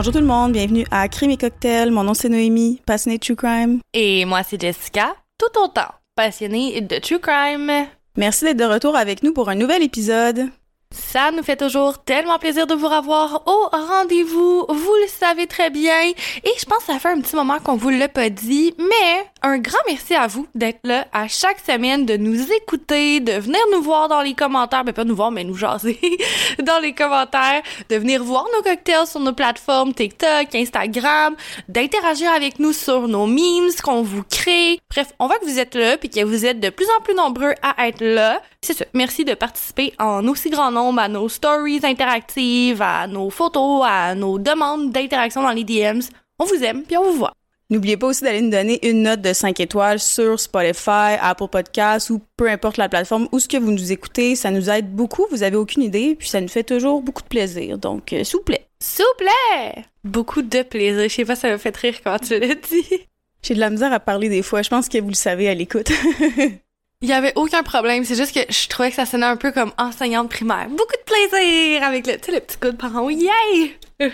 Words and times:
Bonjour 0.00 0.14
tout 0.14 0.20
le 0.20 0.24
monde, 0.24 0.52
bienvenue 0.52 0.86
à 0.90 1.06
Crime 1.08 1.32
et 1.32 1.36
Cocktail. 1.36 1.90
Mon 1.90 2.04
nom 2.04 2.14
c'est 2.14 2.30
Noémie, 2.30 2.80
passionnée 2.86 3.18
de 3.18 3.22
True 3.22 3.36
Crime. 3.36 3.80
Et 3.92 4.24
moi 4.24 4.42
c'est 4.42 4.58
Jessica, 4.58 5.14
tout 5.36 5.60
autant 5.62 5.90
passionnée 6.16 6.80
de 6.80 6.96
True 6.96 7.18
Crime. 7.18 7.70
Merci 8.16 8.46
d'être 8.46 8.56
de 8.56 8.64
retour 8.64 8.96
avec 8.96 9.22
nous 9.22 9.34
pour 9.34 9.50
un 9.50 9.56
nouvel 9.56 9.82
épisode. 9.82 10.48
Ça 10.92 11.30
nous 11.30 11.44
fait 11.44 11.56
toujours 11.56 11.98
tellement 12.02 12.40
plaisir 12.40 12.66
de 12.66 12.74
vous 12.74 12.88
revoir 12.88 13.42
au 13.46 13.68
rendez-vous. 13.70 14.66
Vous 14.68 14.94
le 15.02 15.08
savez 15.08 15.46
très 15.46 15.70
bien. 15.70 16.10
Et 16.44 16.52
je 16.58 16.64
pense 16.64 16.78
que 16.78 16.92
ça 16.92 16.98
fait 16.98 17.10
un 17.10 17.20
petit 17.20 17.36
moment 17.36 17.60
qu'on 17.60 17.76
vous 17.76 17.90
l'a 17.90 18.08
pas 18.08 18.28
dit, 18.28 18.74
mais 18.76 19.24
un 19.42 19.58
grand 19.58 19.78
merci 19.86 20.14
à 20.14 20.26
vous 20.26 20.48
d'être 20.56 20.80
là 20.82 21.06
à 21.12 21.28
chaque 21.28 21.60
semaine, 21.60 22.06
de 22.06 22.16
nous 22.16 22.50
écouter, 22.52 23.20
de 23.20 23.32
venir 23.32 23.60
nous 23.72 23.82
voir 23.82 24.08
dans 24.08 24.20
les 24.20 24.34
commentaires, 24.34 24.80
mais 24.80 24.92
ben, 24.92 25.02
pas 25.02 25.04
nous 25.04 25.14
voir, 25.14 25.30
mais 25.30 25.44
nous 25.44 25.56
jaser 25.56 26.00
dans 26.62 26.80
les 26.80 26.92
commentaires, 26.92 27.62
de 27.88 27.96
venir 27.96 28.24
voir 28.24 28.46
nos 28.56 28.62
cocktails 28.62 29.06
sur 29.06 29.20
nos 29.20 29.32
plateformes 29.32 29.94
TikTok, 29.94 30.54
Instagram, 30.54 31.36
d'interagir 31.68 32.32
avec 32.32 32.58
nous 32.58 32.72
sur 32.72 33.06
nos 33.06 33.26
memes 33.26 33.70
qu'on 33.82 34.02
vous 34.02 34.24
crée. 34.28 34.80
Bref, 34.90 35.12
on 35.20 35.28
voit 35.28 35.38
que 35.38 35.46
vous 35.46 35.60
êtes 35.60 35.76
là 35.76 35.96
puis 35.96 36.10
que 36.10 36.24
vous 36.24 36.44
êtes 36.46 36.58
de 36.58 36.70
plus 36.70 36.86
en 36.98 37.00
plus 37.00 37.14
nombreux 37.14 37.54
à 37.62 37.86
être 37.86 38.04
là. 38.04 38.42
C'est 38.62 38.74
ça. 38.74 38.84
Merci 38.92 39.24
de 39.24 39.34
participer 39.34 39.94
en 39.98 40.26
aussi 40.28 40.50
grand 40.50 40.70
nombre 40.70 41.00
à 41.00 41.08
nos 41.08 41.28
stories 41.28 41.80
interactives, 41.82 42.82
à 42.82 43.06
nos 43.06 43.30
photos, 43.30 43.82
à 43.86 44.14
nos 44.14 44.38
demandes 44.38 44.92
d'interaction 44.92 45.42
dans 45.42 45.50
les 45.50 45.64
DMs. 45.64 46.02
On 46.38 46.44
vous 46.44 46.62
aime 46.62 46.82
puis 46.82 46.96
on 46.96 47.04
vous 47.04 47.18
voit. 47.18 47.32
N'oubliez 47.70 47.96
pas 47.96 48.08
aussi 48.08 48.24
d'aller 48.24 48.40
nous 48.40 48.50
donner 48.50 48.84
une 48.86 49.02
note 49.04 49.22
de 49.22 49.32
5 49.32 49.60
étoiles 49.60 50.00
sur 50.00 50.40
Spotify, 50.40 51.14
Apple 51.20 51.46
Podcasts 51.46 52.10
ou 52.10 52.20
peu 52.36 52.50
importe 52.50 52.78
la 52.78 52.88
plateforme 52.88 53.28
où 53.30 53.38
ce 53.38 53.46
que 53.48 53.56
vous 53.56 53.70
nous 53.70 53.92
écoutez. 53.92 54.34
Ça 54.34 54.50
nous 54.50 54.68
aide 54.68 54.92
beaucoup, 54.92 55.24
vous 55.30 55.44
avez 55.44 55.56
aucune 55.56 55.84
idée, 55.84 56.16
puis 56.18 56.28
ça 56.28 56.40
nous 56.40 56.48
fait 56.48 56.64
toujours 56.64 57.00
beaucoup 57.00 57.22
de 57.22 57.28
plaisir. 57.28 57.78
Donc, 57.78 58.12
euh, 58.12 58.24
s'il 58.24 58.38
vous 58.38 58.44
plaît. 58.44 58.66
S'il 58.80 59.04
vous 59.04 59.24
plaît! 59.24 59.84
Beaucoup 60.02 60.42
de 60.42 60.62
plaisir. 60.62 61.04
Je 61.04 61.14
sais 61.14 61.24
pas, 61.24 61.36
ça 61.36 61.48
me 61.48 61.58
fait 61.58 61.76
rire 61.76 62.00
quand 62.02 62.18
tu 62.18 62.40
l'as 62.40 62.56
dit. 62.56 63.06
J'ai 63.42 63.54
de 63.54 63.60
la 63.60 63.70
misère 63.70 63.92
à 63.92 64.00
parler 64.00 64.28
des 64.28 64.42
fois. 64.42 64.62
Je 64.62 64.68
pense 64.68 64.88
que 64.88 64.98
vous 64.98 65.08
le 65.08 65.14
savez 65.14 65.48
à 65.48 65.54
l'écoute. 65.54 65.92
Il 67.02 67.08
y 67.08 67.14
avait 67.14 67.32
aucun 67.34 67.62
problème, 67.62 68.04
c'est 68.04 68.14
juste 68.14 68.34
que 68.34 68.52
je 68.52 68.68
trouvais 68.68 68.90
que 68.90 68.96
ça 68.96 69.06
sonnait 69.06 69.24
un 69.24 69.36
peu 69.36 69.52
comme 69.52 69.72
enseignante 69.78 70.28
primaire. 70.28 70.68
Beaucoup 70.68 70.92
de 70.92 71.04
plaisir 71.06 71.82
avec 71.82 72.06
le, 72.06 72.12
le 72.12 72.40
petit 72.40 72.58
coup 72.58 72.70
de 72.70 72.76
parent. 72.76 73.08
Yay! 73.08 73.78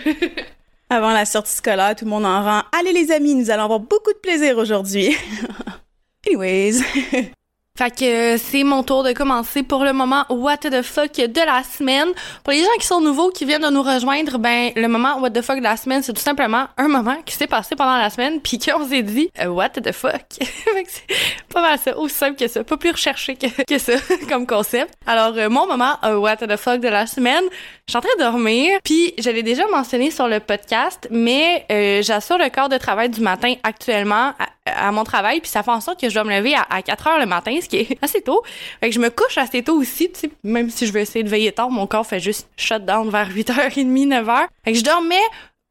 Avant 0.89 1.11
la 1.11 1.25
sortie 1.25 1.53
scolaire, 1.53 1.97
tout 1.97 2.05
le 2.05 2.11
monde 2.11 2.25
en 2.25 2.41
rang. 2.41 2.63
Allez 2.79 2.93
les 2.93 3.11
amis, 3.11 3.35
nous 3.35 3.51
allons 3.51 3.63
avoir 3.63 3.81
beaucoup 3.81 4.13
de 4.13 4.19
plaisir 4.19 4.57
aujourd'hui. 4.57 5.17
Anyways. 6.25 6.81
Fait 7.77 7.91
que 7.91 8.05
euh, 8.05 8.37
c'est 8.39 8.63
mon 8.63 8.81
tour 8.81 9.03
de 9.03 9.11
commencer 9.11 9.61
pour 9.61 9.83
le 9.83 9.93
moment 9.93 10.25
What 10.29 10.57
the 10.57 10.81
fuck 10.81 11.13
de 11.13 11.45
la 11.45 11.61
semaine. 11.61 12.07
Pour 12.43 12.51
les 12.51 12.61
gens 12.61 12.75
qui 12.79 12.87
sont 12.87 13.01
nouveaux, 13.01 13.29
qui 13.29 13.45
viennent 13.45 13.61
de 13.61 13.69
nous 13.69 13.83
rejoindre, 13.83 14.39
ben 14.39 14.71
le 14.75 14.87
moment 14.87 15.19
What 15.19 15.29
the 15.29 15.43
fuck 15.43 15.59
de 15.59 15.63
la 15.63 15.77
semaine, 15.77 16.01
c'est 16.01 16.13
tout 16.13 16.21
simplement 16.21 16.65
un 16.77 16.87
moment 16.87 17.17
qui 17.23 17.35
s'est 17.35 17.45
passé 17.45 17.75
pendant 17.75 17.99
la 17.99 18.09
semaine, 18.09 18.41
puis 18.41 18.57
qu'on 18.57 18.87
s'est 18.87 19.03
dit 19.03 19.29
euh, 19.39 19.49
What 19.49 19.69
the 19.69 19.91
fuck? 19.91 20.23
c'est 20.39 21.03
pas 21.53 21.61
mal 21.61 21.77
ça, 21.77 21.95
aussi 21.95 22.15
simple 22.15 22.35
que 22.35 22.47
ça, 22.47 22.63
pas 22.63 22.77
plus 22.77 22.89
recherché 22.89 23.35
que, 23.35 23.45
que 23.67 23.77
ça 23.77 23.93
comme 24.27 24.47
concept. 24.47 24.95
Alors 25.05 25.33
euh, 25.37 25.47
mon 25.47 25.67
moment 25.67 25.99
What 26.01 26.37
the 26.37 26.57
fuck 26.57 26.79
de 26.79 26.87
la 26.87 27.05
semaine, 27.05 27.43
je 27.87 27.91
suis 27.91 27.97
en 27.97 28.01
train 28.01 28.15
de 28.17 28.23
dormir, 28.23 28.79
puis 28.83 29.13
je 29.19 29.29
l'ai 29.29 29.43
déjà 29.43 29.67
mentionné 29.67 30.09
sur 30.09 30.27
le 30.27 30.39
podcast, 30.39 31.07
mais 31.11 31.67
j'assure 32.01 32.39
le 32.39 32.49
corps 32.49 32.69
de 32.69 32.77
travail 32.77 33.09
du 33.09 33.21
matin 33.21 33.53
actuellement 33.61 34.33
à, 34.65 34.91
mon 34.91 35.03
travail, 35.03 35.41
puis 35.41 35.49
ça 35.49 35.61
fait 35.61 35.71
en 35.71 35.79
sorte 35.79 36.01
que 36.01 36.09
je 36.09 36.13
dois 36.15 36.23
me 36.23 36.35
lever 36.35 36.55
à, 36.55 36.65
à 36.69 36.81
4 36.81 37.07
heures 37.07 37.19
le 37.19 37.25
matin 37.25 37.55
qui 37.67 37.77
est 37.77 37.97
assez 38.01 38.21
tôt. 38.21 38.41
Fait 38.79 38.89
que 38.89 38.95
je 38.95 38.99
me 38.99 39.09
couche 39.09 39.37
assez 39.37 39.63
tôt 39.63 39.75
aussi, 39.75 40.11
tu 40.11 40.19
sais, 40.19 40.29
même 40.43 40.69
si 40.69 40.87
je 40.87 40.93
veux 40.93 40.99
essayer 40.99 41.23
de 41.23 41.29
veiller 41.29 41.51
tard, 41.51 41.69
mon 41.69 41.87
corps 41.87 42.05
fait 42.05 42.19
juste 42.19 42.49
shut 42.57 42.85
down 42.85 43.09
vers 43.09 43.29
8h30, 43.29 44.07
9h. 44.07 44.47
Fait 44.63 44.73
que 44.73 44.77
je 44.77 44.83
dormais 44.83 45.15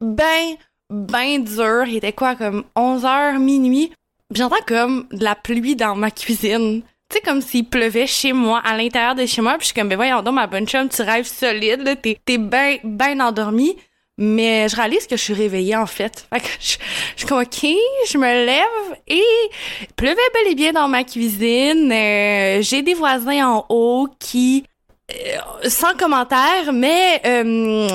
ben, 0.01 0.55
ben 0.89 1.43
dur. 1.43 1.85
Il 1.87 1.97
était 1.97 2.13
quoi, 2.13 2.35
comme 2.35 2.63
11h, 2.75 3.37
minuit. 3.39 3.91
J'entends 4.33 4.55
comme 4.67 5.07
de 5.11 5.23
la 5.23 5.35
pluie 5.35 5.75
dans 5.75 5.95
ma 5.95 6.11
cuisine. 6.11 6.81
Tu 7.09 7.17
sais, 7.17 7.21
comme 7.21 7.41
s'il 7.41 7.65
pleuvait 7.65 8.07
chez 8.07 8.33
moi, 8.33 8.61
à 8.65 8.75
l'intérieur 8.75 9.15
de 9.15 9.25
chez 9.25 9.41
moi. 9.41 9.53
Puis 9.53 9.61
je 9.61 9.65
suis 9.67 9.73
comme, 9.73 9.87
ben 9.87 9.95
voyons 9.95 10.21
donc, 10.21 10.35
ma 10.35 10.47
bonne 10.47 10.67
chum, 10.67 10.89
tu 10.89 11.01
rêves 11.01 11.25
solide, 11.25 11.81
là. 11.81 11.95
T'es, 11.95 12.19
t'es 12.25 12.37
ben, 12.37 12.77
ben 12.83 13.21
endormi. 13.21 13.77
Mais 14.17 14.67
je 14.67 14.75
réalise 14.75 15.05
que 15.05 15.15
je 15.15 15.21
suis 15.21 15.33
réveillée 15.33 15.75
en 15.75 15.85
fait. 15.85 16.27
Fait 16.33 16.39
que 16.39 16.47
je, 16.59 16.77
je 17.15 17.25
suis 17.25 17.33
OK, 17.33 17.77
je 18.09 18.17
me 18.17 18.45
lève 18.45 18.99
et 19.07 19.21
pleuvait 19.95 20.15
bel 20.33 20.51
et 20.51 20.55
bien 20.55 20.73
dans 20.73 20.87
ma 20.87 21.03
cuisine. 21.03 21.91
Euh, 21.91 22.61
j'ai 22.61 22.81
des 22.81 22.95
voisins 22.95 23.47
en 23.47 23.65
haut 23.69 24.07
qui 24.19 24.65
sans 25.69 25.93
commentaire, 25.95 26.73
mais 26.73 27.21
euh, 27.25 27.87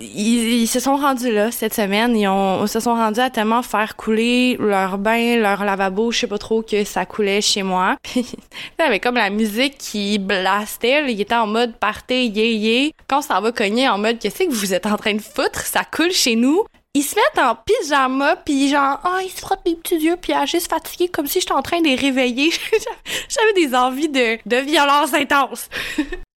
ils, 0.00 0.66
se 0.66 0.80
sont 0.80 0.96
rendus 0.96 1.32
là 1.32 1.50
cette 1.50 1.74
semaine. 1.74 2.16
Ils 2.16 2.28
ont, 2.28 2.66
se 2.66 2.80
sont 2.80 2.94
rendus 2.94 3.20
à 3.20 3.30
tellement 3.30 3.62
faire 3.62 3.96
couler 3.96 4.56
leur 4.58 4.98
bain, 4.98 5.36
leur 5.36 5.64
lavabo, 5.64 6.10
je 6.10 6.20
sais 6.20 6.26
pas 6.26 6.38
trop 6.38 6.62
que 6.62 6.84
ça 6.84 7.06
coulait 7.06 7.40
chez 7.40 7.62
moi. 7.62 7.96
comme 9.02 9.16
la 9.16 9.30
musique 9.30 9.78
qui 9.78 10.18
blastait. 10.18 11.10
il 11.10 11.20
était 11.20 11.34
en 11.34 11.46
mode 11.46 11.74
partez, 11.76 12.26
yé 12.26 12.54
yé. 12.54 12.94
Quand 13.08 13.22
ça 13.22 13.40
va 13.40 13.52
cogner 13.52 13.88
en 13.88 13.98
mode 13.98 14.18
qu'est-ce 14.18 14.44
que 14.44 14.50
vous 14.50 14.74
êtes 14.74 14.86
en 14.86 14.96
train 14.96 15.14
de 15.14 15.22
foutre, 15.22 15.60
ça 15.60 15.84
coule 15.84 16.12
chez 16.12 16.36
nous. 16.36 16.64
Ils 16.94 17.02
se 17.02 17.16
mettent 17.16 17.44
en 17.44 17.56
pyjama, 17.56 18.36
puis 18.36 18.68
genre, 18.68 19.00
ah, 19.02 19.20
ils 19.24 19.30
se 19.30 19.40
frottent 19.40 19.62
les 19.64 19.76
petits 19.76 19.96
yeux, 19.96 20.16
puis 20.20 20.34
juste 20.46 20.68
fatigués, 20.68 21.08
comme 21.08 21.26
si 21.26 21.40
j'étais 21.40 21.52
en 21.52 21.62
train 21.62 21.80
de 21.80 21.86
les 21.86 21.94
réveiller. 21.94 22.50
J'avais 23.28 23.52
des 23.54 23.74
envies 23.74 24.10
de, 24.10 24.36
de 24.44 24.56
violence 24.56 25.14
intense. 25.14 25.70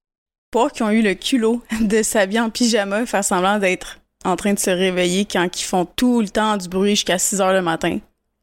qui 0.73 0.83
ont 0.83 0.91
eu 0.91 1.01
le 1.01 1.13
culot 1.13 1.61
de 1.81 2.01
s'habiller 2.03 2.39
en 2.39 2.49
pyjama, 2.49 3.05
faire 3.05 3.23
semblant 3.23 3.59
d'être 3.59 3.99
en 4.23 4.35
train 4.35 4.53
de 4.53 4.59
se 4.59 4.69
réveiller 4.69 5.25
quand 5.25 5.47
ils 5.59 5.63
font 5.63 5.85
tout 5.85 6.21
le 6.21 6.29
temps 6.29 6.57
du 6.57 6.67
bruit 6.67 6.91
jusqu'à 6.91 7.19
6 7.19 7.41
heures 7.41 7.53
le 7.53 7.61
matin. 7.61 7.99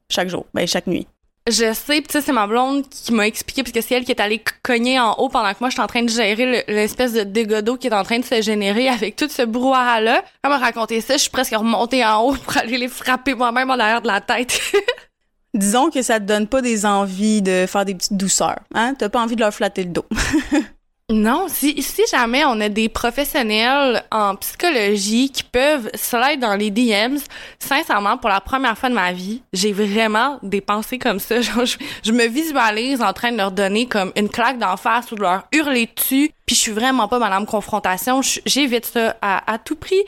Chaque 0.08 0.28
jour, 0.28 0.46
ben 0.54 0.66
chaque 0.66 0.86
nuit. 0.86 1.06
Je 1.48 1.72
sais, 1.74 2.00
pis 2.00 2.08
c'est 2.08 2.32
ma 2.32 2.46
blonde 2.46 2.88
qui 2.88 3.12
m'a 3.12 3.26
expliqué, 3.26 3.64
parce 3.64 3.72
que 3.72 3.80
c'est 3.80 3.96
elle 3.96 4.04
qui 4.04 4.12
est 4.12 4.20
allée 4.20 4.40
cogner 4.62 5.00
en 5.00 5.14
haut 5.14 5.28
pendant 5.28 5.52
que 5.52 5.56
moi, 5.58 5.70
j'étais 5.70 5.82
en 5.82 5.88
train 5.88 6.04
de 6.04 6.08
gérer 6.08 6.64
l'espèce 6.68 7.14
de 7.14 7.24
dégât 7.24 7.62
d'eau 7.62 7.76
qui 7.76 7.88
est 7.88 7.94
en 7.94 8.04
train 8.04 8.20
de 8.20 8.24
se 8.24 8.40
générer 8.42 8.88
avec 8.88 9.16
tout 9.16 9.28
ce 9.28 9.42
brouhaha-là. 9.42 10.22
Elle 10.44 10.50
m'a 10.50 10.58
raconté 10.58 11.00
ça, 11.00 11.14
je 11.14 11.22
suis 11.22 11.30
presque 11.30 11.56
remontée 11.56 12.04
en 12.04 12.20
haut 12.22 12.34
pour 12.34 12.56
aller 12.58 12.78
les 12.78 12.86
frapper 12.86 13.34
moi-même 13.34 13.70
en 13.70 13.78
arrière 13.78 14.02
de 14.02 14.06
la 14.06 14.20
tête. 14.20 14.60
Disons 15.54 15.90
que 15.90 16.00
ça 16.00 16.20
te 16.20 16.24
donne 16.24 16.46
pas 16.46 16.62
des 16.62 16.86
envies 16.86 17.42
de 17.42 17.66
faire 17.66 17.84
des 17.84 17.94
petites 17.94 18.16
douceurs, 18.16 18.60
hein? 18.74 18.94
T'as 18.96 19.08
pas 19.08 19.20
envie 19.20 19.34
de 19.34 19.40
leur 19.40 19.52
flatter 19.52 19.82
le 19.82 19.90
dos. 19.90 20.06
Non, 21.12 21.46
si, 21.48 21.76
jamais 22.10 22.42
on 22.46 22.58
a 22.62 22.70
des 22.70 22.88
professionnels 22.88 24.02
en 24.10 24.34
psychologie 24.36 25.30
qui 25.30 25.42
peuvent 25.44 25.90
slide 25.94 26.40
dans 26.40 26.54
les 26.54 26.70
DMs, 26.70 27.18
sincèrement, 27.58 28.16
pour 28.16 28.30
la 28.30 28.40
première 28.40 28.78
fois 28.78 28.88
de 28.88 28.94
ma 28.94 29.12
vie, 29.12 29.42
j'ai 29.52 29.72
vraiment 29.72 30.38
des 30.42 30.62
pensées 30.62 30.98
comme 30.98 31.20
ça. 31.20 31.40
Je, 32.02 32.12
me 32.12 32.26
visualise 32.26 33.02
en 33.02 33.12
train 33.12 33.30
de 33.30 33.36
leur 33.36 33.52
donner 33.52 33.86
comme 33.86 34.12
une 34.16 34.30
claque 34.30 34.58
d'en 34.58 34.78
face 34.78 35.12
ou 35.12 35.16
de 35.16 35.20
leur 35.20 35.44
hurler 35.52 35.88
dessus. 35.94 36.30
Puis 36.46 36.56
je 36.56 36.60
suis 36.60 36.72
vraiment 36.72 37.08
pas 37.08 37.18
madame 37.18 37.44
confrontation. 37.44 38.20
J'évite 38.46 38.86
ça 38.86 39.16
à, 39.20 39.52
à 39.52 39.58
tout 39.58 39.76
prix. 39.76 40.02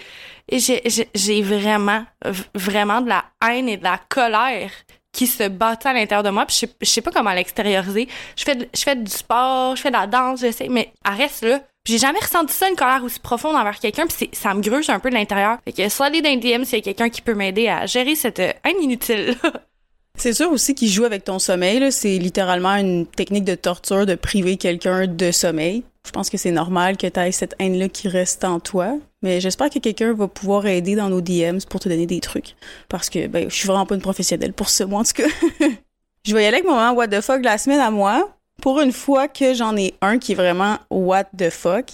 Et 0.49 0.59
j'ai 0.59 1.43
vraiment, 1.43 2.05
vraiment 2.55 3.01
de 3.03 3.09
la 3.09 3.25
haine 3.47 3.69
et 3.69 3.77
de 3.77 3.85
la 3.85 3.99
colère 4.09 4.71
qui 5.15 5.27
se 5.27 5.49
battait 5.49 5.89
à 5.89 5.93
l'intérieur 5.95 6.23
de 6.23 6.31
moi. 6.31 6.45
Puis 6.45 6.57
je 6.57 6.67
sais, 6.67 6.73
je 6.83 6.87
sais 6.87 7.01
pas 7.01 7.11
comment 7.11 7.33
l'extérioriser. 7.33 8.09
Je 8.37 8.45
fais, 8.45 8.69
je 8.75 8.83
fais 8.83 8.97
du 8.97 9.11
sport, 9.11 9.77
je 9.77 9.81
fais 9.81 9.91
de 9.91 9.97
la 9.97 10.07
danse, 10.07 10.41
je 10.41 10.51
sais, 10.51 10.69
mais 10.69 10.93
elle 11.07 11.15
reste 11.15 11.43
là. 11.43 11.61
J'ai 11.87 11.99
jamais 11.99 12.19
ressenti 12.19 12.53
ça, 12.53 12.69
une 12.69 12.77
colère 12.77 13.03
aussi 13.05 13.21
profonde 13.21 13.57
envers 13.57 13.79
quelqu'un, 13.79 14.07
puis 14.07 14.31
ça 14.33 14.55
me 14.55 14.61
gruge 14.61 14.89
un 14.91 14.99
peu 14.99 15.11
de 15.11 15.15
l'intérieur. 15.15 15.59
Fait 15.65 15.73
que 15.73 15.89
soit 15.89 16.07
aller 16.07 16.23
dans 16.23 16.35
DM 16.35 16.65
s'il 16.65 16.79
y 16.79 16.81
a 16.81 16.85
quelqu'un 16.85 17.11
qui 17.11 17.21
peut 17.21 17.35
m'aider 17.35 17.69
à 17.69 17.87
gérer 17.87 18.15
cette 18.15 18.39
haine 18.39 18.81
inutile 18.81 19.37
C'est 20.17 20.33
sûr 20.33 20.51
aussi 20.53 20.75
qu'il 20.75 20.89
joue 20.89 21.05
avec 21.05 21.25
ton 21.25 21.39
sommeil. 21.39 21.91
C'est 21.91 22.19
littéralement 22.19 22.75
une 22.77 23.07
technique 23.07 23.45
de 23.45 23.55
torture 23.55 24.07
de 24.07 24.15
priver 24.15 24.57
quelqu'un 24.57 25.07
de 25.07 25.33
sommeil. 25.33 25.83
Je 26.07 26.11
pense 26.13 26.31
que 26.31 26.37
c'est 26.37 26.51
normal 26.51 26.97
que 26.97 27.07
tu 27.07 27.19
aies 27.19 27.33
cette 27.33 27.55
haine-là 27.59 27.89
qui 27.89 28.09
reste 28.09 28.45
en 28.45 28.61
toi. 28.61 28.97
Mais 29.23 29.41
j'espère 29.41 29.71
que 29.71 29.79
quelqu'un 29.79 30.13
va 30.13 30.29
pouvoir 30.29 30.67
aider 30.67 30.95
dans 30.95 31.09
nos 31.09 31.21
DMs 31.21 31.61
pour 31.69 31.81
te 31.81 31.89
donner 31.89 32.07
des 32.07 32.21
trucs. 32.21 32.55
Parce 32.89 33.11
que 33.11 33.27
ben, 33.27 33.49
je 33.49 33.55
suis 33.55 33.67
vraiment 33.67 33.87
pas 33.87 33.95
une 33.95 34.03
professionnelle 34.03 34.53
pour 34.53 34.69
ce, 34.69 34.85
moi, 34.85 35.01
en 35.01 35.05
tout 35.05 35.15
cas. 35.15 35.29
je 36.25 36.35
vais 36.35 36.45
y 36.45 36.47
aller 36.47 36.59
avec 36.59 36.67
mon 36.67 36.75
moment 36.75 36.93
What 36.93 37.09
the 37.09 37.21
fuck 37.21 37.43
la 37.43 37.59
semaine 37.59 37.81
à 37.81 37.91
moi. 37.91 38.31
Pour 38.63 38.81
une 38.81 38.93
fois 38.93 39.29
que 39.29 39.55
j'en 39.55 39.77
ai 39.77 39.95
un 40.01 40.19
qui 40.19 40.33
est 40.33 40.37
vraiment 40.37 40.79
What 40.91 41.25
the 41.37 41.51
fuck. 41.51 41.87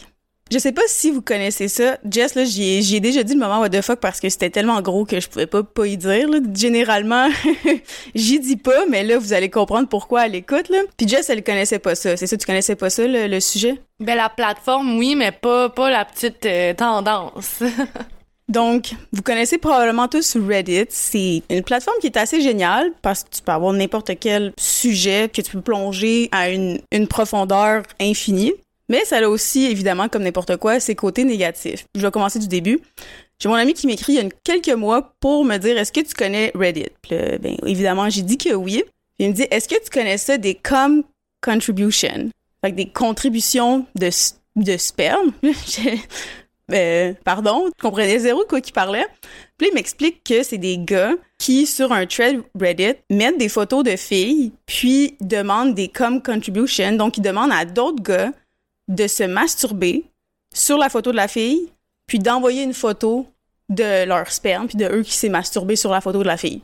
Je 0.52 0.58
sais 0.58 0.72
pas 0.72 0.82
si 0.88 1.12
vous 1.12 1.22
connaissez 1.22 1.68
ça. 1.68 1.98
Jess, 2.10 2.34
là, 2.34 2.44
j'y 2.44 2.94
ai, 2.94 3.00
déjà 3.00 3.22
dit 3.22 3.34
le 3.34 3.38
moment 3.38 3.60
what 3.60 3.68
the 3.68 3.82
fuck 3.82 4.00
parce 4.00 4.18
que 4.18 4.28
c'était 4.28 4.50
tellement 4.50 4.82
gros 4.82 5.04
que 5.04 5.20
je 5.20 5.28
pouvais 5.28 5.46
pas 5.46 5.62
pas 5.62 5.86
y 5.86 5.96
dire. 5.96 6.28
Là. 6.28 6.38
Généralement, 6.52 7.28
j'y 8.16 8.40
dis 8.40 8.56
pas, 8.56 8.84
mais 8.88 9.04
là, 9.04 9.18
vous 9.18 9.32
allez 9.32 9.48
comprendre 9.48 9.88
pourquoi 9.88 10.26
elle 10.26 10.34
écoute. 10.34 10.68
Là. 10.68 10.78
Puis 10.96 11.06
Jess, 11.06 11.30
elle 11.30 11.44
connaissait 11.44 11.78
pas 11.78 11.94
ça. 11.94 12.16
C'est 12.16 12.26
ça, 12.26 12.36
tu 12.36 12.46
connaissais 12.46 12.74
pas 12.74 12.90
ça, 12.90 13.04
le, 13.06 13.40
sujet? 13.40 13.80
Ben, 14.00 14.16
la 14.16 14.28
plateforme, 14.28 14.98
oui, 14.98 15.14
mais 15.14 15.30
pas, 15.30 15.68
pas 15.68 15.88
la 15.88 16.04
petite 16.04 16.44
euh, 16.46 16.74
tendance. 16.74 17.62
Donc, 18.48 18.94
vous 19.12 19.22
connaissez 19.22 19.58
probablement 19.58 20.08
tous 20.08 20.36
Reddit. 20.36 20.86
C'est 20.88 21.44
une 21.48 21.62
plateforme 21.62 21.98
qui 22.00 22.08
est 22.08 22.16
assez 22.16 22.40
géniale 22.40 22.90
parce 23.00 23.22
que 23.22 23.30
tu 23.30 23.42
peux 23.42 23.52
avoir 23.52 23.72
n'importe 23.72 24.18
quel 24.18 24.52
sujet 24.58 25.30
que 25.32 25.40
tu 25.40 25.52
peux 25.52 25.60
plonger 25.60 26.28
à 26.32 26.50
une, 26.50 26.80
une 26.90 27.06
profondeur 27.06 27.84
infinie. 28.00 28.52
Mais 28.90 29.04
ça 29.04 29.18
a 29.18 29.28
aussi, 29.28 29.66
évidemment, 29.66 30.08
comme 30.08 30.24
n'importe 30.24 30.56
quoi, 30.56 30.80
ses 30.80 30.96
côtés 30.96 31.24
négatifs. 31.24 31.86
Je 31.94 32.00
vais 32.00 32.10
commencer 32.10 32.40
du 32.40 32.48
début. 32.48 32.80
J'ai 33.38 33.48
mon 33.48 33.54
ami 33.54 33.72
qui 33.72 33.86
m'écrit 33.86 34.14
il 34.14 34.22
y 34.22 34.26
a 34.26 34.28
quelques 34.42 34.76
mois 34.76 35.14
pour 35.20 35.44
me 35.44 35.56
dire 35.58 35.78
est-ce 35.78 35.92
que 35.92 36.00
tu 36.00 36.12
connais 36.12 36.50
Reddit? 36.54 36.88
Puis 37.00 37.16
ben, 37.40 37.56
évidemment, 37.64 38.10
j'ai 38.10 38.22
dit 38.22 38.36
que 38.36 38.52
oui. 38.52 38.82
Il 39.18 39.28
me 39.28 39.32
dit 39.32 39.46
est-ce 39.50 39.68
que 39.68 39.82
tu 39.82 39.90
connais 39.90 40.18
ça 40.18 40.38
des 40.38 40.56
com 40.56 41.04
contributions? 41.40 42.30
Fait 42.62 42.72
que 42.72 42.76
des 42.76 42.90
contributions 42.90 43.86
de, 43.94 44.10
de 44.56 44.76
sperme? 44.76 45.32
euh, 46.72 47.14
pardon, 47.24 47.66
tu 47.68 47.82
comprenais 47.82 48.18
zéro 48.18 48.44
quoi 48.48 48.60
qu'il 48.60 48.74
parlait. 48.74 49.06
Puis 49.56 49.68
il 49.70 49.74
m'explique 49.74 50.24
que 50.24 50.42
c'est 50.42 50.58
des 50.58 50.78
gars 50.78 51.12
qui, 51.38 51.64
sur 51.66 51.92
un 51.92 52.06
thread 52.06 52.42
Reddit, 52.60 52.96
mettent 53.08 53.38
des 53.38 53.48
photos 53.48 53.84
de 53.84 53.96
filles, 53.96 54.52
puis 54.66 55.16
demandent 55.20 55.74
des 55.74 55.88
com 55.88 56.20
contributions. 56.20 56.92
Donc, 56.92 57.16
ils 57.18 57.22
demandent 57.22 57.52
à 57.52 57.64
d'autres 57.64 58.02
gars 58.02 58.32
de 58.90 59.06
se 59.06 59.22
masturber 59.22 60.04
sur 60.52 60.76
la 60.76 60.88
photo 60.88 61.12
de 61.12 61.16
la 61.16 61.28
fille, 61.28 61.68
puis 62.06 62.18
d'envoyer 62.18 62.62
une 62.62 62.74
photo 62.74 63.26
de 63.68 64.04
leur 64.04 64.30
sperme, 64.30 64.66
puis 64.66 64.76
de 64.76 64.86
eux 64.86 65.02
qui 65.02 65.12
s'est 65.12 65.28
masturbé 65.28 65.76
sur 65.76 65.90
la 65.90 66.00
photo 66.00 66.18
de 66.18 66.26
la 66.26 66.36
fille. 66.36 66.60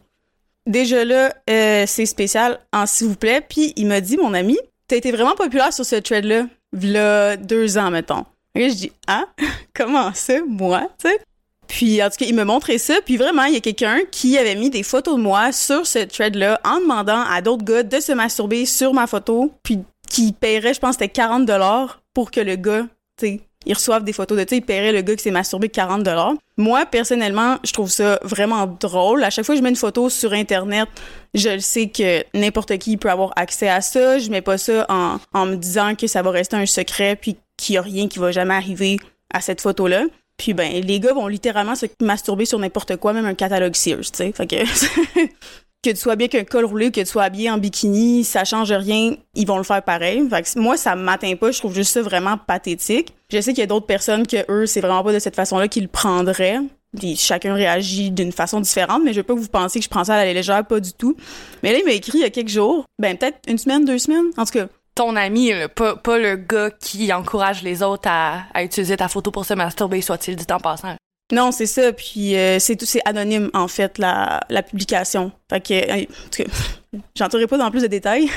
Déjà 0.66 1.04
là, 1.04 1.32
euh, 1.48 1.84
c'est 1.86 2.06
spécial, 2.06 2.58
en 2.72 2.86
s'il 2.86 3.06
vous 3.06 3.14
plaît. 3.14 3.40
Puis 3.40 3.72
il 3.76 3.86
m'a 3.86 4.00
dit, 4.00 4.16
mon 4.16 4.34
ami, 4.34 4.58
t'as 4.88 4.96
été 4.96 5.12
vraiment 5.12 5.36
populaire 5.36 5.72
sur 5.72 5.86
ce 5.86 5.96
thread-là, 5.96 6.46
v'là 6.72 7.36
deux 7.36 7.78
ans, 7.78 7.90
mettons. 7.90 8.24
Et 8.56 8.70
je 8.70 8.74
dis, 8.74 8.92
ah, 9.06 9.26
comment 9.74 10.12
ça, 10.12 10.40
moi, 10.46 10.90
tu 10.98 11.08
sais? 11.08 11.20
Puis, 11.68 12.02
en 12.02 12.10
tout 12.10 12.16
cas, 12.18 12.26
il 12.26 12.34
me 12.34 12.44
montrait 12.44 12.78
ça. 12.78 12.94
Puis 13.04 13.16
vraiment, 13.16 13.44
il 13.44 13.54
y 13.54 13.56
a 13.56 13.60
quelqu'un 13.60 13.98
qui 14.10 14.38
avait 14.38 14.54
mis 14.54 14.70
des 14.70 14.84
photos 14.84 15.16
de 15.16 15.20
moi 15.20 15.50
sur 15.50 15.86
ce 15.86 15.98
thread-là 15.98 16.60
en 16.64 16.78
demandant 16.80 17.22
à 17.28 17.42
d'autres 17.42 17.64
gars 17.64 17.82
de 17.82 18.00
se 18.00 18.12
masturber 18.12 18.66
sur 18.66 18.94
ma 18.94 19.06
photo. 19.06 19.52
Puis, 19.62 19.80
qui 20.08 20.32
paierait, 20.32 20.74
je 20.74 20.80
pense, 20.80 20.92
c'était 20.92 21.08
40 21.08 21.44
dollars 21.44 22.00
pour 22.16 22.30
que 22.30 22.40
le 22.40 22.56
gars, 22.56 22.86
tu 23.18 23.26
sais, 23.26 23.40
ils 23.66 23.74
reçoivent 23.74 24.02
des 24.02 24.14
photos 24.14 24.38
de 24.38 24.44
tu 24.44 24.54
sais, 24.54 24.56
ils 24.56 24.64
paieraient 24.64 24.90
le 24.90 25.02
gars 25.02 25.14
qui 25.14 25.22
s'est 25.22 25.30
masturbé 25.30 25.68
40 25.68 26.02
dollars. 26.02 26.32
Moi, 26.56 26.86
personnellement, 26.86 27.58
je 27.62 27.74
trouve 27.74 27.90
ça 27.90 28.18
vraiment 28.22 28.66
drôle. 28.66 29.22
À 29.22 29.28
chaque 29.28 29.44
fois 29.44 29.54
que 29.54 29.58
je 29.58 29.62
mets 29.62 29.68
une 29.68 29.76
photo 29.76 30.08
sur 30.08 30.32
Internet, 30.32 30.88
je 31.34 31.50
le 31.50 31.60
sais 31.60 31.88
que 31.88 32.24
n'importe 32.32 32.78
qui 32.78 32.96
peut 32.96 33.10
avoir 33.10 33.34
accès 33.36 33.68
à 33.68 33.82
ça. 33.82 34.18
Je 34.18 34.30
mets 34.30 34.40
pas 34.40 34.56
ça 34.56 34.86
en, 34.88 35.18
en 35.34 35.44
me 35.44 35.56
disant 35.56 35.94
que 35.94 36.06
ça 36.06 36.22
va 36.22 36.30
rester 36.30 36.56
un 36.56 36.64
secret 36.64 37.16
puis 37.16 37.36
qu'il 37.58 37.74
y 37.74 37.78
a 37.78 37.82
rien 37.82 38.08
qui 38.08 38.18
va 38.18 38.32
jamais 38.32 38.54
arriver 38.54 38.96
à 39.30 39.42
cette 39.42 39.60
photo-là. 39.60 40.04
Puis 40.38 40.54
ben, 40.54 40.72
les 40.82 41.00
gars 41.00 41.12
vont 41.12 41.26
littéralement 41.26 41.74
se 41.74 41.84
masturber 42.00 42.46
sur 42.46 42.58
n'importe 42.58 42.96
quoi, 42.96 43.12
même 43.12 43.26
un 43.26 43.34
catalogue 43.34 43.76
Sears, 43.76 44.10
tu 44.10 44.10
sais. 44.14 44.32
Fait 44.32 44.46
que 44.46 44.56
que 45.86 45.94
tu 45.94 46.00
sois 46.00 46.16
bien 46.16 46.28
qu'un 46.28 46.44
col 46.44 46.64
roulé, 46.64 46.90
que 46.90 47.00
tu 47.00 47.06
sois 47.06 47.24
habillé 47.24 47.50
en 47.50 47.58
bikini, 47.58 48.24
ça 48.24 48.44
change 48.44 48.72
rien, 48.72 49.14
ils 49.34 49.46
vont 49.46 49.56
le 49.56 49.62
faire 49.62 49.82
pareil. 49.82 50.28
Moi, 50.56 50.76
ça 50.76 50.96
m'atteint 50.96 51.36
pas, 51.36 51.52
je 51.52 51.58
trouve 51.58 51.74
juste 51.74 51.92
ça 51.92 52.02
vraiment 52.02 52.36
pathétique. 52.38 53.14
Je 53.30 53.40
sais 53.40 53.52
qu'il 53.52 53.60
y 53.60 53.62
a 53.62 53.66
d'autres 53.66 53.86
personnes 53.86 54.26
que 54.26 54.50
eux, 54.50 54.66
c'est 54.66 54.80
vraiment 54.80 55.02
pas 55.02 55.12
de 55.12 55.18
cette 55.18 55.36
façon-là 55.36 55.68
qu'ils 55.68 55.84
le 55.84 55.88
prendraient. 55.88 56.58
Puis 56.96 57.16
chacun 57.16 57.54
réagit 57.54 58.10
d'une 58.10 58.32
façon 58.32 58.60
différente, 58.60 59.02
mais 59.04 59.12
je 59.12 59.18
veux 59.18 59.22
pas 59.22 59.34
que 59.34 59.40
vous 59.40 59.48
pensiez 59.48 59.80
que 59.80 59.84
je 59.84 59.90
prends 59.90 60.04
ça 60.04 60.14
à 60.14 60.24
la 60.24 60.32
légère, 60.32 60.64
pas 60.64 60.80
du 60.80 60.92
tout. 60.92 61.16
Mais 61.62 61.72
là, 61.72 61.78
il 61.78 61.84
m'a 61.84 61.92
écrit 61.92 62.18
il 62.18 62.22
y 62.22 62.24
a 62.24 62.30
quelques 62.30 62.48
jours, 62.48 62.84
ben 62.98 63.16
peut-être 63.16 63.38
une 63.48 63.58
semaine, 63.58 63.84
deux 63.84 63.98
semaines, 63.98 64.30
en 64.36 64.44
tout 64.44 64.52
cas, 64.52 64.66
ton 64.94 65.14
ami, 65.14 65.52
pas, 65.74 66.18
le 66.18 66.36
gars 66.36 66.70
qui 66.70 67.12
encourage 67.12 67.62
les 67.62 67.82
autres 67.82 68.08
à, 68.10 68.44
à 68.54 68.64
utiliser 68.64 68.96
ta 68.96 69.08
photo 69.08 69.30
pour 69.30 69.44
se 69.44 69.52
masturber, 69.52 70.00
soit-il 70.00 70.36
dit 70.36 70.46
en 70.50 70.58
passant. 70.58 70.96
Non, 71.32 71.50
c'est 71.50 71.66
ça. 71.66 71.92
Puis 71.92 72.36
euh, 72.36 72.58
c'est 72.60 72.76
tout, 72.76 72.86
c'est 72.86 73.00
anonyme 73.04 73.50
en 73.52 73.66
fait 73.66 73.98
la, 73.98 74.40
publication. 74.62 75.32
Fait 75.50 75.60
que, 75.60 75.74
euh, 75.74 77.46
pas 77.48 77.58
dans 77.58 77.70
plus 77.70 77.82
de 77.82 77.88
détails. 77.88 78.28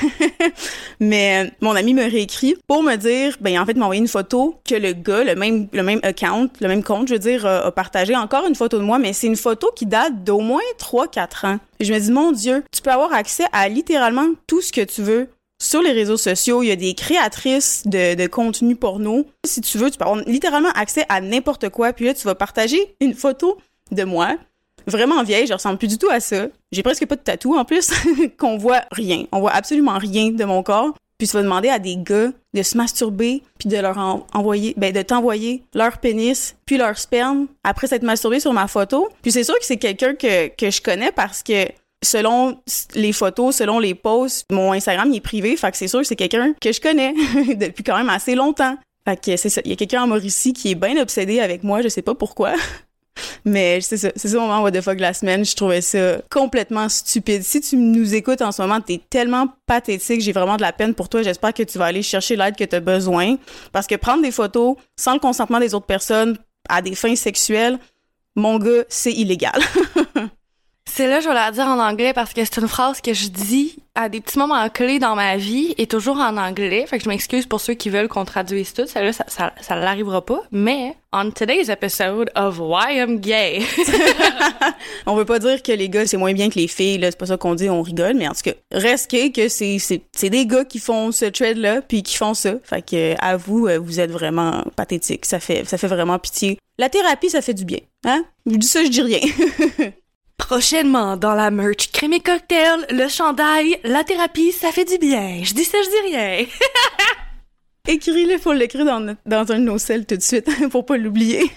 Mais 1.00 1.44
euh, 1.44 1.50
mon 1.60 1.76
ami 1.76 1.94
me 1.94 2.02
réécrit 2.02 2.56
pour 2.66 2.82
me 2.82 2.96
dire, 2.96 3.36
ben 3.40 3.60
en 3.60 3.66
fait, 3.66 3.74
m'a 3.74 3.84
envoyé 3.84 4.00
une 4.00 4.08
photo 4.08 4.60
que 4.68 4.74
le 4.74 4.92
gars, 4.92 5.22
le 5.22 5.36
même 5.36 5.68
le 5.72 6.04
account, 6.04 6.48
le 6.60 6.68
même 6.68 6.82
compte, 6.82 7.08
je 7.08 7.14
veux 7.14 7.20
dire, 7.20 7.46
a 7.46 7.70
partagé 7.70 8.16
encore 8.16 8.46
une 8.46 8.56
photo 8.56 8.78
de 8.78 8.82
moi. 8.82 8.98
Mais 8.98 9.12
c'est 9.12 9.28
une 9.28 9.36
photo 9.36 9.70
qui 9.74 9.86
date 9.86 10.24
d'au 10.24 10.40
moins 10.40 10.60
3-4 10.78 11.46
ans. 11.46 11.58
Je 11.78 11.94
me 11.94 11.98
dis, 11.98 12.10
mon 12.10 12.32
Dieu, 12.32 12.64
tu 12.72 12.82
peux 12.82 12.90
avoir 12.90 13.12
accès 13.12 13.44
à 13.52 13.68
littéralement 13.68 14.26
tout 14.48 14.60
ce 14.60 14.72
que 14.72 14.82
tu 14.82 15.02
veux 15.02 15.28
sur 15.60 15.82
les 15.82 15.92
réseaux 15.92 16.16
sociaux, 16.16 16.62
il 16.62 16.68
y 16.68 16.72
a 16.72 16.76
des 16.76 16.94
créatrices 16.94 17.82
de, 17.86 18.26
contenu 18.26 18.74
porno. 18.74 19.26
Si 19.44 19.60
tu 19.60 19.78
veux, 19.78 19.90
tu 19.90 19.98
peux 19.98 20.04
avoir 20.04 20.22
littéralement 20.26 20.70
accès 20.70 21.04
à 21.08 21.20
n'importe 21.20 21.68
quoi. 21.68 21.92
Puis 21.92 22.06
là, 22.06 22.14
tu 22.14 22.24
vas 22.24 22.34
partager 22.34 22.96
une 23.00 23.14
photo 23.14 23.58
de 23.92 24.04
moi, 24.04 24.36
vraiment 24.86 25.22
vieille, 25.22 25.46
je 25.46 25.52
ressemble 25.52 25.78
plus 25.78 25.88
du 25.88 25.98
tout 25.98 26.08
à 26.10 26.20
ça. 26.20 26.46
J'ai 26.72 26.82
presque 26.82 27.04
pas 27.06 27.16
de 27.16 27.20
tatou 27.20 27.56
en 27.56 27.64
plus, 27.64 27.92
qu'on 28.38 28.56
voit 28.56 28.82
rien. 28.90 29.24
On 29.32 29.40
voit 29.40 29.52
absolument 29.52 29.98
rien 29.98 30.30
de 30.30 30.44
mon 30.44 30.62
corps. 30.62 30.94
Puis 31.18 31.28
tu 31.28 31.36
vas 31.36 31.42
demander 31.42 31.68
à 31.68 31.78
des 31.78 31.98
gars 31.98 32.30
de 32.54 32.62
se 32.62 32.78
masturber, 32.78 33.42
puis 33.58 33.68
de 33.68 33.76
leur 33.76 33.98
envoyer, 34.32 34.72
ben 34.78 34.90
de 34.90 35.02
t'envoyer 35.02 35.62
leur 35.74 35.98
pénis, 35.98 36.56
puis 36.64 36.78
leur 36.78 36.96
sperme, 36.96 37.46
après 37.62 37.88
s'être 37.88 38.04
masturbé 38.04 38.40
sur 38.40 38.54
ma 38.54 38.68
photo. 38.68 39.10
Puis 39.20 39.32
c'est 39.32 39.44
sûr 39.44 39.58
que 39.58 39.66
c'est 39.66 39.76
quelqu'un 39.76 40.14
que, 40.14 40.48
que 40.48 40.70
je 40.70 40.80
connais 40.80 41.12
parce 41.12 41.42
que 41.42 41.66
selon 42.02 42.58
les 42.94 43.12
photos, 43.12 43.56
selon 43.56 43.78
les 43.78 43.94
posts, 43.94 44.46
mon 44.50 44.72
Instagram 44.72 45.10
il 45.10 45.16
est 45.16 45.20
privé, 45.20 45.56
fait 45.56 45.70
que 45.70 45.76
c'est 45.76 45.88
sûr 45.88 46.04
c'est 46.04 46.16
quelqu'un 46.16 46.54
que 46.60 46.72
je 46.72 46.80
connais 46.80 47.14
depuis 47.54 47.84
quand 47.84 47.96
même 47.96 48.10
assez 48.10 48.34
longtemps. 48.34 48.76
Fait 49.06 49.16
que 49.16 49.36
c'est 49.36 49.48
ça, 49.48 49.60
il 49.64 49.70
y 49.70 49.72
a 49.72 49.76
quelqu'un 49.76 50.02
en 50.02 50.06
Mauricie 50.06 50.52
qui 50.52 50.70
est 50.70 50.74
bien 50.74 51.00
obsédé 51.00 51.40
avec 51.40 51.62
moi, 51.62 51.82
je 51.82 51.88
sais 51.88 52.02
pas 52.02 52.14
pourquoi. 52.14 52.54
Mais 53.44 53.80
c'est 53.80 53.96
ça, 53.96 54.10
c'est 54.16 54.28
ça 54.28 54.34
le 54.34 54.40
moment 54.40 54.62
what 54.62 54.72
the 54.72 54.80
fuck 54.80 54.96
de 54.96 55.02
la 55.02 55.12
semaine, 55.12 55.44
je 55.44 55.54
trouvais 55.54 55.80
ça 55.80 56.18
complètement 56.30 56.88
stupide. 56.88 57.42
Si 57.42 57.60
tu 57.60 57.76
nous 57.76 58.14
écoutes 58.14 58.40
en 58.40 58.52
ce 58.52 58.62
moment, 58.62 58.80
t'es 58.80 59.00
tellement 59.10 59.48
pathétique, 59.66 60.20
j'ai 60.20 60.32
vraiment 60.32 60.56
de 60.56 60.62
la 60.62 60.72
peine 60.72 60.94
pour 60.94 61.08
toi, 61.08 61.22
j'espère 61.22 61.52
que 61.52 61.62
tu 61.62 61.76
vas 61.78 61.86
aller 61.86 62.02
chercher 62.02 62.36
l'aide 62.36 62.56
que 62.56 62.64
tu 62.64 62.76
as 62.76 62.80
besoin 62.80 63.36
parce 63.72 63.86
que 63.86 63.96
prendre 63.96 64.22
des 64.22 64.30
photos 64.30 64.76
sans 64.96 65.14
le 65.14 65.18
consentement 65.18 65.58
des 65.58 65.74
autres 65.74 65.86
personnes 65.86 66.38
à 66.68 66.82
des 66.82 66.94
fins 66.94 67.16
sexuelles, 67.16 67.78
mon 68.36 68.58
gars, 68.58 68.84
c'est 68.88 69.12
illégal. 69.12 69.60
C'est 70.92 71.06
là, 71.06 71.20
je 71.20 71.28
vais 71.28 71.34
la 71.34 71.52
dire 71.52 71.66
en 71.66 71.78
anglais 71.78 72.12
parce 72.12 72.32
que 72.32 72.44
c'est 72.44 72.58
une 72.60 72.66
phrase 72.66 73.00
que 73.00 73.14
je 73.14 73.28
dis 73.28 73.76
à 73.94 74.08
des 74.08 74.20
petits 74.20 74.38
moments 74.38 74.68
clés 74.68 74.98
dans 74.98 75.14
ma 75.14 75.36
vie 75.36 75.72
et 75.78 75.86
toujours 75.86 76.16
en 76.16 76.36
anglais. 76.36 76.84
Fait 76.86 76.98
que 76.98 77.04
je 77.04 77.08
m'excuse 77.08 77.46
pour 77.46 77.60
ceux 77.60 77.74
qui 77.74 77.90
veulent 77.90 78.08
qu'on 78.08 78.24
traduise 78.24 78.72
tout. 78.72 78.86
Ça, 78.86 79.00
là, 79.00 79.12
ça, 79.12 79.24
ça, 79.28 79.52
ça 79.60 79.76
l'arrivera 79.76 80.26
pas. 80.26 80.42
Mais, 80.50 80.96
on 81.12 81.30
today's 81.30 81.68
episode 81.68 82.30
of 82.34 82.58
Why 82.58 82.96
I'm 82.98 83.20
Gay. 83.20 83.62
on 85.06 85.14
veut 85.14 85.24
pas 85.24 85.38
dire 85.38 85.62
que 85.62 85.70
les 85.70 85.88
gars, 85.88 86.06
c'est 86.06 86.16
moins 86.16 86.32
bien 86.32 86.50
que 86.50 86.58
les 86.58 86.68
filles, 86.68 86.98
là. 86.98 87.10
C'est 87.12 87.18
pas 87.18 87.26
ça 87.26 87.36
qu'on 87.36 87.54
dit, 87.54 87.70
on 87.70 87.82
rigole. 87.82 88.14
Mais 88.14 88.26
en 88.26 88.32
tout 88.32 88.42
cas, 88.42 88.54
reste 88.72 89.10
que 89.10 89.48
c'est, 89.48 89.78
c'est, 89.78 90.02
c'est 90.10 90.30
des 90.30 90.44
gars 90.44 90.64
qui 90.64 90.80
font 90.80 91.12
ce 91.12 91.26
trade-là 91.26 91.82
puis 91.82 92.02
qui 92.02 92.16
font 92.16 92.34
ça. 92.34 92.54
Fait 92.64 92.82
que, 92.82 93.14
à 93.20 93.36
vous, 93.36 93.68
euh, 93.68 93.78
vous 93.78 94.00
êtes 94.00 94.10
vraiment 94.10 94.64
pathétique. 94.74 95.24
Ça 95.24 95.38
fait, 95.38 95.64
ça 95.64 95.78
fait 95.78 95.88
vraiment 95.88 96.18
pitié. 96.18 96.58
La 96.78 96.88
thérapie, 96.88 97.30
ça 97.30 97.42
fait 97.42 97.54
du 97.54 97.64
bien. 97.64 97.80
Hein? 98.04 98.24
Je 98.44 98.56
dis 98.56 98.66
ça, 98.66 98.82
je 98.82 98.88
dis 98.88 99.02
rien. 99.02 99.20
Prochainement, 100.40 101.16
dans 101.18 101.34
la 101.34 101.50
merch 101.50 101.92
crème 101.92 102.14
et 102.14 102.20
cocktail, 102.20 102.86
le 102.90 103.08
chandail, 103.08 103.78
la 103.84 104.04
thérapie, 104.04 104.52
ça 104.52 104.72
fait 104.72 104.86
du 104.86 104.96
bien. 104.98 105.40
Je 105.44 105.52
dis 105.52 105.64
ça, 105.64 105.78
je 105.84 105.88
dis 105.88 106.16
rien. 106.16 106.46
Écris-le, 107.86 108.38
faut 108.38 108.52
l'écrire 108.52 108.86
dans, 108.86 109.16
dans 109.26 109.52
un 109.52 109.58
de 109.58 109.64
nos 109.64 109.78
tout 109.78 110.16
de 110.16 110.22
suite, 110.22 110.48
pour 110.70 110.86
pas 110.86 110.96
l'oublier. 110.96 111.50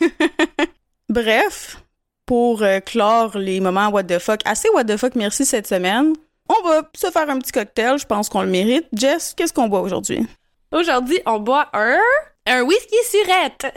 Bref, 1.10 1.82
pour 2.26 2.62
euh, 2.62 2.82
clore 2.82 3.38
les 3.38 3.62
moments 3.62 3.88
what 3.88 4.04
the 4.04 4.20
fuck, 4.20 4.42
assez 4.46 4.70
what 4.76 4.84
the 4.84 4.98
fuck 4.98 5.16
merci 5.16 5.46
cette 5.46 5.68
semaine. 5.68 6.14
On 6.50 6.68
va 6.68 6.82
se 6.94 7.10
faire 7.10 7.30
un 7.30 7.40
petit 7.40 7.54
cocktail, 7.54 7.98
je 7.98 8.06
pense 8.06 8.28
qu'on 8.28 8.42
le 8.42 8.50
mérite. 8.50 8.86
Jess, 8.92 9.34
qu'est-ce 9.36 9.54
qu'on 9.54 9.70
boit 9.70 9.82
aujourd'hui? 9.82 10.28
Aujourd'hui, 10.72 11.20
on 11.26 11.40
boit 11.40 11.70
un... 11.74 12.00
un 12.48 12.62
whisky 12.64 12.98
surette. 13.10 13.74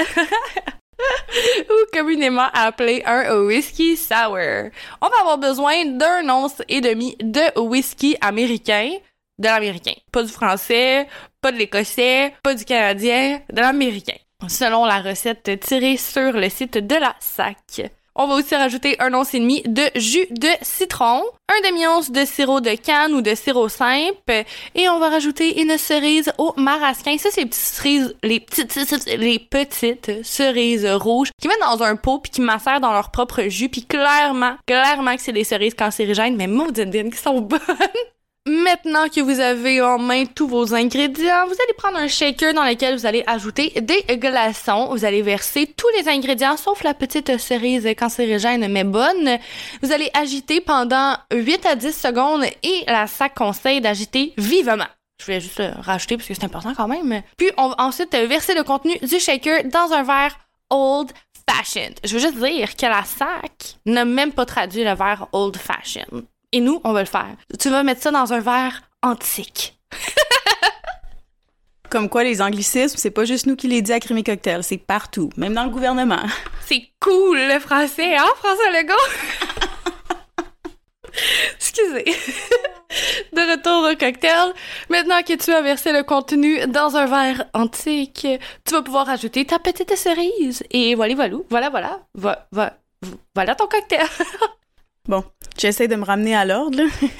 ou 1.71 1.97
communément 1.97 2.49
appelé 2.53 3.03
un 3.05 3.39
whisky 3.41 3.97
sour. 3.97 4.71
On 5.01 5.09
va 5.09 5.21
avoir 5.21 5.39
besoin 5.39 5.85
d'un 5.85 6.29
once 6.29 6.63
et 6.69 6.81
demi 6.81 7.17
de 7.21 7.59
whisky 7.59 8.17
américain, 8.21 8.91
de 9.39 9.47
l'américain. 9.47 9.95
Pas 10.13 10.23
du 10.23 10.33
français, 10.33 11.07
pas 11.41 11.53
de 11.53 11.59
l'écossais, 11.59 12.35
pas 12.43 12.55
du 12.55 12.65
canadien, 12.65 13.41
de 13.53 13.61
l'américain. 13.61 14.17
Selon 14.49 14.85
la 14.85 15.01
recette 15.01 15.61
tirée 15.61 15.97
sur 15.97 16.33
le 16.33 16.49
site 16.49 16.79
de 16.79 16.95
la 16.95 17.15
SAC. 17.21 17.91
On 18.19 18.27
va 18.27 18.37
aussi 18.37 18.55
rajouter 18.55 18.97
un 18.99 19.13
once 19.13 19.35
et 19.35 19.41
demi 19.41 19.63
de 19.67 19.83
jus 19.95 20.27
de 20.31 20.49
citron, 20.63 21.23
un 21.49 21.69
demi-once 21.69 22.11
de 22.11 22.25
sirop 22.25 22.61
de 22.61 22.75
canne 22.75 23.13
ou 23.13 23.21
de 23.21 23.35
sirop 23.35 23.69
simple, 23.69 24.45
et 24.75 24.89
on 24.89 24.99
va 24.99 25.11
rajouter 25.11 25.61
une 25.61 25.77
cerise 25.77 26.33
au 26.39 26.55
marasquin. 26.57 27.19
Ça, 27.19 27.29
c'est 27.31 27.43
les 27.43 28.41
petites 28.41 28.73
cerises, 28.73 29.07
les 29.07 29.39
petites, 29.39 30.25
cerises 30.25 30.87
rouges 30.87 31.29
qui 31.39 31.47
mettent 31.47 31.61
dans 31.61 31.83
un 31.83 31.97
pot 31.97 32.21
puis 32.21 32.33
qui 32.33 32.41
macèrent 32.41 32.81
dans 32.81 32.93
leur 32.93 33.11
propre 33.11 33.43
jus. 33.49 33.69
Puis 33.69 33.85
clairement, 33.85 34.57
clairement 34.67 35.15
que 35.15 35.21
c'est 35.21 35.33
des 35.33 35.45
cerises 35.45 35.75
cancérigènes, 35.75 36.37
mais 36.37 36.47
maudite 36.47 36.91
qui 37.11 37.19
sont 37.19 37.43
bonnes. 37.43 37.61
Maintenant 38.49 39.09
que 39.09 39.21
vous 39.21 39.41
avez 39.41 39.83
en 39.83 39.99
main 39.99 40.25
tous 40.25 40.47
vos 40.47 40.73
ingrédients, 40.73 41.47
vous 41.49 41.55
allez 41.55 41.73
prendre 41.77 41.97
un 41.97 42.07
shaker 42.07 42.55
dans 42.55 42.63
lequel 42.63 42.97
vous 42.97 43.05
allez 43.05 43.25
ajouter 43.27 43.73
des 43.81 44.05
glaçons. 44.19 44.87
Vous 44.93 45.05
allez 45.05 45.21
verser 45.21 45.67
tous 45.67 45.89
les 45.99 46.09
ingrédients 46.09 46.57
sauf 46.57 46.85
la 46.85 46.95
petite 46.95 47.39
cerise 47.39 47.89
cancérigène 47.99 48.69
mais 48.69 48.85
bonne. 48.85 49.39
Vous 49.83 49.91
allez 49.91 50.09
agiter 50.15 50.61
pendant 50.61 51.17
8 51.33 51.67
à 51.67 51.75
10 51.75 51.93
secondes 51.93 52.45
et 52.63 52.85
la 52.87 53.09
sac 53.09 53.35
conseille 53.35 53.81
d'agiter 53.81 54.33
vivement. 54.39 54.87
Je 55.19 55.25
voulais 55.25 55.41
juste 55.41 55.61
rajouter 55.81 56.17
parce 56.17 56.29
que 56.29 56.35
c'est 56.35 56.45
important 56.45 56.73
quand 56.77 56.87
même. 56.87 57.23
Puis 57.37 57.51
on 57.57 57.71
va 57.71 57.75
ensuite 57.79 58.15
verser 58.15 58.55
le 58.55 58.63
contenu 58.63 58.97
du 58.99 59.19
shaker 59.19 59.65
dans 59.65 59.93
un 59.93 60.05
verre 60.05 60.39
old 60.71 61.11
fashioned. 61.51 61.99
Je 62.05 62.13
veux 62.13 62.21
juste 62.21 62.39
dire 62.39 62.77
que 62.77 62.87
la 62.87 63.03
SAC 63.03 63.81
n'a 63.87 64.05
même 64.05 64.31
pas 64.31 64.47
traduit 64.47 64.85
le 64.85 64.95
verre 64.95 65.27
old 65.33 65.57
fashioned. 65.57 66.27
Et 66.57 66.61
nous, 66.61 66.81
on 66.85 66.95
va 66.95 67.01
le 67.01 67.07
faire. 67.07 67.37
Tu 67.61 67.69
vas 67.69 67.83
mettre 67.83 68.01
ça 68.01 68.11
dans 68.11 68.33
un 68.33 68.41
verre 68.41 68.81
antique. 69.03 69.79
Comme 71.91 72.09
quoi, 72.09 72.25
les 72.25 72.41
anglicismes, 72.41 72.97
c'est 72.97 73.11
pas 73.11 73.27
juste 73.27 73.45
nous 73.45 73.57
qui 73.57 73.69
les 73.69 73.83
dit 73.83 73.93
à 73.93 74.01
Crémy 74.01 74.25
Cocktail, 74.25 74.65
c'est 74.65 74.79
partout, 74.79 75.29
même 75.37 75.53
dans 75.53 75.65
le 75.65 75.71
gouvernement. 75.71 76.23
C'est 76.65 76.89
cool, 76.99 77.37
le 77.37 77.61
français, 77.61 78.17
hein, 78.17 78.25
François 78.37 78.71
Legault? 78.71 78.95
Excusez. 81.57 82.05
De 83.35 83.51
retour 83.51 83.93
au 83.93 83.97
cocktail. 83.97 84.55
Maintenant 84.89 85.23
que 85.23 85.35
tu 85.35 85.53
as 85.53 85.61
versé 85.61 85.93
le 85.93 86.05
contenu 86.05 86.67
dans 86.69 86.97
un 86.97 87.05
verre 87.05 87.45
antique, 87.53 88.27
tu 88.65 88.75
vas 88.75 88.81
pouvoir 88.81 89.11
ajouter 89.11 89.45
ta 89.45 89.59
petite 89.59 89.95
cerise. 89.95 90.65
Et 90.71 90.95
voilà, 90.95 91.15
voilà, 91.15 91.37
voilà, 91.51 91.69
voilà, 92.15 92.49
voilà, 92.51 92.79
voilà 93.35 93.55
ton 93.55 93.67
cocktail. 93.67 94.09
Bon, 95.09 95.25
j'essaie 95.59 95.89
de 95.89 95.97
me 95.97 96.05
ramener 96.05 96.35
à 96.35 96.45
l'ordre. 96.45 96.79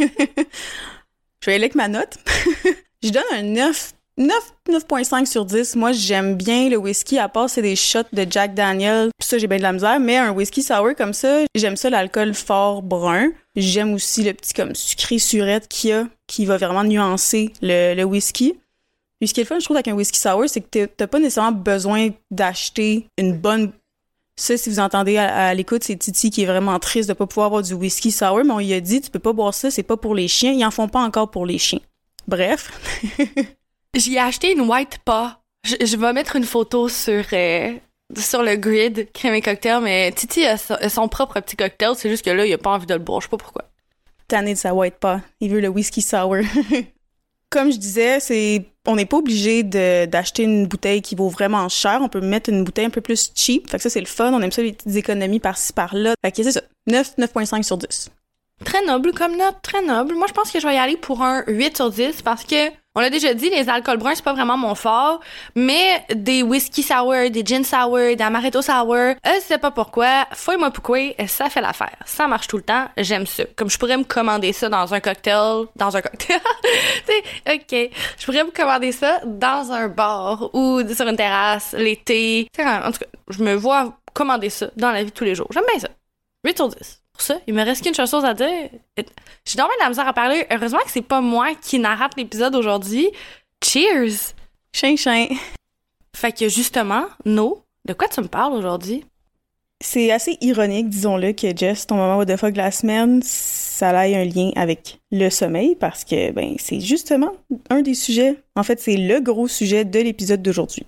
Je 1.41 1.47
vais 1.47 1.55
aller 1.55 1.65
avec 1.65 1.75
ma 1.75 1.89
note. 1.89 2.19
Je 3.03 3.11
donne 3.11 3.23
un 3.33 3.43
9 3.43 3.93
9.5 4.19 5.27
sur 5.27 5.45
10. 5.45 5.77
Moi, 5.77 5.93
j'aime 5.93 6.37
bien 6.37 6.71
le 6.71 6.77
whisky, 6.77 7.19
à 7.19 7.29
part 7.29 7.51
c'est 7.51 7.61
des 7.63 7.77
shots 7.77 7.99
de 8.13 8.27
Jack 8.29 8.55
Daniel. 8.55 9.11
ça, 9.21 9.37
j'ai 9.37 9.47
bien 9.47 9.59
de 9.59 9.63
la 9.63 9.73
misère. 9.73 10.01
Mais 10.01 10.17
un 10.17 10.31
whisky 10.31 10.63
sour 10.63 10.95
comme 10.97 11.13
ça, 11.13 11.41
j'aime 11.55 11.77
ça 11.77 11.91
l'alcool 11.91 12.33
fort 12.33 12.83
brun. 12.83 13.29
J'aime 13.57 13.93
aussi 13.95 14.23
le 14.23 14.33
petit 14.33 14.55
comme 14.55 14.75
sucré 14.75 15.19
surette 15.19 15.69
qu'il 15.69 15.91
y 15.91 15.93
a, 15.93 16.09
qui 16.27 16.47
va 16.47 16.57
vraiment 16.57 16.85
nuancer 16.85 17.53
le, 17.61 17.95
le 17.95 18.05
whisky. 18.05 18.55
Puis 19.21 19.29
ce 19.29 19.35
qui 19.35 19.41
est 19.41 19.45
le 19.45 19.49
fun, 19.49 19.59
je 19.59 19.65
trouve, 19.65 19.77
avec 19.77 19.89
un 19.89 19.95
whisky 19.95 20.19
sour, 20.19 20.45
c'est 20.47 20.61
que 20.61 20.87
t'as 20.87 21.07
pas 21.07 21.19
nécessairement 21.19 21.53
besoin 21.53 22.09
d'acheter 22.31 23.09
une 23.19 23.37
bonne 23.37 23.73
ça, 24.39 24.57
si 24.59 24.69
vous 24.69 24.81
entendez 24.81 25.17
à, 25.17 25.55
l'écoute, 25.55 25.83
c'est 25.83 25.97
Titi 25.97 26.31
qui 26.31 26.43
est 26.43 26.47
vraiment 26.47 26.79
triste 26.79 27.09
de 27.09 27.15
pas 27.15 27.27
pouvoir 27.27 27.47
avoir 27.47 27.63
du 27.63 27.73
whisky 27.73 28.11
sour, 28.13 28.45
mais 28.45 28.53
on 28.53 28.59
lui 28.59 28.75
a 28.75 28.81
dit, 28.81 29.01
tu 29.01 29.11
peux 29.11 29.19
pas 29.19 29.33
boire 29.33 29.55
ça, 29.55 29.71
c'est 29.71 29.83
pas 29.83 29.97
pour 29.97 30.15
les 30.15 30.29
chiens. 30.29 30.53
Ils 30.53 30.65
en 30.65 30.71
font 30.71 30.89
pas 30.89 31.01
encore 31.01 31.31
pour 31.31 31.47
les 31.47 31.59
chiens. 31.59 31.81
Bref. 32.29 32.71
J'y 33.95 34.15
ai 34.15 34.19
acheté 34.19 34.53
une 34.53 34.63
white 34.63 34.99
pas. 35.05 35.41
Je, 35.65 35.97
vais 35.97 36.13
mettre 36.13 36.37
une 36.37 36.45
photo 36.45 36.89
sur 36.89 37.25
euh, 37.33 37.73
sur 38.17 38.43
le 38.43 38.57
grid 38.57 39.11
crème 39.13 39.35
et 39.35 39.41
cocktail, 39.41 39.81
mais 39.83 40.13
Titi 40.13 40.45
a, 40.45 40.59
son 40.59 41.09
propre 41.09 41.41
petit 41.41 41.57
cocktail, 41.57 41.95
c'est 41.97 42.11
juste 42.11 42.25
que 42.25 42.31
là, 42.31 42.45
il 42.45 42.53
a 42.53 42.59
pas 42.59 42.71
envie 42.71 42.87
de 42.87 42.95
le 42.95 43.01
boire, 43.01 43.21
je 43.21 43.27
sais 43.27 43.31
pas 43.31 43.39
pourquoi. 43.39 43.65
Tanné 44.29 44.53
de 44.53 44.59
sa 44.59 44.75
white 44.75 44.97
pas. 44.97 45.23
Il 45.41 45.51
veut 45.51 45.61
le 45.61 45.69
whisky 45.69 46.03
sour. 46.03 46.37
Comme 47.51 47.71
je 47.71 47.79
disais, 47.79 48.21
c'est 48.21 48.65
on 48.87 48.97
n'est 48.97 49.07
pas 49.07 49.19
obligé 49.19 49.63
d'acheter 49.63 50.43
une 50.45 50.67
bouteille 50.67 51.03
qui 51.03 51.15
vaut 51.15 51.29
vraiment 51.29 51.69
cher. 51.69 52.01
On 52.03 52.09
peut 52.09 52.21
mettre 52.21 52.51
une 52.51 52.65
bouteille 52.65 52.87
un 52.87 52.91
peu 52.91 53.01
plus 53.01 53.33
cheap. 53.35 53.71
Fait 53.71 53.77
que 53.79 53.83
ça, 53.83 53.91
c'est 53.91 54.01
le 54.01 54.07
fun. 54.07 54.33
On 54.33 54.41
aime 54.41 54.53
ça, 54.53 54.63
les 54.63 54.73
petites 54.73 54.97
économies 54.97 55.41
par-ci, 55.41 55.73
par-là. 55.73 56.15
Fait 56.25 56.33
que 56.33 56.43
c'est 56.43 56.53
ça. 56.53 56.63
9, 56.87 57.19
9.5 57.19 57.63
sur 57.63 57.79
10. 57.79 58.11
Très 58.65 58.85
noble 58.87 59.13
comme 59.13 59.37
note, 59.37 59.57
très 59.63 59.83
noble. 59.83 60.15
Moi, 60.15 60.27
je 60.29 60.33
pense 60.33 60.51
que 60.51 60.61
je 60.61 60.67
vais 60.67 60.75
y 60.75 60.79
aller 60.79 60.97
pour 60.97 61.23
un 61.23 61.45
8 61.47 61.77
sur 61.77 61.91
10 61.91 62.23
parce 62.23 62.45
que 62.45 62.71
on 62.97 63.01
l'a 63.01 63.11
déjà 63.11 63.35
dit, 63.35 63.51
les 63.51 63.69
alcools 63.69 63.99
bruns, 63.99 64.15
c'est 64.15 64.25
pas 64.25 64.33
vraiment 64.33 64.57
mon 64.57 64.75
fort, 64.75 65.21
mais 65.55 66.03
des 66.15 66.43
whisky 66.43 66.83
sour, 66.83 67.31
des 67.31 67.45
gin 67.45 67.63
sour, 67.63 67.99
des 67.99 68.23
amaretto 68.23 68.63
sour, 68.63 68.95
euh, 68.95 69.15
je 69.23 69.41
sais 69.43 69.59
pas 69.59 69.71
pourquoi, 69.71 70.27
fouille-moi 70.33 70.71
pourquoi, 70.71 70.99
ça 71.29 71.51
fait 71.51 71.61
l'affaire. 71.61 71.97
Ça 72.07 72.27
marche 72.27 72.49
tout 72.49 72.57
le 72.57 72.63
temps, 72.63 72.87
j'aime 72.97 73.27
ça. 73.27 73.45
Comme 73.55 73.69
je 73.69 73.79
pourrais 73.79 73.99
me 73.99 74.05
commander 74.05 74.55
ça 74.55 74.71
dans 74.71 74.95
un 74.95 75.01
cocktail, 75.01 75.67
dans 75.77 75.95
un 75.95 76.01
cocktail, 76.01 76.41
ok, 77.53 77.91
je 78.19 78.25
pourrais 78.25 78.45
me 78.45 78.51
commander 78.51 78.93
ça 78.93 79.21
dans 79.27 79.71
un 79.71 79.89
bar 79.89 80.49
ou 80.55 80.81
sur 80.89 81.07
une 81.07 81.17
terrasse, 81.17 81.75
l'été. 81.79 82.49
En 82.59 82.91
tout 82.93 83.01
cas, 83.01 83.07
je 83.29 83.43
me 83.43 83.55
vois 83.55 83.99
commander 84.15 84.49
ça 84.49 84.71
dans 84.75 84.91
la 84.91 85.05
vie 85.05 85.11
de 85.11 85.15
tous 85.15 85.25
les 85.25 85.35
jours. 85.35 85.49
J'aime 85.53 85.65
bien 85.71 85.79
ça. 85.79 85.89
8 86.47 86.57
sur 86.57 86.69
10 86.69 87.06
ça, 87.23 87.39
il 87.47 87.55
me 87.55 87.63
reste 87.65 87.83
qu'une 87.83 87.95
chose 87.95 88.25
à 88.25 88.35
dire. 88.35 88.71
J'ai 89.45 89.57
dormi 89.57 89.75
de 89.79 89.83
la 89.83 89.89
misère 89.89 90.09
à 90.09 90.13
parler. 90.13 90.47
Heureusement 90.51 90.81
que 90.85 90.91
c'est 90.91 91.03
pas 91.03 91.21
moi 91.21 91.55
qui 91.61 91.79
narrate 91.79 92.17
l'épisode 92.17 92.55
aujourd'hui. 92.55 93.11
Cheers! 93.63 94.35
Chien, 94.73 94.97
chien. 94.97 95.29
Fait 96.15 96.33
que 96.33 96.49
justement, 96.49 97.05
No, 97.25 97.63
de 97.85 97.93
quoi 97.93 98.09
tu 98.09 98.21
me 98.21 98.29
parles 98.29 98.55
aujourd'hui? 98.55 99.05
C'est 99.81 100.11
assez 100.11 100.39
ironique, 100.41 100.89
disons-le, 100.89 101.33
que 101.33 101.55
Jess, 101.55 101.87
ton 101.87 101.97
moment 101.97 102.25
de 102.25 102.37
fuck 102.37 102.53
de 102.53 102.59
la 102.59 102.71
semaine, 102.71 103.21
ça 103.23 104.09
ait 104.09 104.17
un 104.17 104.25
lien 104.25 104.51
avec 104.57 105.01
le 105.11 105.29
sommeil 105.29 105.75
parce 105.75 106.05
que, 106.05 106.31
ben, 106.33 106.55
c'est 106.59 106.81
justement 106.81 107.33
un 107.69 107.83
des 107.83 107.95
sujets. 107.95 108.37
En 108.55 108.63
fait, 108.63 108.81
c'est 108.81 108.97
le 108.97 109.21
gros 109.21 109.49
sujet 109.49 109.85
de 109.85 109.99
l'épisode 109.99 110.41
d'aujourd'hui. 110.41 110.87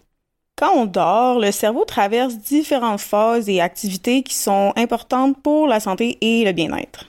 Quand 0.59 0.75
on 0.75 0.87
dort, 0.87 1.39
le 1.39 1.53
cerveau 1.53 1.85
traverse 1.85 2.37
différentes 2.37 3.01
phases 3.01 3.49
et 3.49 3.61
activités 3.61 4.25
qui 4.25 4.35
sont 4.35 4.73
importantes 4.75 5.41
pour 5.41 5.69
la 5.69 5.79
santé 5.79 6.19
et 6.21 6.45
le 6.45 6.51
bien-être. 6.51 7.09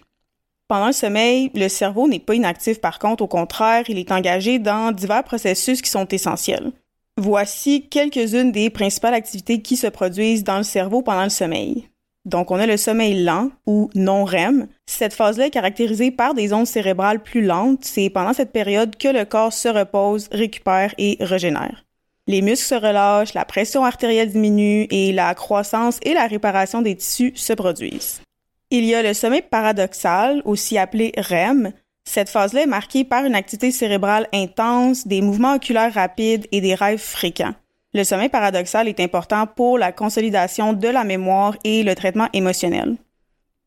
Pendant 0.67 0.85
le 0.85 0.93
sommeil, 0.93 1.49
le 1.55 1.67
cerveau 1.67 2.07
n'est 2.07 2.19
pas 2.19 2.35
inactif 2.35 2.79
par 2.79 2.99
contre, 2.99 3.23
au 3.23 3.27
contraire, 3.27 3.85
il 3.87 3.97
est 3.97 4.11
engagé 4.11 4.59
dans 4.59 4.91
divers 4.91 5.23
processus 5.23 5.81
qui 5.81 5.89
sont 5.89 6.07
essentiels. 6.09 6.71
Voici 7.17 7.87
quelques-unes 7.89 8.51
des 8.51 8.69
principales 8.69 9.15
activités 9.15 9.63
qui 9.63 9.77
se 9.77 9.87
produisent 9.87 10.43
dans 10.43 10.57
le 10.57 10.63
cerveau 10.63 11.01
pendant 11.01 11.23
le 11.23 11.29
sommeil. 11.29 11.89
Donc, 12.25 12.51
on 12.51 12.59
a 12.59 12.67
le 12.67 12.77
sommeil 12.77 13.23
lent 13.23 13.49
ou 13.65 13.89
non-REM. 13.95 14.67
Cette 14.85 15.15
phase-là 15.15 15.47
est 15.47 15.49
caractérisée 15.49 16.11
par 16.11 16.35
des 16.35 16.53
ondes 16.53 16.67
cérébrales 16.67 17.23
plus 17.23 17.41
lentes. 17.41 17.83
C'est 17.83 18.11
pendant 18.11 18.33
cette 18.33 18.51
période 18.51 18.95
que 18.95 19.07
le 19.07 19.25
corps 19.25 19.53
se 19.53 19.69
repose, 19.69 20.29
récupère 20.31 20.93
et 20.99 21.17
régénère 21.19 21.83
les 22.29 22.43
muscles 22.43 22.67
se 22.67 22.75
relâchent, 22.75 23.33
la 23.33 23.43
pression 23.43 23.83
artérielle 23.83 24.31
diminue 24.31 24.85
et 24.91 25.11
la 25.11 25.33
croissance 25.33 25.99
et 26.03 26.13
la 26.13 26.27
réparation 26.27 26.83
des 26.83 26.95
tissus 26.95 27.33
se 27.33 27.53
produisent. 27.53 28.21
Il 28.69 28.85
y 28.85 28.93
a 28.93 29.01
le 29.01 29.15
sommeil 29.15 29.41
paradoxal, 29.41 30.43
aussi 30.45 30.77
appelé 30.77 31.11
REM. 31.17 31.71
Cette 32.05 32.29
phase-là 32.29 32.61
est 32.61 32.67
marquée 32.67 33.03
par 33.03 33.25
une 33.25 33.33
activité 33.33 33.71
cérébrale 33.71 34.27
intense, 34.31 35.07
des 35.07 35.21
mouvements 35.21 35.55
oculaires 35.55 35.95
rapides 35.95 36.45
et 36.51 36.61
des 36.61 36.75
rêves 36.75 36.99
fréquents. 36.99 37.55
Le 37.95 38.03
sommeil 38.03 38.29
paradoxal 38.29 38.87
est 38.87 38.99
important 38.99 39.47
pour 39.47 39.79
la 39.79 39.91
consolidation 39.91 40.73
de 40.73 40.87
la 40.87 41.03
mémoire 41.03 41.57
et 41.63 41.81
le 41.81 41.95
traitement 41.95 42.27
émotionnel. 42.33 42.97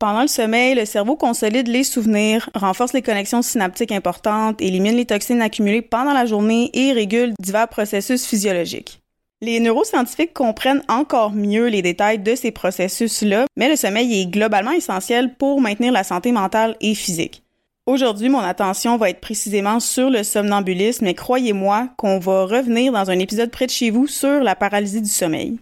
Pendant 0.02 0.22
le 0.22 0.26
sommeil, 0.26 0.74
le 0.74 0.84
cerveau 0.84 1.14
consolide 1.14 1.68
les 1.68 1.84
souvenirs, 1.84 2.50
renforce 2.56 2.92
les 2.92 3.02
connexions 3.02 3.40
synaptiques 3.40 3.92
importantes, 3.92 4.60
élimine 4.60 4.96
les 4.96 5.04
toxines 5.06 5.40
accumulées 5.40 5.80
pendant 5.80 6.12
la 6.12 6.26
journée 6.26 6.72
et 6.74 6.90
régule 6.90 7.34
divers 7.38 7.68
processus 7.68 8.26
physiologiques. 8.26 9.00
Les 9.42 9.60
neuroscientifiques 9.60 10.34
comprennent 10.34 10.82
encore 10.88 11.30
mieux 11.30 11.68
les 11.68 11.82
détails 11.82 12.18
de 12.18 12.34
ces 12.34 12.50
processus-là, 12.50 13.46
mais 13.56 13.68
le 13.68 13.76
sommeil 13.76 14.20
est 14.20 14.26
globalement 14.26 14.72
essentiel 14.72 15.36
pour 15.36 15.60
maintenir 15.60 15.92
la 15.92 16.02
santé 16.02 16.32
mentale 16.32 16.74
et 16.80 16.96
physique. 16.96 17.44
Aujourd'hui, 17.86 18.28
mon 18.28 18.40
attention 18.40 18.96
va 18.96 19.08
être 19.08 19.20
précisément 19.20 19.78
sur 19.78 20.10
le 20.10 20.24
somnambulisme, 20.24 21.04
mais 21.04 21.14
croyez-moi 21.14 21.90
qu'on 21.96 22.18
va 22.18 22.46
revenir 22.46 22.90
dans 22.90 23.08
un 23.08 23.20
épisode 23.20 23.52
près 23.52 23.66
de 23.66 23.70
chez 23.70 23.90
vous 23.90 24.08
sur 24.08 24.42
la 24.42 24.56
paralysie 24.56 25.00
du 25.00 25.08
sommeil. 25.08 25.60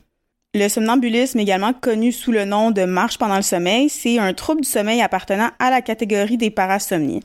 Le 0.52 0.68
somnambulisme, 0.68 1.38
également 1.38 1.72
connu 1.72 2.10
sous 2.10 2.32
le 2.32 2.44
nom 2.44 2.72
de 2.72 2.84
marche 2.84 3.18
pendant 3.18 3.36
le 3.36 3.42
sommeil, 3.42 3.88
c'est 3.88 4.18
un 4.18 4.34
trouble 4.34 4.62
du 4.62 4.68
sommeil 4.68 5.00
appartenant 5.00 5.50
à 5.60 5.70
la 5.70 5.80
catégorie 5.80 6.38
des 6.38 6.50
parasomnies. 6.50 7.22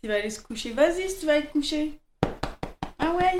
Tu 0.00 0.08
vas 0.08 0.14
aller 0.14 0.30
se 0.30 0.40
coucher. 0.40 0.70
Vas-y 0.70 1.10
si 1.10 1.18
tu 1.18 1.26
vas 1.26 1.38
être 1.38 1.50
couché. 1.50 1.98
Ah 3.00 3.12
ouais. 3.12 3.38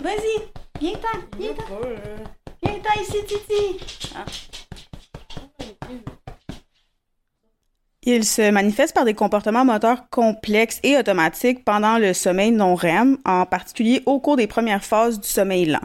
Vas-y. 0.00 0.48
Viens-t'en. 0.80 1.18
Viens-t'en. 1.36 1.64
Viens-t'en 2.62 3.02
ici, 3.02 3.24
Titi. 3.26 4.12
Ah. 4.14 4.24
Il 8.06 8.24
se 8.24 8.50
manifeste 8.50 8.94
par 8.94 9.04
des 9.04 9.12
comportements 9.12 9.66
moteurs 9.66 10.08
complexes 10.08 10.80
et 10.82 10.96
automatiques 10.96 11.64
pendant 11.66 11.98
le 11.98 12.14
sommeil 12.14 12.50
non 12.50 12.74
REM, 12.74 13.18
en 13.26 13.44
particulier 13.44 14.02
au 14.06 14.20
cours 14.20 14.36
des 14.36 14.46
premières 14.46 14.84
phases 14.84 15.20
du 15.20 15.28
sommeil 15.28 15.66
lent. 15.66 15.80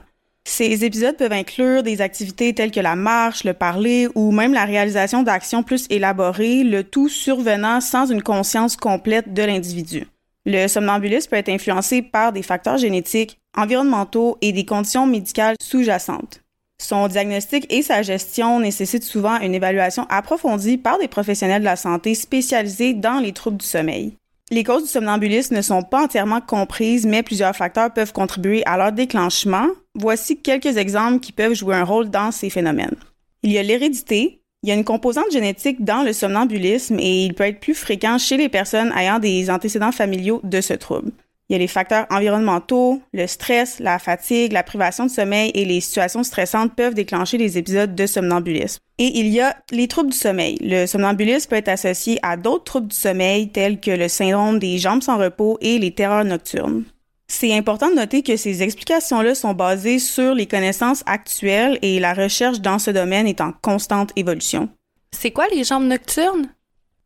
Ces 0.48 0.86
épisodes 0.86 1.18
peuvent 1.18 1.34
inclure 1.34 1.84
des 1.84 2.02
activités 2.02 2.54
telles 2.54 2.72
que 2.72 2.80
la 2.80 2.96
marche, 2.96 3.44
le 3.44 3.54
parler 3.54 4.08
ou 4.16 4.32
même 4.32 4.54
la 4.54 4.64
réalisation 4.64 5.24
d'actions 5.24 5.64
plus 5.64 5.88
élaborées, 5.90 6.64
le 6.64 6.86
tout 6.86 7.10
survenant 7.10 7.82
sans 7.82 8.06
une 8.06 8.22
conscience 8.22 8.78
complète 8.78 9.34
de 9.34 9.44
l'individu. 9.44 10.08
Le 10.46 10.68
somnambulisme 10.68 11.32
peut 11.32 11.38
être 11.38 11.50
influencé 11.50 12.02
par 12.02 12.32
des 12.32 12.44
facteurs 12.44 12.78
génétiques, 12.78 13.40
environnementaux 13.58 14.38
et 14.42 14.54
des 14.54 14.66
conditions 14.66 15.08
médicales 15.08 15.56
sous-jacentes. 15.62 16.45
Son 16.78 17.08
diagnostic 17.08 17.66
et 17.74 17.82
sa 17.82 18.02
gestion 18.02 18.60
nécessitent 18.60 19.04
souvent 19.04 19.40
une 19.40 19.56
évaluation 19.56 20.06
approfondie 20.10 20.78
par 20.78 21.00
des 21.00 21.08
professionnels 21.08 21.62
de 21.62 21.66
la 21.66 21.76
santé 21.76 22.16
spécialisés 22.16 22.94
dans 22.94 23.20
les 23.20 23.32
troubles 23.32 23.58
du 23.58 23.66
sommeil. 23.66 24.14
Les 24.52 24.64
causes 24.64 24.84
du 24.84 24.90
somnambulisme 24.90 25.56
ne 25.56 25.62
sont 25.62 25.82
pas 25.82 26.04
entièrement 26.04 26.42
comprises, 26.42 27.08
mais 27.08 27.24
plusieurs 27.24 27.56
facteurs 27.56 27.92
peuvent 27.92 28.14
contribuer 28.14 28.64
à 28.66 28.78
leur 28.78 28.92
déclenchement. 28.92 29.68
Voici 29.96 30.38
quelques 30.38 30.78
exemples 30.78 31.20
qui 31.20 31.32
peuvent 31.32 31.56
jouer 31.56 31.76
un 31.76 31.84
rôle 31.84 32.10
dans 32.10 32.32
ces 32.32 32.52
phénomènes. 32.52 32.96
Il 33.42 33.52
y 33.52 33.58
a 33.58 33.64
l'hérédité, 33.64 34.42
Il 34.66 34.70
y 34.70 34.72
a 34.72 34.76
une 34.76 34.84
composante 34.84 35.32
génétique 35.32 35.84
dans 35.84 36.02
le 36.02 36.12
somnambulisme 36.12 36.98
et 37.00 37.26
il 37.26 37.36
peut 37.36 37.44
être 37.44 37.60
plus 37.60 37.76
fréquent 37.76 38.18
chez 38.18 38.36
les 38.36 38.50
personnes 38.50 38.92
ayant 38.98 39.20
des 39.20 39.52
antécédents 39.52 39.92
familiaux 39.92 40.42
de 40.44 40.60
ce 40.60 40.74
trouble. 40.74 41.12
Il 41.48 41.54
y 41.54 41.56
a 41.56 41.60
les 41.60 41.68
facteurs 41.68 42.08
environnementaux, 42.10 43.02
le 43.14 43.28
stress, 43.28 43.80
la 43.80 44.00
fatigue, 44.00 44.52
la 44.52 44.64
privation 44.64 45.06
de 45.06 45.12
sommeil 45.12 45.52
et 45.54 45.64
les 45.64 45.80
situations 45.80 46.24
stressantes 46.24 46.76
peuvent 46.76 46.96
déclencher 46.96 47.38
des 47.38 47.60
épisodes 47.60 47.94
de 47.94 48.06
somnambulisme. 48.08 48.80
Et 48.98 49.20
il 49.20 49.28
y 49.28 49.42
a 49.42 49.56
les 49.72 49.88
troubles 49.88 50.10
du 50.10 50.18
sommeil. 50.18 50.58
Le 50.62 50.88
somnambulisme 50.88 51.50
peut 51.50 51.58
être 51.58 51.70
associé 51.70 52.18
à 52.24 52.36
d'autres 52.36 52.64
troubles 52.64 52.88
du 52.88 52.96
sommeil 52.96 53.50
tels 53.50 53.80
que 53.80 53.92
le 53.92 54.08
syndrome 54.08 54.58
des 54.58 54.80
jambes 54.80 55.04
sans 55.04 55.18
repos 55.18 55.60
et 55.62 55.78
les 55.78 55.92
terreurs 55.92 56.26
nocturnes. 56.26 56.84
C'est 57.28 57.56
important 57.56 57.90
de 57.90 57.96
noter 57.96 58.24
que 58.24 58.38
ces 58.38 58.64
explications-là 58.64 59.36
sont 59.36 59.54
basées 59.54 60.00
sur 60.00 60.34
les 60.34 60.48
connaissances 60.48 61.04
actuelles 61.06 61.78
et 61.82 62.00
la 62.00 62.14
recherche 62.14 62.62
dans 62.62 62.80
ce 62.80 62.92
domaine 62.92 63.28
est 63.28 63.42
en 63.42 63.52
constante 63.52 64.12
évolution. 64.16 64.70
C'est 65.12 65.32
quoi 65.32 65.48
les 65.48 65.64
jambes 65.64 65.86
nocturnes? 65.86 66.50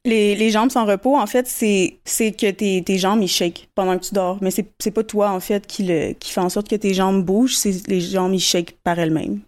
Les, 0.09 0.35
les 0.35 0.49
jambes 0.49 0.71
sans 0.71 0.85
repos, 0.85 1.15
en 1.15 1.27
fait, 1.27 1.47
c'est, 1.47 1.99
que 2.07 2.49
tes, 2.51 2.83
tes 2.83 2.97
jambes, 2.97 3.21
ils 3.21 3.27
shake 3.27 3.69
pendant 3.75 3.97
que 3.97 4.05
tu 4.05 4.13
dors. 4.13 4.37
Mais 4.41 4.49
c'est, 4.49 4.65
c'est 4.79 4.91
pas 4.91 5.03
toi, 5.03 5.29
en 5.29 5.39
fait, 5.39 5.67
qui, 5.67 5.83
le, 5.83 6.13
qui 6.13 6.31
fait 6.31 6.41
en 6.41 6.49
sorte 6.49 6.67
que 6.67 6.75
tes 6.75 6.93
jambes 6.93 7.23
bougent, 7.23 7.55
c'est 7.55 7.87
les 7.87 8.01
jambes, 8.01 8.33
ils 8.33 8.39
shake 8.39 8.77
par 8.83 8.97
elles-mêmes. 8.97 9.41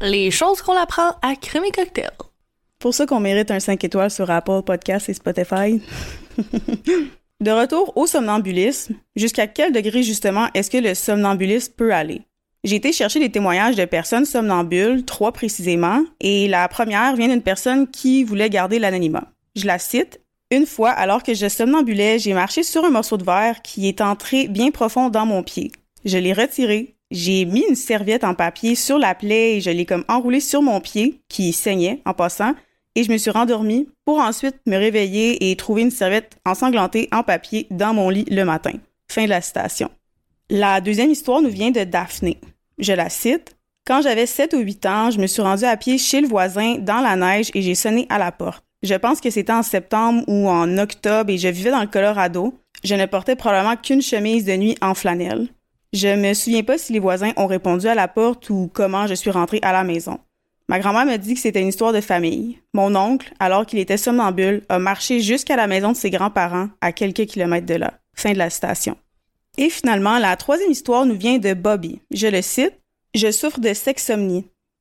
Les 0.00 0.30
choses 0.30 0.60
qu'on 0.62 0.76
apprend 0.76 1.12
à 1.22 1.34
Cocktail. 1.36 2.10
Pour 2.78 2.92
ça 2.92 3.06
qu'on 3.06 3.20
mérite 3.20 3.50
un 3.50 3.60
5 3.60 3.82
étoiles 3.84 4.10
sur 4.10 4.30
Apple 4.30 4.62
Podcast 4.66 5.08
et 5.08 5.14
Spotify. 5.14 5.80
de 7.40 7.50
retour 7.50 7.96
au 7.96 8.06
somnambulisme, 8.06 8.94
jusqu'à 9.16 9.46
quel 9.46 9.72
degré, 9.72 10.02
justement, 10.02 10.48
est-ce 10.54 10.70
que 10.70 10.78
le 10.78 10.94
somnambulisme 10.94 11.72
peut 11.76 11.94
aller? 11.94 12.22
J'ai 12.64 12.76
été 12.76 12.92
chercher 12.92 13.18
des 13.18 13.30
témoignages 13.30 13.74
de 13.74 13.84
personnes 13.84 14.24
somnambules, 14.24 15.04
trois 15.04 15.32
précisément, 15.32 16.04
et 16.20 16.46
la 16.46 16.68
première 16.68 17.16
vient 17.16 17.28
d'une 17.28 17.42
personne 17.42 17.88
qui 17.88 18.22
voulait 18.22 18.50
garder 18.50 18.78
l'anonymat. 18.78 19.24
Je 19.54 19.66
la 19.66 19.78
cite. 19.78 20.20
Une 20.50 20.66
fois, 20.66 20.90
alors 20.90 21.22
que 21.22 21.34
je 21.34 21.48
somnambulais, 21.48 22.18
j'ai 22.18 22.34
marché 22.34 22.62
sur 22.62 22.84
un 22.84 22.90
morceau 22.90 23.16
de 23.16 23.24
verre 23.24 23.62
qui 23.62 23.88
est 23.88 24.00
entré 24.00 24.48
bien 24.48 24.70
profond 24.70 25.08
dans 25.08 25.24
mon 25.24 25.42
pied. 25.42 25.72
Je 26.04 26.18
l'ai 26.18 26.32
retiré, 26.32 26.94
j'ai 27.10 27.44
mis 27.44 27.64
une 27.68 27.74
serviette 27.74 28.24
en 28.24 28.34
papier 28.34 28.74
sur 28.74 28.98
la 28.98 29.14
plaie 29.14 29.56
et 29.56 29.60
je 29.60 29.70
l'ai 29.70 29.86
comme 29.86 30.04
enroulée 30.08 30.40
sur 30.40 30.62
mon 30.62 30.80
pied, 30.80 31.20
qui 31.28 31.52
saignait 31.52 32.00
en 32.04 32.14
passant, 32.14 32.54
et 32.94 33.04
je 33.04 33.12
me 33.12 33.16
suis 33.16 33.30
rendormie 33.30 33.88
pour 34.04 34.18
ensuite 34.18 34.56
me 34.66 34.76
réveiller 34.76 35.50
et 35.50 35.56
trouver 35.56 35.82
une 35.82 35.90
serviette 35.90 36.36
ensanglantée 36.44 37.08
en 37.12 37.22
papier 37.22 37.66
dans 37.70 37.94
mon 37.94 38.10
lit 38.10 38.26
le 38.30 38.44
matin. 38.44 38.72
Fin 39.08 39.24
de 39.24 39.30
la 39.30 39.40
citation. 39.40 39.90
La 40.50 40.80
deuxième 40.80 41.10
histoire 41.10 41.40
nous 41.40 41.50
vient 41.50 41.70
de 41.70 41.84
Daphné. 41.84 42.38
Je 42.78 42.92
la 42.92 43.08
cite. 43.08 43.56
Quand 43.86 44.02
j'avais 44.02 44.26
7 44.26 44.54
ou 44.54 44.58
8 44.58 44.86
ans, 44.86 45.10
je 45.10 45.18
me 45.18 45.26
suis 45.26 45.42
rendue 45.42 45.64
à 45.64 45.76
pied 45.76 45.98
chez 45.98 46.20
le 46.20 46.28
voisin 46.28 46.76
dans 46.78 47.00
la 47.00 47.16
neige 47.16 47.50
et 47.54 47.62
j'ai 47.62 47.74
sonné 47.74 48.06
à 48.10 48.18
la 48.18 48.32
porte. 48.32 48.64
Je 48.82 48.94
pense 48.94 49.20
que 49.20 49.30
c'était 49.30 49.52
en 49.52 49.62
septembre 49.62 50.24
ou 50.26 50.48
en 50.48 50.78
octobre 50.78 51.30
et 51.30 51.38
je 51.38 51.48
vivais 51.48 51.70
dans 51.70 51.80
le 51.80 51.86
Colorado. 51.86 52.54
Je 52.82 52.94
ne 52.94 53.06
portais 53.06 53.36
probablement 53.36 53.76
qu'une 53.76 54.02
chemise 54.02 54.44
de 54.44 54.56
nuit 54.56 54.76
en 54.80 54.94
flanelle. 54.94 55.48
Je 55.92 56.08
me 56.08 56.34
souviens 56.34 56.62
pas 56.62 56.78
si 56.78 56.92
les 56.92 56.98
voisins 56.98 57.32
ont 57.36 57.46
répondu 57.46 57.86
à 57.86 57.94
la 57.94 58.08
porte 58.08 58.50
ou 58.50 58.70
comment 58.72 59.06
je 59.06 59.14
suis 59.14 59.30
rentrée 59.30 59.60
à 59.62 59.72
la 59.72 59.84
maison. 59.84 60.18
Ma 60.68 60.78
grand-mère 60.78 61.06
me 61.06 61.16
dit 61.16 61.34
que 61.34 61.40
c'était 61.40 61.60
une 61.60 61.68
histoire 61.68 61.92
de 61.92 62.00
famille. 62.00 62.58
Mon 62.72 62.96
oncle, 62.96 63.32
alors 63.38 63.66
qu'il 63.66 63.78
était 63.78 63.96
somnambule, 63.98 64.62
a 64.68 64.78
marché 64.78 65.20
jusqu'à 65.20 65.56
la 65.56 65.66
maison 65.66 65.92
de 65.92 65.96
ses 65.96 66.10
grands-parents, 66.10 66.70
à 66.80 66.92
quelques 66.92 67.26
kilomètres 67.26 67.66
de 67.66 67.74
là. 67.74 67.94
Fin 68.14 68.32
de 68.32 68.38
la 68.38 68.50
citation. 68.50 68.96
Et 69.58 69.68
finalement, 69.68 70.18
la 70.18 70.34
troisième 70.36 70.70
histoire 70.70 71.04
nous 71.04 71.16
vient 71.16 71.38
de 71.38 71.52
Bobby. 71.52 72.00
Je 72.10 72.26
le 72.26 72.40
cite. 72.40 72.72
Je 73.14 73.30
souffre 73.30 73.60
de 73.60 73.74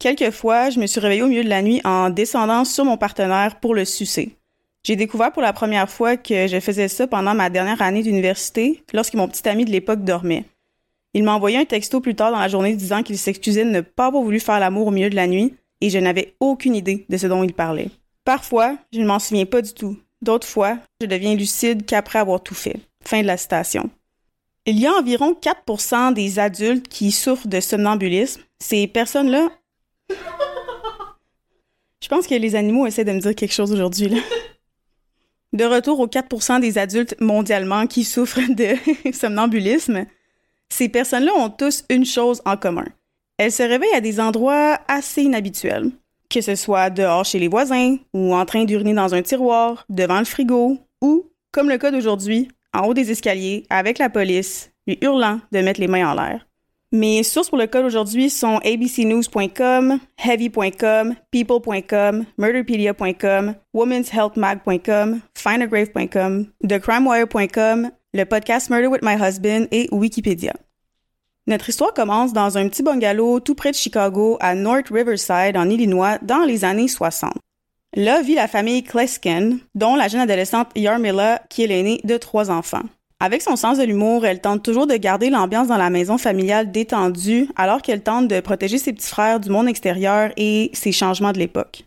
sexsomnie. 0.01 0.15
Quelquefois, 0.15 0.69
je 0.69 0.79
me 0.79 0.87
suis 0.87 0.99
réveillée 0.99 1.23
au 1.23 1.27
milieu 1.27 1.43
de 1.43 1.49
la 1.49 1.61
nuit 1.61 1.81
en 1.83 2.09
descendant 2.09 2.65
sur 2.65 2.85
mon 2.85 2.97
partenaire 2.97 3.59
pour 3.59 3.75
le 3.75 3.85
sucer. 3.85 4.35
J'ai 4.83 4.95
découvert 4.95 5.31
pour 5.31 5.43
la 5.43 5.53
première 5.53 5.89
fois 5.89 6.17
que 6.17 6.47
je 6.47 6.59
faisais 6.59 6.87
ça 6.87 7.05
pendant 7.05 7.35
ma 7.35 7.49
dernière 7.49 7.81
année 7.81 8.01
d'université, 8.01 8.83
lorsque 8.93 9.13
mon 9.13 9.27
petit 9.27 9.47
ami 9.47 9.65
de 9.65 9.71
l'époque 9.71 10.03
dormait. 10.03 10.45
Il 11.13 11.23
m'a 11.23 11.35
envoyé 11.35 11.57
un 11.57 11.65
texto 11.65 11.99
plus 11.99 12.15
tard 12.15 12.31
dans 12.31 12.39
la 12.39 12.47
journée 12.47 12.75
disant 12.75 13.03
qu'il 13.03 13.17
s'excusait 13.17 13.65
de 13.65 13.69
ne 13.69 13.81
pas 13.81 14.07
avoir 14.07 14.23
voulu 14.23 14.39
faire 14.39 14.59
l'amour 14.59 14.87
au 14.87 14.91
milieu 14.91 15.09
de 15.09 15.15
la 15.15 15.27
nuit, 15.27 15.53
et 15.81 15.89
je 15.89 15.99
n'avais 15.99 16.35
aucune 16.39 16.75
idée 16.75 17.05
de 17.09 17.17
ce 17.17 17.27
dont 17.27 17.43
il 17.43 17.53
parlait. 17.53 17.89
Parfois, 18.23 18.77
je 18.93 18.99
ne 18.99 19.05
m'en 19.05 19.19
souviens 19.19 19.45
pas 19.45 19.61
du 19.61 19.73
tout. 19.73 19.97
D'autres 20.21 20.47
fois, 20.47 20.77
je 21.01 21.07
deviens 21.07 21.35
lucide 21.35 21.85
qu'après 21.85 22.19
avoir 22.19 22.41
tout 22.41 22.55
fait. 22.55 22.77
Fin 23.03 23.21
de 23.21 23.27
la 23.27 23.37
citation. 23.37 23.89
Il 24.67 24.79
y 24.79 24.85
a 24.85 24.93
environ 24.93 25.33
4% 25.33 26.13
des 26.13 26.37
adultes 26.37 26.87
qui 26.87 27.11
souffrent 27.11 27.47
de 27.47 27.59
somnambulisme. 27.59 28.41
Ces 28.59 28.87
personnes-là 28.87 29.49
je 32.01 32.07
pense 32.07 32.27
que 32.27 32.35
les 32.35 32.55
animaux 32.55 32.85
essaient 32.85 33.05
de 33.05 33.11
me 33.11 33.19
dire 33.19 33.35
quelque 33.35 33.53
chose 33.53 33.71
aujourd'hui. 33.71 34.21
De 35.53 35.65
retour 35.65 35.99
aux 35.99 36.07
4 36.07 36.59
des 36.59 36.77
adultes 36.77 37.15
mondialement 37.19 37.85
qui 37.85 38.05
souffrent 38.05 38.39
de 38.49 38.75
somnambulisme, 39.13 40.05
ces 40.69 40.87
personnes-là 40.87 41.33
ont 41.35 41.49
tous 41.49 41.83
une 41.89 42.05
chose 42.05 42.41
en 42.45 42.55
commun. 42.55 42.87
Elles 43.37 43.51
se 43.51 43.63
réveillent 43.63 43.93
à 43.93 44.01
des 44.01 44.21
endroits 44.21 44.79
assez 44.87 45.23
inhabituels, 45.23 45.91
que 46.29 46.39
ce 46.39 46.55
soit 46.55 46.89
dehors 46.89 47.25
chez 47.25 47.39
les 47.39 47.49
voisins, 47.49 47.97
ou 48.13 48.33
en 48.33 48.45
train 48.45 48.63
d'uriner 48.63 48.93
dans 48.93 49.13
un 49.13 49.21
tiroir, 49.21 49.85
devant 49.89 50.19
le 50.19 50.25
frigo, 50.25 50.77
ou, 51.01 51.29
comme 51.51 51.67
le 51.67 51.77
cas 51.77 51.91
d'aujourd'hui, 51.91 52.47
en 52.73 52.87
haut 52.87 52.93
des 52.93 53.11
escaliers, 53.11 53.65
avec 53.69 53.97
la 53.97 54.09
police, 54.09 54.71
lui 54.87 54.97
hurlant 55.01 55.41
de 55.51 55.59
mettre 55.59 55.81
les 55.81 55.87
mains 55.87 56.09
en 56.09 56.13
l'air. 56.13 56.47
Mes 56.93 57.23
sources 57.23 57.49
pour 57.49 57.57
le 57.57 57.67
code 57.67 57.85
aujourd'hui 57.85 58.29
sont 58.29 58.59
abcnews.com, 58.65 59.99
heavy.com, 60.17 61.15
people.com, 61.31 62.25
murderpedia.com, 62.37 63.55
womenshealthmag.com, 63.73 65.21
findagrave.com, 65.33 66.47
thecrimewire.com, 66.67 67.91
le 68.13 68.25
podcast 68.25 68.69
Murder 68.69 68.87
with 68.87 69.03
My 69.03 69.15
Husband 69.15 69.67
et 69.71 69.87
Wikipédia. 69.93 70.51
Notre 71.47 71.69
histoire 71.69 71.93
commence 71.93 72.33
dans 72.33 72.57
un 72.57 72.67
petit 72.67 72.83
bungalow 72.83 73.39
tout 73.39 73.55
près 73.55 73.71
de 73.71 73.77
Chicago 73.77 74.35
à 74.41 74.53
North 74.53 74.89
Riverside 74.89 75.55
en 75.55 75.69
Illinois 75.69 76.17
dans 76.21 76.43
les 76.43 76.65
années 76.65 76.89
60. 76.89 77.33
Là 77.95 78.21
vit 78.21 78.35
la 78.35 78.49
famille 78.49 78.83
Klesken, 78.83 79.59
dont 79.75 79.95
la 79.95 80.09
jeune 80.09 80.21
adolescente 80.21 80.67
Yarmila 80.75 81.41
qui 81.49 81.63
est 81.63 81.67
l'aînée 81.67 82.01
de 82.03 82.17
trois 82.17 82.51
enfants. 82.51 82.83
Avec 83.23 83.43
son 83.43 83.55
sens 83.55 83.77
de 83.77 83.83
l'humour, 83.83 84.25
elle 84.25 84.41
tente 84.41 84.63
toujours 84.63 84.87
de 84.87 84.95
garder 84.95 85.29
l'ambiance 85.29 85.67
dans 85.67 85.77
la 85.77 85.91
maison 85.91 86.17
familiale 86.17 86.71
détendue 86.71 87.47
alors 87.55 87.83
qu'elle 87.83 88.01
tente 88.01 88.27
de 88.27 88.39
protéger 88.39 88.79
ses 88.79 88.93
petits 88.93 89.09
frères 89.09 89.39
du 89.39 89.51
monde 89.51 89.67
extérieur 89.67 90.31
et 90.37 90.71
ses 90.73 90.91
changements 90.91 91.31
de 91.31 91.37
l'époque. 91.37 91.83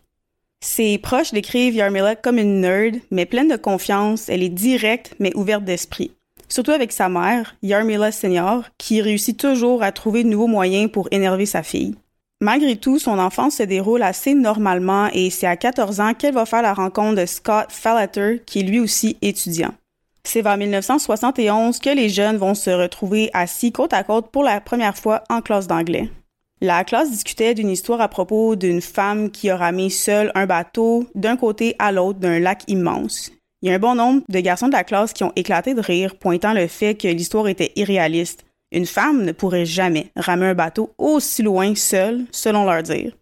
Ses 0.61 0.97
proches 0.97 1.33
décrivent 1.33 1.75
Yarmila 1.75 2.15
comme 2.15 2.37
une 2.37 2.61
nerd, 2.61 2.95
mais 3.11 3.25
pleine 3.25 3.49
de 3.49 3.57
confiance, 3.57 4.29
elle 4.29 4.43
est 4.43 4.49
directe 4.49 5.13
mais 5.19 5.35
ouverte 5.35 5.65
d'esprit. 5.65 6.11
Surtout 6.47 6.71
avec 6.71 6.93
sa 6.93 7.09
mère, 7.09 7.57
Yarmila 7.61 8.13
Senior, 8.13 8.63
qui 8.77 9.01
réussit 9.01 9.37
toujours 9.37 9.83
à 9.83 9.91
trouver 9.91 10.23
de 10.23 10.29
nouveaux 10.29 10.47
moyens 10.47 10.89
pour 10.89 11.09
énerver 11.11 11.45
sa 11.45 11.63
fille. 11.63 11.95
Malgré 12.39 12.77
tout, 12.77 12.97
son 12.97 13.19
enfance 13.19 13.57
se 13.57 13.63
déroule 13.63 14.03
assez 14.03 14.35
normalement 14.35 15.09
et 15.11 15.29
c'est 15.29 15.47
à 15.47 15.57
14 15.57 15.99
ans 15.99 16.13
qu'elle 16.13 16.33
va 16.33 16.45
faire 16.45 16.61
la 16.61 16.73
rencontre 16.73 17.19
de 17.19 17.25
Scott 17.25 17.67
Fallater, 17.71 18.41
qui 18.45 18.61
est 18.61 18.63
lui 18.63 18.79
aussi 18.79 19.17
étudiant. 19.21 19.73
C'est 20.27 20.41
vers 20.41 20.57
1971 20.57 21.79
que 21.79 21.89
les 21.91 22.09
jeunes 22.09 22.37
vont 22.37 22.55
se 22.55 22.71
retrouver 22.71 23.29
assis 23.33 23.71
côte 23.71 23.93
à 23.93 24.03
côte 24.03 24.31
pour 24.31 24.43
la 24.43 24.59
première 24.59 24.97
fois 24.97 25.23
en 25.29 25.41
classe 25.41 25.67
d'anglais. 25.67 26.09
La 26.61 26.83
classe 26.83 27.11
discutait 27.11 27.53
d'une 27.53 27.69
histoire 27.69 28.01
à 28.01 28.07
propos 28.07 28.55
d'une 28.55 28.81
femme 28.81 29.29
qui 29.29 29.49
a 29.49 29.55
ramé 29.55 29.89
seule 29.89 30.31
un 30.35 30.45
bateau 30.45 31.05
d'un 31.13 31.37
côté 31.37 31.75
à 31.79 31.91
l'autre 31.91 32.19
d'un 32.19 32.39
lac 32.39 32.63
immense. 32.67 33.31
Il 33.61 33.69
y 33.69 33.71
a 33.71 33.75
un 33.75 33.79
bon 33.79 33.95
nombre 33.95 34.23
de 34.27 34.39
garçons 34.39 34.67
de 34.67 34.73
la 34.73 34.83
classe 34.83 35.13
qui 35.13 35.23
ont 35.23 35.31
éclaté 35.35 35.73
de 35.73 35.81
rire, 35.81 36.15
pointant 36.17 36.53
le 36.53 36.67
fait 36.67 36.95
que 36.95 37.07
l'histoire 37.07 37.47
était 37.47 37.71
irréaliste. 37.75 38.45
Une 38.71 38.85
femme 38.85 39.23
ne 39.23 39.31
pourrait 39.31 39.65
jamais 39.65 40.11
ramer 40.15 40.47
un 40.47 40.53
bateau 40.53 40.91
aussi 40.97 41.43
loin 41.43 41.75
seule, 41.75 42.25
selon 42.31 42.65
leur 42.65 42.83
dire. 42.83 43.15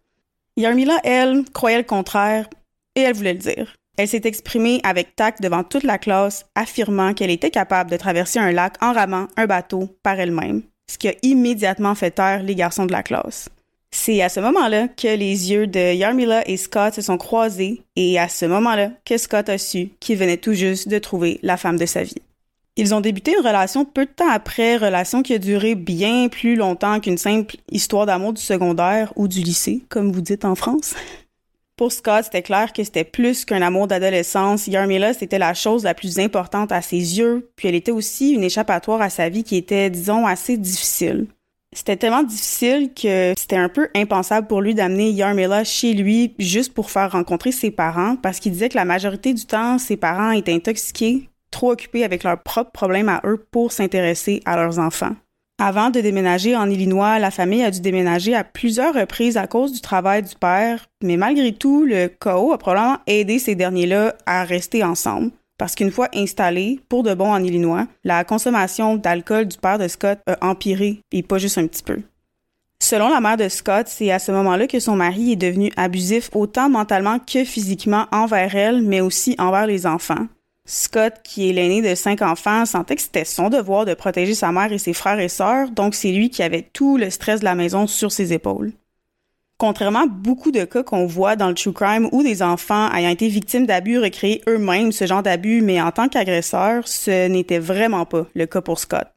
Yarmila, 0.55 0.99
elle, 1.03 1.43
croyait 1.53 1.77
le 1.77 1.83
contraire, 1.83 2.49
et 2.95 3.01
elle 3.01 3.15
voulait 3.15 3.33
le 3.33 3.39
dire. 3.39 3.75
Elle 3.97 4.07
s'est 4.07 4.21
exprimée 4.23 4.81
avec 4.83 5.15
tact 5.15 5.41
devant 5.41 5.63
toute 5.63 5.83
la 5.83 5.99
classe, 5.99 6.45
affirmant 6.55 7.13
qu'elle 7.13 7.29
était 7.29 7.51
capable 7.51 7.91
de 7.91 7.97
traverser 7.97 8.39
un 8.39 8.51
lac 8.51 8.75
en 8.81 8.91
ramant 8.91 9.27
un 9.37 9.45
bateau 9.45 9.89
par 10.01 10.19
elle-même, 10.19 10.63
ce 10.89 10.97
qui 10.97 11.07
a 11.07 11.13
immédiatement 11.21 11.93
fait 11.93 12.11
taire 12.11 12.41
les 12.41 12.55
garçons 12.55 12.87
de 12.87 12.91
la 12.91 13.03
classe. 13.03 13.49
C'est 13.91 14.23
à 14.23 14.29
ce 14.29 14.39
moment-là 14.39 14.87
que 14.87 15.15
les 15.15 15.51
yeux 15.51 15.67
de 15.67 15.93
Yarmila 15.93 16.47
et 16.49 16.57
Scott 16.57 16.95
se 16.95 17.03
sont 17.03 17.19
croisés 17.19 17.83
et 17.95 18.17
à 18.17 18.27
ce 18.27 18.45
moment-là 18.45 18.89
que 19.05 19.19
Scott 19.19 19.49
a 19.49 19.59
su 19.59 19.91
qu'il 19.99 20.17
venait 20.17 20.37
tout 20.37 20.53
juste 20.53 20.87
de 20.87 20.97
trouver 20.97 21.39
la 21.43 21.57
femme 21.57 21.77
de 21.77 21.85
sa 21.85 22.01
vie. 22.01 22.21
Ils 22.75 22.95
ont 22.95 23.01
débuté 23.01 23.35
une 23.37 23.45
relation 23.45 23.85
peu 23.85 24.05
de 24.05 24.11
temps 24.11 24.31
après, 24.31 24.77
relation 24.77 25.21
qui 25.21 25.35
a 25.35 25.37
duré 25.37 25.75
bien 25.75 26.27
plus 26.27 26.55
longtemps 26.55 26.99
qu'une 26.99 27.19
simple 27.19 27.57
histoire 27.71 28.07
d'amour 28.07 28.33
du 28.33 28.41
secondaire 28.41 29.13
ou 29.15 29.27
du 29.27 29.41
lycée, 29.41 29.83
comme 29.89 30.11
vous 30.11 30.21
dites 30.21 30.43
en 30.43 30.55
France. 30.55 30.95
Pour 31.75 31.91
Scott, 31.91 32.25
c'était 32.25 32.43
clair 32.43 32.71
que 32.71 32.83
c'était 32.83 33.03
plus 33.03 33.45
qu'un 33.45 33.63
amour 33.63 33.87
d'adolescence. 33.87 34.67
Yarmila, 34.67 35.13
c'était 35.13 35.39
la 35.39 35.55
chose 35.55 35.83
la 35.83 35.95
plus 35.95 36.19
importante 36.19 36.71
à 36.71 36.83
ses 36.83 37.17
yeux, 37.17 37.49
puis 37.55 37.67
elle 37.67 37.73
était 37.73 37.91
aussi 37.91 38.31
une 38.31 38.43
échappatoire 38.43 39.01
à 39.01 39.09
sa 39.09 39.29
vie 39.29 39.43
qui 39.43 39.57
était, 39.57 39.89
disons, 39.89 40.27
assez 40.27 40.55
difficile. 40.55 41.25
C'était 41.75 41.97
tellement 41.97 42.21
difficile 42.21 42.91
que 42.93 43.33
c'était 43.35 43.55
un 43.55 43.69
peu 43.69 43.89
impensable 43.95 44.45
pour 44.45 44.61
lui 44.61 44.75
d'amener 44.75 45.09
Yarmila 45.09 45.63
chez 45.63 45.93
lui 45.93 46.35
juste 46.37 46.75
pour 46.75 46.91
faire 46.91 47.13
rencontrer 47.13 47.51
ses 47.51 47.71
parents 47.71 48.15
parce 48.15 48.39
qu'il 48.39 48.51
disait 48.51 48.69
que 48.69 48.77
la 48.77 48.85
majorité 48.85 49.33
du 49.33 49.45
temps, 49.45 49.79
ses 49.79 49.97
parents 49.97 50.29
étaient 50.29 50.53
intoxiqués, 50.53 51.29
trop 51.49 51.71
occupés 51.71 52.03
avec 52.03 52.23
leurs 52.23 52.41
propres 52.43 52.71
problèmes 52.71 53.09
à 53.09 53.21
eux 53.25 53.43
pour 53.49 53.71
s'intéresser 53.71 54.43
à 54.45 54.55
leurs 54.55 54.77
enfants. 54.77 55.15
Avant 55.65 55.91
de 55.91 56.01
déménager 56.01 56.57
en 56.57 56.69
Illinois, 56.69 57.19
la 57.19 57.31
famille 57.31 57.63
a 57.63 57.71
dû 57.71 57.79
déménager 57.79 58.35
à 58.35 58.43
plusieurs 58.43 58.93
reprises 58.93 59.37
à 59.37 59.47
cause 59.47 59.71
du 59.71 59.79
travail 59.79 60.21
du 60.21 60.35
père, 60.35 60.87
mais 61.01 61.15
malgré 61.15 61.53
tout, 61.53 61.85
le 61.85 62.07
chaos 62.07 62.51
a 62.51 62.57
probablement 62.57 62.97
aidé 63.07 63.39
ces 63.39 63.55
derniers-là 63.55 64.13
à 64.25 64.43
rester 64.43 64.83
ensemble 64.83 65.31
parce 65.57 65.75
qu'une 65.75 65.91
fois 65.91 66.09
installé, 66.13 66.81
pour 66.89 67.03
de 67.03 67.13
bon 67.13 67.31
en 67.31 67.41
Illinois, 67.41 67.87
la 68.03 68.25
consommation 68.25 68.97
d'alcool 68.97 69.45
du 69.45 69.57
père 69.57 69.79
de 69.79 69.87
Scott 69.87 70.19
a 70.27 70.35
empiré, 70.45 70.99
et 71.13 71.23
pas 71.23 71.37
juste 71.37 71.57
un 71.57 71.67
petit 71.67 71.83
peu. 71.83 72.01
Selon 72.81 73.07
la 73.07 73.21
mère 73.21 73.37
de 73.37 73.47
Scott, 73.47 73.87
c'est 73.87 74.11
à 74.11 74.19
ce 74.19 74.33
moment-là 74.33 74.67
que 74.67 74.81
son 74.81 74.97
mari 74.97 75.31
est 75.31 75.37
devenu 75.37 75.71
abusif 75.77 76.29
autant 76.33 76.67
mentalement 76.67 77.19
que 77.19 77.45
physiquement 77.45 78.07
envers 78.11 78.53
elle, 78.53 78.81
mais 78.81 78.99
aussi 78.99 79.37
envers 79.39 79.65
les 79.65 79.87
enfants. 79.87 80.27
Scott, 80.65 81.15
qui 81.23 81.49
est 81.49 81.53
l'aîné 81.53 81.81
de 81.81 81.93
cinq 81.93 82.21
enfants, 82.21 82.65
sentait 82.65 82.95
que 82.95 83.01
c'était 83.01 83.25
son 83.25 83.49
devoir 83.49 83.85
de 83.85 83.93
protéger 83.93 84.33
sa 84.33 84.53
mère 84.53 84.71
et 84.71 84.77
ses 84.77 84.93
frères 84.93 85.19
et 85.19 85.27
sœurs, 85.27 85.71
donc 85.71 85.93
c'est 85.93 86.11
lui 86.11 86.29
qui 86.29 86.41
avait 86.41 86.69
tout 86.71 86.95
le 86.97 87.09
stress 87.09 87.41
de 87.41 87.45
la 87.45 87.55
maison 87.55 87.85
sur 87.85 88.13
ses 88.13 88.31
épaules. 88.31 88.71
Contrairement 89.57 90.03
à 90.03 90.07
beaucoup 90.07 90.51
de 90.51 90.63
cas 90.63 90.83
qu'on 90.83 91.05
voit 91.05 91.35
dans 91.35 91.49
le 91.49 91.53
true 91.53 91.73
crime 91.73 92.09
où 92.11 92.23
des 92.23 92.41
enfants 92.41 92.91
ayant 92.91 93.09
été 93.09 93.27
victimes 93.27 93.65
d'abus 93.65 93.99
recréent 93.99 94.39
eux-mêmes 94.47 94.91
ce 94.91 95.05
genre 95.05 95.23
d'abus, 95.23 95.61
mais 95.61 95.81
en 95.81 95.91
tant 95.91 96.07
qu'agresseur, 96.07 96.87
ce 96.87 97.27
n'était 97.27 97.59
vraiment 97.59 98.05
pas 98.05 98.25
le 98.33 98.45
cas 98.45 98.61
pour 98.61 98.79
Scott. 98.79 99.12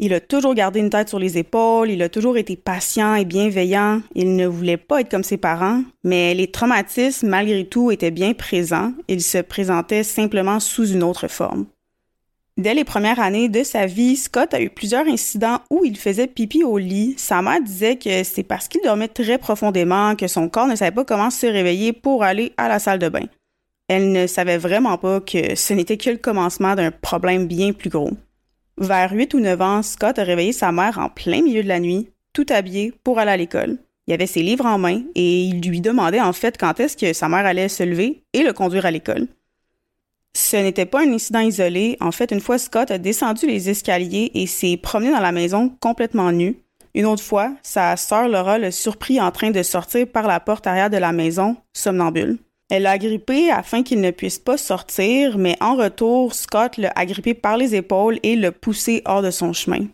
Il 0.00 0.14
a 0.14 0.20
toujours 0.20 0.54
gardé 0.54 0.78
une 0.78 0.90
tête 0.90 1.08
sur 1.08 1.18
les 1.18 1.38
épaules, 1.38 1.90
il 1.90 2.02
a 2.02 2.08
toujours 2.08 2.36
été 2.36 2.54
patient 2.54 3.16
et 3.16 3.24
bienveillant, 3.24 4.00
il 4.14 4.36
ne 4.36 4.46
voulait 4.46 4.76
pas 4.76 5.00
être 5.00 5.10
comme 5.10 5.24
ses 5.24 5.38
parents, 5.38 5.82
mais 6.04 6.34
les 6.34 6.52
traumatismes, 6.52 7.26
malgré 7.26 7.64
tout, 7.64 7.90
étaient 7.90 8.12
bien 8.12 8.32
présents, 8.32 8.92
il 9.08 9.20
se 9.20 9.38
présentait 9.38 10.04
simplement 10.04 10.60
sous 10.60 10.86
une 10.86 11.02
autre 11.02 11.26
forme. 11.26 11.66
Dès 12.58 12.74
les 12.74 12.84
premières 12.84 13.18
années 13.18 13.48
de 13.48 13.64
sa 13.64 13.86
vie, 13.86 14.14
Scott 14.14 14.54
a 14.54 14.60
eu 14.60 14.70
plusieurs 14.70 15.06
incidents 15.06 15.60
où 15.68 15.84
il 15.84 15.96
faisait 15.96 16.26
pipi 16.28 16.62
au 16.62 16.78
lit. 16.78 17.14
Sa 17.16 17.42
mère 17.42 17.62
disait 17.62 17.96
que 17.96 18.22
c'est 18.22 18.42
parce 18.44 18.68
qu'il 18.68 18.80
dormait 18.82 19.08
très 19.08 19.38
profondément 19.38 20.14
que 20.14 20.26
son 20.28 20.48
corps 20.48 20.66
ne 20.66 20.76
savait 20.76 20.90
pas 20.90 21.04
comment 21.04 21.30
se 21.30 21.46
réveiller 21.46 21.92
pour 21.92 22.22
aller 22.22 22.52
à 22.56 22.68
la 22.68 22.78
salle 22.78 22.98
de 23.00 23.08
bain. 23.08 23.26
Elle 23.88 24.12
ne 24.12 24.26
savait 24.26 24.58
vraiment 24.58 24.98
pas 24.98 25.20
que 25.20 25.54
ce 25.54 25.72
n'était 25.72 25.96
que 25.96 26.10
le 26.10 26.16
commencement 26.18 26.74
d'un 26.74 26.90
problème 26.90 27.46
bien 27.46 27.72
plus 27.72 27.90
gros. 27.90 28.10
Vers 28.80 29.12
8 29.12 29.34
ou 29.34 29.40
9 29.40 29.60
ans, 29.60 29.82
Scott 29.82 30.20
a 30.20 30.22
réveillé 30.22 30.52
sa 30.52 30.70
mère 30.70 30.98
en 30.98 31.08
plein 31.08 31.42
milieu 31.42 31.64
de 31.64 31.68
la 31.68 31.80
nuit, 31.80 32.10
tout 32.32 32.46
habillé, 32.48 32.92
pour 33.02 33.18
aller 33.18 33.32
à 33.32 33.36
l'école. 33.36 33.78
Il 34.06 34.14
avait 34.14 34.28
ses 34.28 34.42
livres 34.42 34.66
en 34.66 34.78
main 34.78 35.02
et 35.16 35.42
il 35.42 35.60
lui 35.60 35.80
demandait 35.80 36.20
en 36.20 36.32
fait 36.32 36.56
quand 36.56 36.78
est-ce 36.78 36.96
que 36.96 37.12
sa 37.12 37.28
mère 37.28 37.44
allait 37.44 37.68
se 37.68 37.82
lever 37.82 38.22
et 38.32 38.44
le 38.44 38.52
conduire 38.52 38.86
à 38.86 38.92
l'école. 38.92 39.26
Ce 40.32 40.56
n'était 40.56 40.86
pas 40.86 41.02
un 41.02 41.12
incident 41.12 41.40
isolé. 41.40 41.96
En 42.00 42.12
fait, 42.12 42.30
une 42.30 42.40
fois, 42.40 42.58
Scott 42.58 42.92
a 42.92 42.98
descendu 42.98 43.48
les 43.48 43.68
escaliers 43.68 44.30
et 44.34 44.46
s'est 44.46 44.76
promené 44.76 45.10
dans 45.10 45.20
la 45.20 45.32
maison 45.32 45.70
complètement 45.80 46.30
nu. 46.30 46.60
Une 46.94 47.06
autre 47.06 47.22
fois, 47.22 47.52
sa 47.64 47.96
sœur 47.96 48.28
Laura 48.28 48.58
le 48.58 48.70
surprit 48.70 49.20
en 49.20 49.32
train 49.32 49.50
de 49.50 49.62
sortir 49.64 50.06
par 50.06 50.28
la 50.28 50.38
porte 50.38 50.68
arrière 50.68 50.90
de 50.90 50.96
la 50.98 51.12
maison, 51.12 51.56
somnambule. 51.72 52.38
Elle 52.70 52.82
l'a 52.82 52.92
agrippé 52.92 53.50
afin 53.50 53.82
qu'il 53.82 54.00
ne 54.00 54.10
puisse 54.10 54.38
pas 54.38 54.58
sortir, 54.58 55.38
mais 55.38 55.56
en 55.60 55.76
retour, 55.76 56.34
Scott 56.34 56.76
l'a 56.76 56.92
agrippé 56.94 57.34
par 57.34 57.56
les 57.56 57.74
épaules 57.74 58.18
et 58.22 58.36
l'a 58.36 58.52
poussé 58.52 59.02
hors 59.06 59.22
de 59.22 59.30
son 59.30 59.52
chemin. 59.52 59.86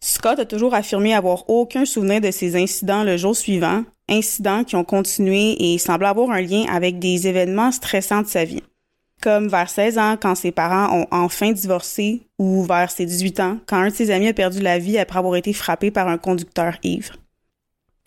Scott 0.00 0.38
a 0.38 0.46
toujours 0.46 0.74
affirmé 0.74 1.12
avoir 1.12 1.50
aucun 1.50 1.84
souvenir 1.84 2.20
de 2.20 2.30
ces 2.30 2.56
incidents 2.56 3.04
le 3.04 3.16
jour 3.16 3.36
suivant, 3.36 3.84
incidents 4.08 4.64
qui 4.64 4.76
ont 4.76 4.84
continué 4.84 5.56
et 5.58 5.78
semblent 5.78 6.06
avoir 6.06 6.30
un 6.30 6.40
lien 6.40 6.64
avec 6.72 6.98
des 6.98 7.26
événements 7.26 7.72
stressants 7.72 8.22
de 8.22 8.28
sa 8.28 8.44
vie 8.44 8.62
comme 9.20 9.48
vers 9.48 9.68
16 9.68 9.98
ans 9.98 10.16
quand 10.20 10.34
ses 10.34 10.52
parents 10.52 10.96
ont 10.96 11.06
enfin 11.10 11.52
divorcé 11.52 12.22
ou 12.38 12.62
vers 12.62 12.90
ses 12.90 13.06
18 13.06 13.40
ans 13.40 13.58
quand 13.66 13.78
un 13.78 13.88
de 13.88 13.94
ses 13.94 14.10
amis 14.10 14.28
a 14.28 14.34
perdu 14.34 14.60
la 14.60 14.78
vie 14.78 14.98
après 14.98 15.18
avoir 15.18 15.36
été 15.36 15.52
frappé 15.52 15.90
par 15.90 16.08
un 16.08 16.18
conducteur 16.18 16.76
ivre. 16.82 17.14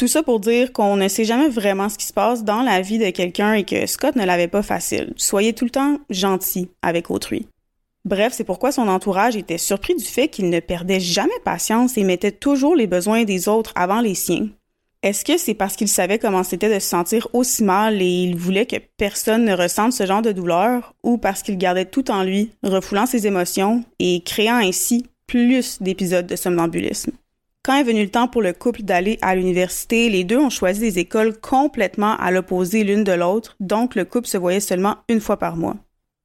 Tout 0.01 0.07
ça 0.07 0.23
pour 0.23 0.39
dire 0.39 0.73
qu'on 0.73 0.95
ne 0.95 1.07
sait 1.07 1.25
jamais 1.25 1.47
vraiment 1.47 1.87
ce 1.87 1.95
qui 1.95 2.07
se 2.07 2.11
passe 2.11 2.43
dans 2.43 2.63
la 2.63 2.81
vie 2.81 2.97
de 2.97 3.11
quelqu'un 3.11 3.53
et 3.53 3.63
que 3.63 3.85
Scott 3.85 4.15
ne 4.15 4.25
l'avait 4.25 4.47
pas 4.47 4.63
facile. 4.63 5.13
Soyez 5.15 5.53
tout 5.53 5.65
le 5.65 5.69
temps 5.69 5.99
gentil 6.09 6.69
avec 6.81 7.11
autrui. 7.11 7.47
Bref, 8.03 8.33
c'est 8.35 8.43
pourquoi 8.43 8.71
son 8.71 8.87
entourage 8.87 9.35
était 9.35 9.59
surpris 9.59 9.93
du 9.93 10.03
fait 10.03 10.27
qu'il 10.27 10.49
ne 10.49 10.59
perdait 10.59 10.99
jamais 10.99 11.29
patience 11.45 11.99
et 11.99 12.03
mettait 12.03 12.31
toujours 12.31 12.75
les 12.75 12.87
besoins 12.87 13.25
des 13.25 13.47
autres 13.47 13.73
avant 13.75 14.01
les 14.01 14.15
siens, 14.15 14.47
est-ce 15.03 15.23
que 15.23 15.37
c'est 15.37 15.53
parce 15.53 15.75
qu'il 15.75 15.87
savait 15.87 16.17
comment 16.17 16.43
c'était 16.43 16.73
de 16.73 16.79
se 16.79 16.87
sentir 16.87 17.27
aussi 17.33 17.63
mal 17.63 18.01
et 18.01 18.23
il 18.23 18.35
voulait 18.35 18.65
que 18.65 18.77
personne 18.97 19.45
ne 19.45 19.53
ressente 19.53 19.93
ce 19.93 20.07
genre 20.07 20.23
de 20.23 20.31
douleur 20.31 20.95
ou 21.03 21.19
parce 21.19 21.43
qu'il 21.43 21.59
gardait 21.59 21.85
tout 21.85 22.09
en 22.09 22.23
lui, 22.23 22.49
refoulant 22.63 23.05
ses 23.05 23.27
émotions 23.27 23.83
et 23.99 24.23
créant 24.23 24.57
ainsi 24.57 25.05
plus 25.27 25.79
d'épisodes 25.79 26.25
de 26.25 26.35
somnambulisme? 26.35 27.11
Quand 27.63 27.75
est 27.75 27.83
venu 27.83 28.01
le 28.01 28.09
temps 28.09 28.27
pour 28.27 28.41
le 28.41 28.53
couple 28.53 28.81
d'aller 28.81 29.19
à 29.21 29.35
l'université, 29.35 30.09
les 30.09 30.23
deux 30.23 30.39
ont 30.39 30.49
choisi 30.49 30.79
des 30.79 30.97
écoles 30.97 31.39
complètement 31.39 32.15
à 32.17 32.31
l'opposé 32.31 32.83
l'une 32.83 33.03
de 33.03 33.11
l'autre, 33.11 33.55
donc 33.59 33.93
le 33.93 34.03
couple 34.03 34.27
se 34.27 34.37
voyait 34.37 34.59
seulement 34.59 34.95
une 35.09 35.21
fois 35.21 35.37
par 35.37 35.57
mois. 35.57 35.75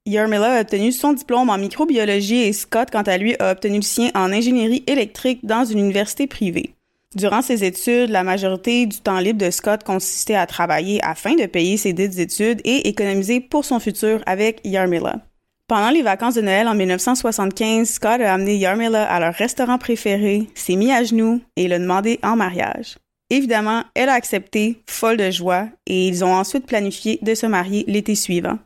Yarmila 0.07 0.55
a 0.55 0.61
obtenu 0.61 0.91
son 0.91 1.13
diplôme 1.13 1.51
en 1.51 1.59
microbiologie 1.59 2.41
et 2.41 2.53
Scott, 2.53 2.89
quant 2.91 3.03
à 3.03 3.19
lui, 3.19 3.35
a 3.37 3.51
obtenu 3.51 3.75
le 3.75 3.81
sien 3.83 4.09
en 4.15 4.31
ingénierie 4.31 4.83
électrique 4.87 5.45
dans 5.45 5.63
une 5.63 5.77
université 5.77 6.25
privée. 6.25 6.73
Durant 7.15 7.43
ses 7.43 7.63
études, 7.63 8.09
la 8.09 8.23
majorité 8.23 8.87
du 8.87 8.99
temps 8.99 9.19
libre 9.19 9.45
de 9.45 9.51
Scott 9.51 9.83
consistait 9.83 10.33
à 10.33 10.47
travailler 10.47 10.99
afin 11.03 11.35
de 11.35 11.45
payer 11.45 11.77
ses 11.77 11.93
dites 11.93 12.17
études 12.17 12.61
et 12.63 12.87
économiser 12.87 13.41
pour 13.41 13.63
son 13.63 13.79
futur 13.79 14.23
avec 14.25 14.59
Yarmila. 14.63 15.26
Pendant 15.67 15.89
les 15.89 16.01
vacances 16.01 16.35
de 16.35 16.41
Noël 16.41 16.69
en 16.69 16.75
1975, 16.75 17.89
Scott 17.89 18.21
a 18.21 18.33
amené 18.33 18.55
Yarmila 18.55 19.03
à 19.03 19.19
leur 19.19 19.33
restaurant 19.33 19.77
préféré, 19.77 20.47
s'est 20.55 20.77
mis 20.77 20.93
à 20.93 21.03
genoux 21.03 21.41
et 21.57 21.67
l'a 21.67 21.77
demandé 21.77 22.19
en 22.23 22.37
mariage. 22.37 22.97
Évidemment, 23.29 23.83
elle 23.93 24.07
a 24.07 24.13
accepté, 24.13 24.81
folle 24.87 25.17
de 25.17 25.29
joie, 25.29 25.67
et 25.85 26.07
ils 26.07 26.23
ont 26.23 26.33
ensuite 26.33 26.65
planifié 26.65 27.19
de 27.21 27.35
se 27.35 27.45
marier 27.45 27.83
l'été 27.85 28.15
suivant. 28.15 28.57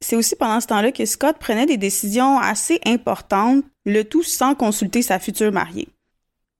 C'est 0.00 0.14
aussi 0.14 0.36
pendant 0.36 0.60
ce 0.60 0.68
temps-là 0.68 0.92
que 0.92 1.04
Scott 1.06 1.38
prenait 1.40 1.66
des 1.66 1.76
décisions 1.76 2.38
assez 2.38 2.78
importantes, 2.86 3.64
le 3.84 4.04
tout 4.04 4.22
sans 4.22 4.54
consulter 4.54 5.02
sa 5.02 5.18
future 5.18 5.50
mariée. 5.50 5.88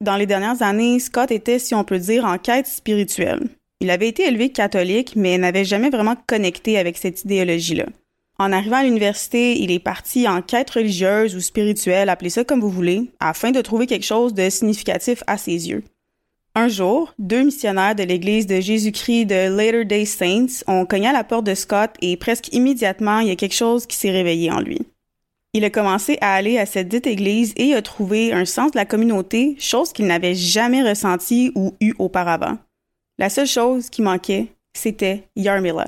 Dans 0.00 0.16
les 0.16 0.26
dernières 0.26 0.60
années, 0.62 0.98
Scott 0.98 1.30
était, 1.30 1.60
si 1.60 1.76
on 1.76 1.84
peut 1.84 2.00
dire, 2.00 2.24
en 2.24 2.38
quête 2.38 2.66
spirituelle. 2.66 3.48
Il 3.78 3.90
avait 3.90 4.08
été 4.08 4.26
élevé 4.26 4.50
catholique, 4.50 5.14
mais 5.14 5.38
n'avait 5.38 5.64
jamais 5.64 5.90
vraiment 5.90 6.16
connecté 6.26 6.78
avec 6.78 6.98
cette 6.98 7.22
idéologie-là. 7.22 7.86
En 8.40 8.52
arrivant 8.52 8.76
à 8.76 8.84
l'université, 8.84 9.58
il 9.58 9.72
est 9.72 9.80
parti 9.80 10.28
en 10.28 10.42
quête 10.42 10.70
religieuse 10.70 11.34
ou 11.34 11.40
spirituelle, 11.40 12.08
appelez 12.08 12.30
ça 12.30 12.44
comme 12.44 12.60
vous 12.60 12.70
voulez, 12.70 13.10
afin 13.18 13.50
de 13.50 13.60
trouver 13.60 13.86
quelque 13.86 14.06
chose 14.06 14.32
de 14.32 14.48
significatif 14.48 15.24
à 15.26 15.36
ses 15.36 15.68
yeux. 15.68 15.82
Un 16.54 16.68
jour, 16.68 17.14
deux 17.18 17.42
missionnaires 17.42 17.96
de 17.96 18.04
l'Église 18.04 18.46
de 18.46 18.60
Jésus-Christ 18.60 19.26
de 19.26 19.56
Latter-day 19.56 20.04
Saints 20.04 20.62
ont 20.68 20.86
cogné 20.86 21.08
à 21.08 21.12
la 21.12 21.24
porte 21.24 21.46
de 21.46 21.54
Scott 21.54 21.90
et 22.00 22.16
presque 22.16 22.52
immédiatement, 22.52 23.20
il 23.20 23.28
y 23.28 23.32
a 23.32 23.36
quelque 23.36 23.54
chose 23.54 23.86
qui 23.86 23.96
s'est 23.96 24.10
réveillé 24.10 24.50
en 24.50 24.60
lui. 24.60 24.80
Il 25.52 25.64
a 25.64 25.70
commencé 25.70 26.18
à 26.20 26.34
aller 26.34 26.58
à 26.58 26.66
cette 26.66 26.88
dite 26.88 27.06
église 27.06 27.54
et 27.56 27.74
a 27.74 27.82
trouvé 27.82 28.32
un 28.32 28.44
sens 28.44 28.70
de 28.70 28.76
la 28.76 28.84
communauté, 28.84 29.56
chose 29.58 29.92
qu'il 29.92 30.06
n'avait 30.06 30.34
jamais 30.34 30.88
ressentie 30.88 31.50
ou 31.54 31.74
eue 31.80 31.94
auparavant. 31.98 32.58
La 33.18 33.30
seule 33.30 33.46
chose 33.46 33.90
qui 33.90 34.02
manquait, 34.02 34.46
c'était 34.74 35.24
Yarmila. 35.36 35.86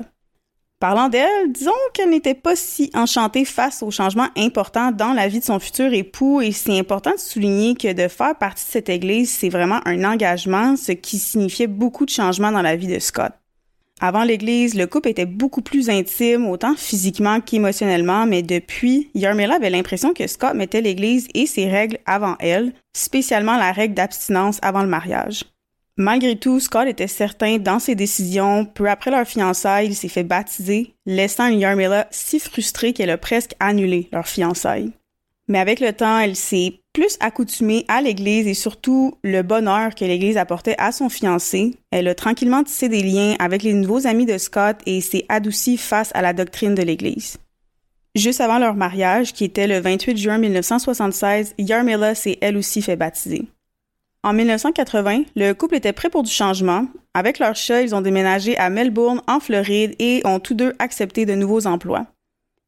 Parlant 0.81 1.09
d'elle, 1.09 1.51
disons 1.51 1.71
qu'elle 1.93 2.09
n'était 2.09 2.33
pas 2.33 2.55
si 2.55 2.89
enchantée 2.95 3.45
face 3.45 3.83
aux 3.83 3.91
changements 3.91 4.29
importants 4.35 4.91
dans 4.91 5.13
la 5.13 5.27
vie 5.27 5.37
de 5.37 5.43
son 5.43 5.59
futur 5.59 5.93
époux 5.93 6.41
et 6.41 6.51
c'est 6.51 6.79
important 6.79 7.11
de 7.11 7.19
souligner 7.19 7.75
que 7.75 7.93
de 7.93 8.07
faire 8.07 8.35
partie 8.35 8.65
de 8.65 8.71
cette 8.71 8.89
église, 8.89 9.29
c'est 9.29 9.49
vraiment 9.49 9.79
un 9.85 10.03
engagement, 10.03 10.75
ce 10.75 10.93
qui 10.93 11.19
signifiait 11.19 11.67
beaucoup 11.67 12.03
de 12.05 12.09
changements 12.09 12.51
dans 12.51 12.63
la 12.63 12.75
vie 12.75 12.87
de 12.87 12.97
Scott. 12.97 13.31
Avant 13.99 14.23
l'Église, 14.23 14.73
le 14.73 14.87
couple 14.87 15.09
était 15.09 15.27
beaucoup 15.27 15.61
plus 15.61 15.87
intime, 15.91 16.47
autant 16.47 16.73
physiquement 16.75 17.41
qu'émotionnellement, 17.41 18.25
mais 18.25 18.41
depuis, 18.41 19.11
Yarmila 19.13 19.57
avait 19.57 19.69
l'impression 19.69 20.15
que 20.15 20.25
Scott 20.25 20.55
mettait 20.55 20.81
l'Église 20.81 21.27
et 21.35 21.45
ses 21.45 21.69
règles 21.69 21.99
avant 22.07 22.37
elle, 22.39 22.73
spécialement 22.93 23.55
la 23.55 23.71
règle 23.71 23.93
d'abstinence 23.93 24.57
avant 24.63 24.81
le 24.81 24.89
mariage. 24.89 25.43
Malgré 25.97 26.37
tout, 26.37 26.59
Scott 26.59 26.87
était 26.87 27.07
certain 27.07 27.57
dans 27.57 27.79
ses 27.79 27.95
décisions. 27.95 28.65
Peu 28.65 28.89
après 28.89 29.11
leur 29.11 29.27
fiançailles, 29.27 29.87
il 29.87 29.95
s'est 29.95 30.07
fait 30.07 30.23
baptiser, 30.23 30.95
laissant 31.05 31.47
Yarmila 31.47 32.07
si 32.11 32.39
frustrée 32.39 32.93
qu'elle 32.93 33.09
a 33.09 33.17
presque 33.17 33.55
annulé 33.59 34.07
leur 34.11 34.27
fiançailles. 34.27 34.91
Mais 35.47 35.59
avec 35.59 35.81
le 35.81 35.91
temps, 35.91 36.19
elle 36.19 36.37
s'est 36.37 36.79
plus 36.93 37.17
accoutumée 37.19 37.85
à 37.89 38.01
l'Église 38.01 38.47
et 38.47 38.53
surtout 38.53 39.15
le 39.23 39.41
bonheur 39.41 39.95
que 39.95 40.05
l'Église 40.05 40.37
apportait 40.37 40.75
à 40.77 40.91
son 40.91 41.09
fiancé. 41.09 41.75
Elle 41.91 42.07
a 42.07 42.15
tranquillement 42.15 42.63
tissé 42.63 42.87
des 42.87 43.03
liens 43.03 43.35
avec 43.39 43.63
les 43.63 43.73
nouveaux 43.73 44.07
amis 44.07 44.25
de 44.25 44.37
Scott 44.37 44.77
et 44.85 45.01
s'est 45.01 45.25
adoucie 45.27 45.77
face 45.77 46.11
à 46.13 46.21
la 46.21 46.33
doctrine 46.33 46.75
de 46.75 46.83
l'Église. 46.83 47.37
Juste 48.15 48.41
avant 48.41 48.59
leur 48.59 48.75
mariage, 48.75 49.33
qui 49.33 49.45
était 49.45 49.67
le 49.67 49.79
28 49.79 50.17
juin 50.17 50.37
1976, 50.37 51.53
Yarmila 51.57 52.15
s'est 52.15 52.37
elle 52.41 52.57
aussi 52.57 52.81
fait 52.81 52.97
baptiser. 52.97 53.47
En 54.23 54.33
1980, 54.33 55.23
le 55.35 55.53
couple 55.53 55.75
était 55.75 55.93
prêt 55.93 56.11
pour 56.11 56.21
du 56.21 56.29
changement. 56.29 56.85
Avec 57.15 57.39
leur 57.39 57.55
chat, 57.55 57.81
ils 57.81 57.95
ont 57.95 58.01
déménagé 58.01 58.55
à 58.55 58.69
Melbourne, 58.69 59.21
en 59.27 59.39
Floride, 59.39 59.95
et 59.97 60.21
ont 60.25 60.39
tous 60.39 60.53
deux 60.53 60.73
accepté 60.77 61.25
de 61.25 61.33
nouveaux 61.33 61.65
emplois. 61.65 62.05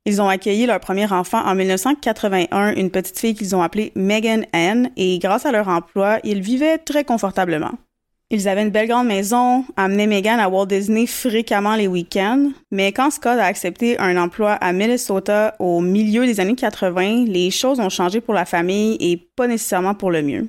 Ils 0.06 0.20
ont 0.20 0.28
accueilli 0.28 0.66
leur 0.66 0.80
premier 0.80 1.12
enfant 1.12 1.46
en 1.46 1.54
1981, 1.54 2.74
une 2.74 2.90
petite 2.90 3.20
fille 3.20 3.36
qu'ils 3.36 3.56
ont 3.56 3.62
appelée 3.62 3.92
Megan 3.96 4.48
Ann, 4.52 4.90
et 4.98 5.20
grâce 5.20 5.46
à 5.46 5.52
leur 5.52 5.68
emploi, 5.68 6.18
ils 6.24 6.42
vivaient 6.42 6.80
très 6.80 7.04
confortablement. 7.04 7.74
Ils 8.32 8.48
avaient 8.48 8.64
une 8.64 8.72
belle 8.72 8.88
grande 8.88 9.06
maison, 9.06 9.64
amenaient 9.78 10.08
Megan 10.08 10.40
à 10.40 10.50
Walt 10.50 10.66
Disney 10.66 11.06
fréquemment 11.06 11.76
les 11.76 11.88
week-ends, 11.88 12.50
mais 12.72 12.92
quand 12.92 13.12
Scott 13.12 13.38
a 13.38 13.46
accepté 13.46 14.00
un 14.00 14.18
emploi 14.18 14.54
à 14.54 14.74
Minnesota 14.74 15.56
au 15.60 15.82
milieu 15.82 16.26
des 16.26 16.40
années 16.40 16.56
80, 16.56 17.26
les 17.28 17.52
choses 17.52 17.80
ont 17.80 17.90
changé 17.90 18.22
pour 18.22 18.34
la 18.34 18.46
famille 18.46 18.98
et 19.00 19.18
pas 19.36 19.46
nécessairement 19.46 19.94
pour 19.94 20.10
le 20.10 20.24
mieux. 20.24 20.48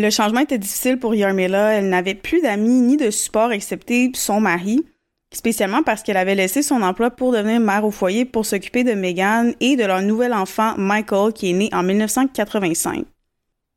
Le 0.00 0.10
changement 0.10 0.40
était 0.40 0.58
difficile 0.58 0.98
pour 0.98 1.16
Yarmila, 1.16 1.72
elle 1.72 1.88
n'avait 1.88 2.14
plus 2.14 2.40
d'amis 2.40 2.80
ni 2.80 2.96
de 2.96 3.10
support 3.10 3.50
excepté 3.50 4.12
son 4.14 4.40
mari, 4.40 4.86
spécialement 5.34 5.82
parce 5.82 6.04
qu'elle 6.04 6.16
avait 6.16 6.36
laissé 6.36 6.62
son 6.62 6.82
emploi 6.82 7.10
pour 7.10 7.32
devenir 7.32 7.58
mère 7.58 7.84
au 7.84 7.90
foyer 7.90 8.24
pour 8.24 8.46
s'occuper 8.46 8.84
de 8.84 8.92
Megan 8.92 9.54
et 9.58 9.74
de 9.74 9.84
leur 9.84 10.00
nouvel 10.02 10.32
enfant 10.34 10.74
Michael 10.76 11.32
qui 11.32 11.50
est 11.50 11.52
né 11.52 11.68
en 11.72 11.82
1985. 11.82 13.06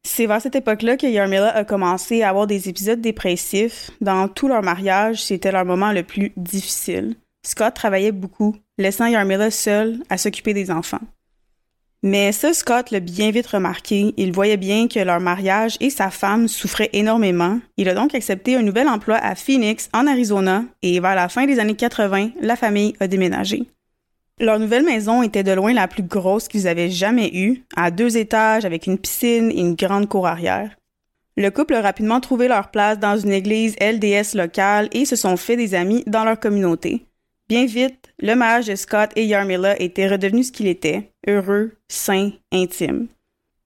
C'est 0.03 0.27
vers 0.27 0.41
cette 0.41 0.55
époque-là 0.55 0.95
que 0.95 1.07
Yarmila 1.07 1.55
a 1.55 1.63
commencé 1.63 2.21
à 2.21 2.29
avoir 2.29 2.45
des 2.45 2.69
épisodes 2.69 3.01
dépressifs. 3.01 3.89
Dans 3.99 4.27
tout 4.27 4.47
leur 4.47 4.61
mariage, 4.61 5.23
c'était 5.23 5.51
leur 5.51 5.65
moment 5.65 5.91
le 5.91 6.03
plus 6.03 6.33
difficile. 6.37 7.15
Scott 7.43 7.73
travaillait 7.73 8.11
beaucoup, 8.11 8.55
laissant 8.77 9.07
Yarmila 9.07 9.49
seule 9.49 9.99
à 10.09 10.19
s'occuper 10.19 10.53
des 10.53 10.69
enfants. 10.69 11.01
Mais 12.03 12.31
ça, 12.31 12.51
Scott 12.53 12.89
l'a 12.89 12.99
bien 12.99 13.29
vite 13.29 13.45
remarqué. 13.45 14.13
Il 14.17 14.31
voyait 14.31 14.57
bien 14.57 14.87
que 14.87 14.99
leur 14.99 15.19
mariage 15.19 15.77
et 15.79 15.91
sa 15.91 16.09
femme 16.09 16.47
souffraient 16.47 16.89
énormément. 16.93 17.59
Il 17.77 17.89
a 17.89 17.93
donc 17.93 18.15
accepté 18.15 18.55
un 18.55 18.63
nouvel 18.63 18.87
emploi 18.87 19.17
à 19.17 19.35
Phoenix, 19.35 19.87
en 19.93 20.07
Arizona, 20.07 20.63
et 20.81 20.99
vers 20.99 21.13
la 21.13 21.29
fin 21.29 21.45
des 21.45 21.59
années 21.59 21.75
80, 21.75 22.31
la 22.41 22.55
famille 22.55 22.95
a 22.99 23.07
déménagé. 23.07 23.67
Leur 24.39 24.57
nouvelle 24.57 24.83
maison 24.83 25.21
était 25.21 25.43
de 25.43 25.51
loin 25.51 25.73
la 25.73 25.87
plus 25.87 26.01
grosse 26.01 26.47
qu'ils 26.47 26.67
avaient 26.67 26.89
jamais 26.89 27.29
eue, 27.35 27.63
à 27.75 27.91
deux 27.91 28.17
étages 28.17 28.65
avec 28.65 28.87
une 28.87 28.97
piscine 28.97 29.51
et 29.51 29.59
une 29.59 29.75
grande 29.75 30.09
cour 30.09 30.25
arrière. 30.25 30.71
Le 31.37 31.51
couple 31.51 31.75
a 31.75 31.81
rapidement 31.81 32.19
trouvé 32.19 32.47
leur 32.47 32.71
place 32.71 32.97
dans 32.97 33.15
une 33.15 33.31
église 33.31 33.75
LDS 33.79 34.35
locale 34.35 34.89
et 34.93 35.05
se 35.05 35.15
sont 35.15 35.37
fait 35.37 35.55
des 35.55 35.75
amis 35.75 36.03
dans 36.07 36.23
leur 36.23 36.39
communauté. 36.39 37.05
Bien 37.47 37.65
vite, 37.65 38.00
le 38.21 38.35
mariage 38.35 38.67
de 38.67 38.75
Scott 38.75 39.09
et 39.15 39.25
Yarmila 39.25 39.79
était 39.81 40.07
redevenu 40.07 40.43
ce 40.43 40.51
qu'il 40.51 40.67
était, 40.67 41.11
heureux, 41.27 41.71
sain, 41.87 42.31
intime. 42.51 43.07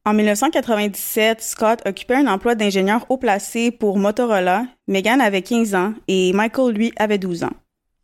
En 0.06 0.14
1997, 0.14 1.42
Scott 1.42 1.82
occupait 1.86 2.16
un 2.16 2.28
emploi 2.28 2.56
d'ingénieur 2.56 3.06
haut 3.10 3.18
placé 3.18 3.72
pour 3.72 3.98
Motorola, 3.98 4.66
Megan 4.88 5.20
avait 5.20 5.42
15 5.42 5.74
ans 5.74 5.94
et 6.08 6.32
Michael, 6.32 6.76
lui, 6.76 6.94
avait 6.98 7.18
12 7.18 7.44
ans. 7.44 7.54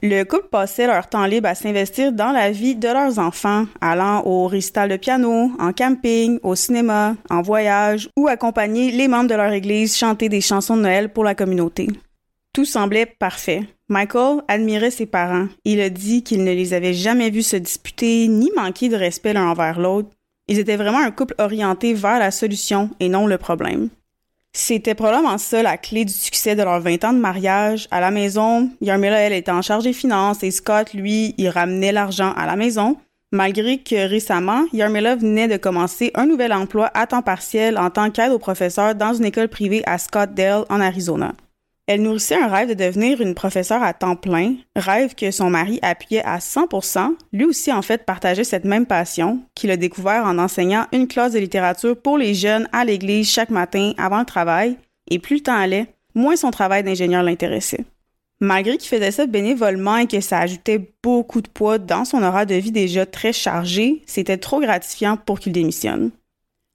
Le 0.03 0.23
couple 0.23 0.47
passait 0.49 0.87
leur 0.87 1.07
temps 1.07 1.27
libre 1.27 1.47
à 1.47 1.53
s'investir 1.53 2.11
dans 2.11 2.31
la 2.31 2.49
vie 2.49 2.75
de 2.75 2.87
leurs 2.87 3.19
enfants, 3.19 3.67
allant 3.81 4.23
au 4.25 4.47
récital 4.47 4.89
de 4.89 4.97
piano, 4.97 5.51
en 5.59 5.73
camping, 5.73 6.39
au 6.41 6.55
cinéma, 6.55 7.15
en 7.29 7.43
voyage 7.43 8.09
ou 8.17 8.27
accompagner 8.27 8.89
les 8.91 9.07
membres 9.07 9.29
de 9.29 9.35
leur 9.35 9.51
église 9.51 9.95
chanter 9.95 10.27
des 10.27 10.41
chansons 10.41 10.75
de 10.75 10.81
Noël 10.81 11.13
pour 11.13 11.23
la 11.23 11.35
communauté. 11.35 11.87
Tout 12.53 12.65
semblait 12.65 13.05
parfait. 13.05 13.63
Michael 13.87 14.41
admirait 14.49 14.91
ses 14.91 15.05
parents. 15.05 15.47
Il 15.63 15.79
a 15.79 15.89
dit 15.89 16.21
qu'il 16.21 16.43
ne 16.43 16.51
les 16.51 16.73
avait 16.73 16.93
jamais 16.93 17.29
vus 17.29 17.43
se 17.43 17.55
disputer 17.55 18.27
ni 18.27 18.51
manquer 18.57 18.89
de 18.89 18.97
respect 18.97 19.31
l'un 19.31 19.47
envers 19.47 19.79
l'autre. 19.79 20.09
Ils 20.49 20.59
étaient 20.59 20.75
vraiment 20.75 20.99
un 20.99 21.11
couple 21.11 21.35
orienté 21.37 21.93
vers 21.93 22.19
la 22.19 22.29
solution 22.29 22.89
et 22.99 23.07
non 23.07 23.25
le 23.25 23.37
problème. 23.37 23.87
C'était 24.51 24.95
probablement 24.95 25.37
ça 25.37 25.63
la 25.63 25.77
clé 25.77 26.03
du 26.03 26.11
succès 26.11 26.57
de 26.57 26.63
leurs 26.63 26.81
20 26.81 27.05
ans 27.05 27.13
de 27.13 27.19
mariage. 27.19 27.87
À 27.89 28.01
la 28.01 28.11
maison, 28.11 28.69
Yarmila, 28.81 29.17
elle, 29.17 29.31
était 29.31 29.51
en 29.51 29.61
charge 29.61 29.85
des 29.85 29.93
finances 29.93 30.43
et 30.43 30.51
Scott, 30.51 30.93
lui, 30.93 31.33
il 31.37 31.47
ramenait 31.47 31.93
l'argent 31.93 32.33
à 32.35 32.45
la 32.47 32.57
maison. 32.57 32.97
Malgré 33.31 33.77
que 33.77 34.09
récemment, 34.09 34.65
Yarmila 34.73 35.15
venait 35.15 35.47
de 35.47 35.55
commencer 35.55 36.11
un 36.15 36.25
nouvel 36.25 36.51
emploi 36.51 36.91
à 36.93 37.07
temps 37.07 37.21
partiel 37.21 37.77
en 37.77 37.89
tant 37.89 38.11
qu'aide 38.11 38.33
au 38.33 38.39
professeur 38.39 38.93
dans 38.93 39.13
une 39.13 39.23
école 39.23 39.47
privée 39.47 39.83
à 39.85 39.97
Scottsdale, 39.97 40.65
en 40.67 40.81
Arizona. 40.81 41.33
Elle 41.93 42.03
nourrissait 42.03 42.41
un 42.41 42.47
rêve 42.47 42.69
de 42.69 42.73
devenir 42.73 43.19
une 43.19 43.35
professeure 43.35 43.83
à 43.83 43.93
temps 43.93 44.15
plein, 44.15 44.55
rêve 44.77 45.13
que 45.13 45.29
son 45.29 45.49
mari 45.49 45.77
appuyait 45.81 46.23
à 46.23 46.37
100%. 46.37 47.17
Lui 47.33 47.43
aussi, 47.43 47.69
en 47.69 47.81
fait, 47.81 48.05
partageait 48.05 48.45
cette 48.45 48.63
même 48.63 48.85
passion 48.85 49.41
qu'il 49.55 49.71
a 49.71 49.75
découvert 49.75 50.23
en 50.23 50.37
enseignant 50.37 50.87
une 50.93 51.09
classe 51.09 51.33
de 51.33 51.39
littérature 51.39 51.97
pour 51.97 52.17
les 52.17 52.33
jeunes 52.33 52.69
à 52.71 52.85
l'église 52.85 53.29
chaque 53.29 53.49
matin 53.49 53.91
avant 53.97 54.19
le 54.19 54.25
travail. 54.25 54.77
Et 55.09 55.19
plus 55.19 55.35
le 55.35 55.43
temps 55.43 55.57
allait, 55.57 55.87
moins 56.15 56.37
son 56.37 56.49
travail 56.49 56.81
d'ingénieur 56.85 57.23
l'intéressait. 57.23 57.83
Malgré 58.39 58.77
qu'il 58.77 58.87
faisait 58.87 59.11
ça 59.11 59.25
bénévolement 59.25 59.97
et 59.97 60.07
que 60.07 60.21
ça 60.21 60.39
ajoutait 60.39 60.93
beaucoup 61.03 61.41
de 61.41 61.49
poids 61.49 61.77
dans 61.77 62.05
son 62.05 62.23
horaire 62.23 62.45
de 62.45 62.55
vie 62.55 62.71
déjà 62.71 63.05
très 63.05 63.33
chargé, 63.33 64.01
c'était 64.05 64.37
trop 64.37 64.61
gratifiant 64.61 65.17
pour 65.17 65.41
qu'il 65.41 65.51
démissionne. 65.51 66.11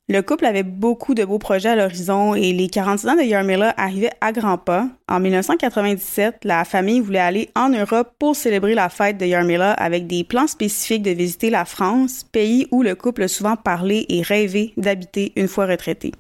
Le 0.09 0.23
couple 0.23 0.45
avait 0.47 0.63
beaucoup 0.63 1.15
de 1.17 1.25
beaux 1.25 1.41
projets 1.41 1.71
à 1.71 1.75
l'horizon 1.75 2.37
et 2.37 2.53
les 2.53 2.69
46 2.69 3.09
ans 3.09 3.17
de 3.17 3.23
Yarmila 3.23 3.75
arrivaient 3.77 4.13
à 4.21 4.31
grands 4.31 4.57
pas. 4.57 4.89
En 5.09 5.19
1997, 5.19 6.45
la 6.45 6.65
famille 6.65 7.01
voulait 7.01 7.19
aller 7.19 7.51
en 7.57 7.71
Europe 7.71 8.13
pour 8.17 8.37
célébrer 8.37 8.77
la 8.77 8.89
fête 8.89 9.19
de 9.19 9.27
Yarmila 9.27 9.73
avec 9.73 10.07
des 10.07 10.23
plans 10.23 10.47
spécifiques 10.47 11.03
de 11.03 11.11
visiter 11.11 11.51
la 11.51 11.65
France, 11.65 12.23
pays 12.23 12.69
où 12.71 12.85
le 12.85 12.95
couple 12.95 13.25
a 13.25 13.29
souvent 13.29 13.57
parlé 13.57 14.07
et 14.09 14.23
rêvé 14.23 14.75
d'habiter 14.77 15.33
une 15.35 15.49
fois 15.49 15.67
retraité. 15.67 16.13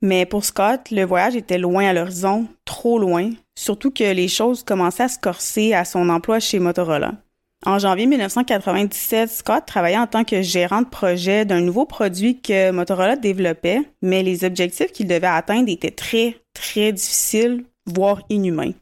Mais 0.00 0.24
pour 0.24 0.46
Scott, 0.46 0.90
le 0.90 1.04
voyage 1.04 1.36
était 1.36 1.58
loin 1.58 1.88
à 1.88 1.92
l'horizon, 1.92 2.46
trop 2.64 2.98
loin, 2.98 3.32
surtout 3.54 3.90
que 3.90 4.14
les 4.14 4.28
choses 4.28 4.62
commençaient 4.62 5.02
à 5.02 5.08
se 5.08 5.18
corser 5.18 5.74
à 5.74 5.84
son 5.84 6.08
emploi 6.08 6.40
chez 6.40 6.58
Motorola. 6.58 7.12
En 7.64 7.78
janvier 7.78 8.06
1997, 8.06 9.30
Scott 9.30 9.64
travaillait 9.66 9.98
en 9.98 10.06
tant 10.06 10.24
que 10.24 10.42
gérant 10.42 10.82
de 10.82 10.88
projet 10.88 11.44
d'un 11.44 11.60
nouveau 11.60 11.86
produit 11.86 12.40
que 12.40 12.70
Motorola 12.70 13.16
développait, 13.16 13.80
mais 14.02 14.22
les 14.22 14.44
objectifs 14.44 14.92
qu'il 14.92 15.08
devait 15.08 15.26
atteindre 15.26 15.70
étaient 15.70 15.90
très, 15.90 16.36
très 16.52 16.92
difficiles, 16.92 17.64
voire 17.86 18.22
inhumains. 18.28 18.72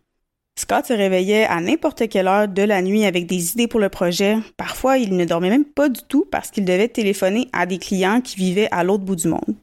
Scott 0.56 0.86
se 0.86 0.92
réveillait 0.92 1.46
à 1.46 1.60
n'importe 1.60 2.08
quelle 2.08 2.28
heure 2.28 2.48
de 2.48 2.62
la 2.62 2.82
nuit 2.82 3.04
avec 3.04 3.26
des 3.26 3.52
idées 3.52 3.68
pour 3.68 3.80
le 3.80 3.88
projet. 3.88 4.38
Parfois, 4.56 4.98
il 4.98 5.16
ne 5.16 5.24
dormait 5.24 5.50
même 5.50 5.64
pas 5.64 5.88
du 5.88 6.00
tout 6.08 6.26
parce 6.30 6.50
qu'il 6.50 6.64
devait 6.64 6.88
téléphoner 6.88 7.48
à 7.52 7.66
des 7.66 7.78
clients 7.78 8.20
qui 8.20 8.36
vivaient 8.36 8.68
à 8.70 8.84
l'autre 8.84 9.04
bout 9.04 9.16
du 9.16 9.28
monde. 9.28 9.54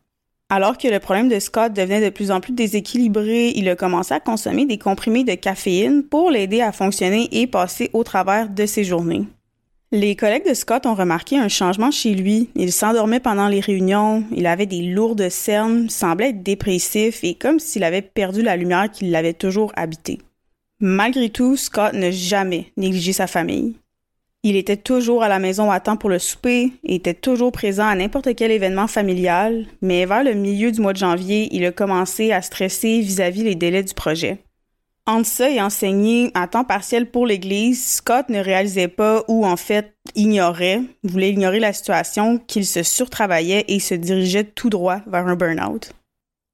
Alors 0.54 0.78
que 0.78 0.90
le 0.90 1.00
problème 1.00 1.30
de 1.30 1.40
Scott 1.40 1.72
devenait 1.72 2.04
de 2.04 2.10
plus 2.10 2.30
en 2.30 2.42
plus 2.42 2.52
déséquilibré, 2.52 3.54
il 3.56 3.70
a 3.70 3.78
commencé 3.78 4.14
à 4.14 4.20
consommer 4.20 4.66
des 4.66 4.78
comprimés 4.78 5.24
de 5.24 5.36
caféine 5.36 6.04
pour 6.04 6.30
l'aider 6.30 6.60
à 6.60 6.74
fonctionner 6.74 7.30
et 7.32 7.48
passer 7.48 7.90
au 7.94 8.04
travers 8.04 8.50
de 8.50 8.66
ses 8.66 8.84
journées. 8.84 9.24
Les 9.94 10.18
collègues 10.18 10.50
de 10.50 10.54
Scott 10.54 10.86
ont 10.86 10.94
remarqué 10.94 11.38
un 11.38 11.48
changement 11.48 11.90
chez 11.90 12.16
lui. 12.16 12.50
Il 12.56 12.74
s'endormait 12.74 13.22
pendant 13.22 13.48
les 13.48 13.62
réunions, 13.62 14.26
il 14.36 14.46
avait 14.46 14.66
des 14.66 14.82
lourdes 14.82 15.30
cernes, 15.30 15.90
semblait 15.90 16.32
être 16.32 16.44
dépressif 16.44 17.24
et 17.24 17.36
comme 17.36 17.60
s'il 17.62 17.86
avait 17.86 18.02
perdu 18.02 18.42
la 18.42 18.58
lumière 18.58 18.92
qui 18.92 19.06
l'avait 19.06 19.32
toujours 19.32 19.72
habité. 19.78 20.20
Malgré 20.82 21.30
tout, 21.30 21.56
Scott 21.56 21.94
n'a 21.94 22.12
jamais 22.12 22.74
négligé 22.76 23.14
sa 23.14 23.28
famille. 23.28 23.76
Il 24.44 24.56
était 24.56 24.78
toujours 24.78 25.22
à 25.22 25.30
la 25.30 25.38
maison 25.38 25.70
à 25.70 25.80
temps 25.80 25.98
pour 25.98 26.10
le 26.10 26.18
souper, 26.18 26.74
était 26.84 27.14
toujours 27.14 27.52
présent 27.52 27.86
à 27.86 27.94
n'importe 27.94 28.34
quel 28.36 28.50
événement 28.50 28.88
familial, 28.88 29.68
mais 29.84 30.08
vers 30.08 30.24
le 30.24 30.34
milieu 30.34 30.72
du 30.72 30.82
mois 30.82 30.94
de 30.94 30.98
janvier, 30.98 31.48
il 31.52 31.64
a 31.64 31.72
commencé 31.72 32.32
à 32.32 32.42
stresser 32.42 33.02
vis-à-vis 33.02 33.44
les 33.44 33.54
délais 33.54 33.84
du 33.84 33.94
projet. 33.94 34.40
Entre 35.06 35.28
ça 35.28 35.48
et 35.48 35.62
enseigner 35.62 36.32
à 36.34 36.48
temps 36.48 36.64
partiel 36.64 37.12
pour 37.12 37.28
l'Église, 37.28 37.86
Scott 37.86 38.30
ne 38.30 38.40
réalisait 38.40 38.88
pas 38.88 39.24
ou 39.28 39.46
en 39.46 39.58
fait 39.58 39.94
ignorait, 40.16 40.82
voulait 41.04 41.32
ignorer 41.32 41.60
la 41.60 41.74
situation, 41.74 42.40
qu'il 42.40 42.66
se 42.66 42.82
surtravaillait 42.82 43.66
et 43.68 43.80
se 43.80 43.94
dirigeait 43.94 44.44
tout 44.44 44.72
droit 44.72 45.02
vers 45.06 45.28
un 45.28 45.36
burn-out. 45.36 45.94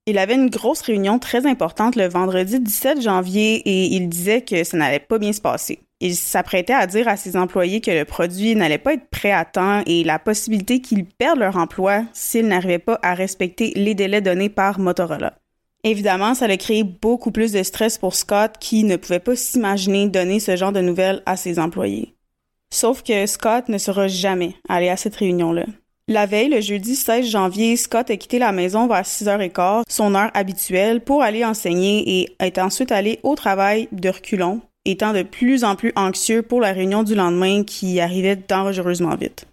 Il 0.04 0.18
avait 0.18 0.34
une 0.34 0.50
grosse 0.50 0.82
réunion 0.82 1.18
très 1.18 1.46
importante 1.46 1.96
le 1.96 2.08
vendredi 2.08 2.60
17 2.60 3.00
janvier 3.00 3.62
et 3.66 3.94
il 3.94 4.10
disait 4.10 4.42
que 4.42 4.62
ça 4.64 4.76
n'allait 4.76 4.98
pas 4.98 5.18
bien 5.18 5.32
se 5.32 5.40
passer. 5.40 5.80
Il 6.00 6.14
s'apprêtait 6.14 6.74
à 6.74 6.86
dire 6.86 7.08
à 7.08 7.16
ses 7.16 7.36
employés 7.36 7.80
que 7.80 7.90
le 7.90 8.04
produit 8.04 8.54
n'allait 8.54 8.78
pas 8.78 8.94
être 8.94 9.10
prêt 9.10 9.32
à 9.32 9.44
temps 9.44 9.82
et 9.86 10.04
la 10.04 10.20
possibilité 10.20 10.80
qu'ils 10.80 11.04
perdent 11.04 11.40
leur 11.40 11.56
emploi 11.56 12.04
s'ils 12.12 12.46
n'arrivaient 12.46 12.78
pas 12.78 13.00
à 13.02 13.14
respecter 13.14 13.72
les 13.74 13.94
délais 13.94 14.20
donnés 14.20 14.48
par 14.48 14.78
Motorola. 14.78 15.34
Évidemment, 15.82 16.34
ça 16.34 16.46
a 16.46 16.56
créé 16.56 16.84
beaucoup 16.84 17.32
plus 17.32 17.52
de 17.52 17.62
stress 17.62 17.98
pour 17.98 18.14
Scott 18.14 18.54
qui 18.60 18.84
ne 18.84 18.96
pouvait 18.96 19.18
pas 19.18 19.34
s'imaginer 19.34 20.08
donner 20.08 20.38
ce 20.38 20.54
genre 20.54 20.72
de 20.72 20.80
nouvelles 20.80 21.22
à 21.26 21.36
ses 21.36 21.58
employés. 21.58 22.14
Sauf 22.70 23.02
que 23.02 23.26
Scott 23.26 23.68
ne 23.68 23.78
sera 23.78 24.06
jamais 24.06 24.54
allé 24.68 24.88
à 24.88 24.96
cette 24.96 25.16
réunion-là. 25.16 25.64
La 26.06 26.26
veille, 26.26 26.48
le 26.48 26.60
jeudi 26.60 26.94
16 26.96 27.26
janvier, 27.26 27.76
Scott 27.76 28.10
a 28.10 28.16
quitté 28.16 28.38
la 28.38 28.52
maison 28.52 28.86
vers 28.86 29.02
6h15, 29.02 29.82
son 29.88 30.14
heure 30.14 30.30
habituelle, 30.34 31.02
pour 31.02 31.22
aller 31.22 31.44
enseigner 31.44 32.20
et 32.20 32.36
est 32.40 32.58
ensuite 32.58 32.92
allé 32.92 33.20
au 33.22 33.34
travail 33.34 33.88
de 33.92 34.08
reculons 34.08 34.60
étant 34.84 35.12
de 35.12 35.22
plus 35.22 35.64
en 35.64 35.76
plus 35.76 35.92
anxieux 35.96 36.42
pour 36.42 36.60
la 36.60 36.72
réunion 36.72 37.02
du 37.02 37.14
lendemain 37.14 37.64
qui 37.64 38.00
arrivait 38.00 38.36
dangereusement 38.36 39.16
vite. 39.16 39.46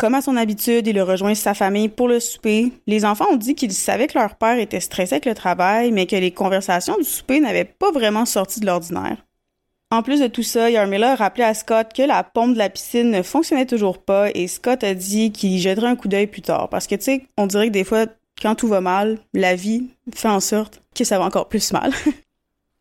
Comme 0.00 0.14
à 0.14 0.22
son 0.22 0.36
habitude, 0.36 0.86
il 0.86 0.98
a 0.98 1.04
rejoint 1.04 1.34
sa 1.34 1.52
famille 1.52 1.90
pour 1.90 2.08
le 2.08 2.20
souper. 2.20 2.72
Les 2.86 3.04
enfants 3.04 3.32
ont 3.32 3.36
dit 3.36 3.54
qu'ils 3.54 3.74
savaient 3.74 4.06
que 4.06 4.18
leur 4.18 4.36
père 4.36 4.58
était 4.58 4.80
stressé 4.80 5.16
avec 5.16 5.26
le 5.26 5.34
travail, 5.34 5.92
mais 5.92 6.06
que 6.06 6.16
les 6.16 6.30
conversations 6.30 6.96
du 6.96 7.04
souper 7.04 7.38
n'avaient 7.38 7.66
pas 7.66 7.90
vraiment 7.92 8.24
sorti 8.24 8.60
de 8.60 8.66
l'ordinaire. 8.66 9.18
En 9.90 10.02
plus 10.02 10.20
de 10.20 10.28
tout 10.28 10.42
ça, 10.42 10.70
Yarmila 10.70 11.12
a 11.12 11.16
rappelé 11.16 11.44
à 11.44 11.52
Scott 11.52 11.88
que 11.94 12.02
la 12.02 12.24
pompe 12.24 12.54
de 12.54 12.58
la 12.58 12.70
piscine 12.70 13.10
ne 13.10 13.22
fonctionnait 13.22 13.66
toujours 13.66 13.98
pas 13.98 14.30
et 14.34 14.46
Scott 14.46 14.84
a 14.84 14.94
dit 14.94 15.32
qu'il 15.32 15.50
y 15.50 15.58
jetterait 15.58 15.88
un 15.88 15.96
coup 15.96 16.08
d'œil 16.08 16.28
plus 16.28 16.42
tard. 16.42 16.70
Parce 16.70 16.86
que, 16.86 16.94
tu 16.94 17.02
sais, 17.02 17.26
on 17.36 17.46
dirait 17.46 17.66
que 17.66 17.72
des 17.72 17.84
fois, 17.84 18.06
quand 18.40 18.54
tout 18.54 18.68
va 18.68 18.80
mal, 18.80 19.18
la 19.34 19.54
vie 19.54 19.88
fait 20.14 20.28
en 20.28 20.40
sorte 20.40 20.80
que 20.94 21.04
ça 21.04 21.18
va 21.18 21.26
encore 21.26 21.48
plus 21.48 21.72
mal. 21.72 21.92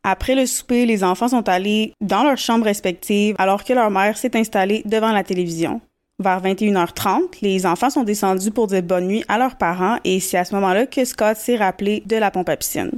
Après 0.03 0.35
le 0.35 0.45
souper, 0.45 0.85
les 0.85 1.03
enfants 1.03 1.27
sont 1.27 1.47
allés 1.49 1.93
dans 1.99 2.23
leurs 2.23 2.37
chambres 2.37 2.65
respectives 2.65 3.35
alors 3.37 3.63
que 3.63 3.73
leur 3.73 3.91
mère 3.91 4.17
s'est 4.17 4.37
installée 4.37 4.81
devant 4.85 5.11
la 5.11 5.23
télévision. 5.23 5.81
Vers 6.19 6.41
21h30, 6.41 7.37
les 7.41 7.65
enfants 7.65 7.89
sont 7.89 8.03
descendus 8.03 8.51
pour 8.51 8.67
dire 8.67 8.83
bonne 8.83 9.07
nuit 9.07 9.23
à 9.27 9.37
leurs 9.37 9.57
parents 9.57 9.97
et 10.03 10.19
c'est 10.19 10.37
à 10.37 10.45
ce 10.45 10.53
moment-là 10.55 10.85
que 10.85 11.05
Scott 11.05 11.37
s'est 11.37 11.57
rappelé 11.57 12.03
de 12.05 12.15
la 12.15 12.31
pompe 12.31 12.49
à 12.49 12.57
piscine. 12.57 12.91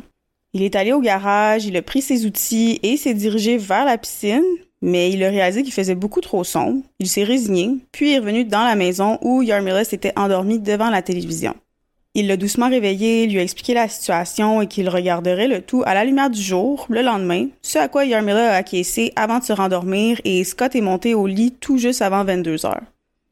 Il 0.54 0.64
est 0.64 0.76
allé 0.76 0.92
au 0.92 1.00
garage, 1.00 1.66
il 1.66 1.78
a 1.78 1.82
pris 1.82 2.02
ses 2.02 2.26
outils 2.26 2.80
et 2.84 2.98
s'est 2.98 3.14
dirigé 3.14 3.58
vers 3.58 3.86
la 3.86 3.98
piscine, 3.98 4.44
mais 4.82 5.12
il 5.12 5.24
a 5.24 5.30
réalisé 5.30 5.64
qu'il 5.64 5.72
faisait 5.72 5.96
beaucoup 5.96 6.20
trop 6.20 6.44
sombre. 6.44 6.82
Il 7.00 7.08
s'est 7.08 7.24
résigné, 7.24 7.78
puis 7.92 8.14
est 8.14 8.20
revenu 8.20 8.44
dans 8.44 8.66
la 8.66 8.76
maison 8.76 9.18
où 9.22 9.42
Yarmila 9.42 9.84
s'était 9.84 10.14
endormi 10.18 10.60
devant 10.60 10.90
la 10.90 11.02
télévision. 11.02 11.56
Il 12.14 12.28
l'a 12.28 12.36
doucement 12.36 12.70
réveillé, 12.70 13.26
lui 13.26 13.40
a 13.40 13.42
expliqué 13.42 13.74
la 13.74 13.88
situation 13.88 14.62
et 14.62 14.68
qu'il 14.68 14.90
regarderait 14.90 15.48
le 15.48 15.62
tout 15.62 15.82
à 15.86 15.94
la 15.94 16.04
lumière 16.04 16.30
du 16.30 16.42
jour 16.42 16.86
le 16.90 17.02
lendemain, 17.02 17.48
ce 17.62 17.78
à 17.78 17.88
quoi 17.88 18.04
Yarmila 18.04 18.52
a 18.52 18.58
acquiescé 18.58 19.14
avant 19.16 19.40
de 19.40 19.46
se 19.46 19.54
rendormir 19.54 20.20
et 20.26 20.44
Scott 20.44 20.76
est 20.76 20.82
monté 20.82 21.14
au 21.14 21.26
lit 21.26 21.54
tout 21.54 21.78
juste 21.78 22.02
avant 22.02 22.26
22 22.26 22.66
heures. 22.66 22.84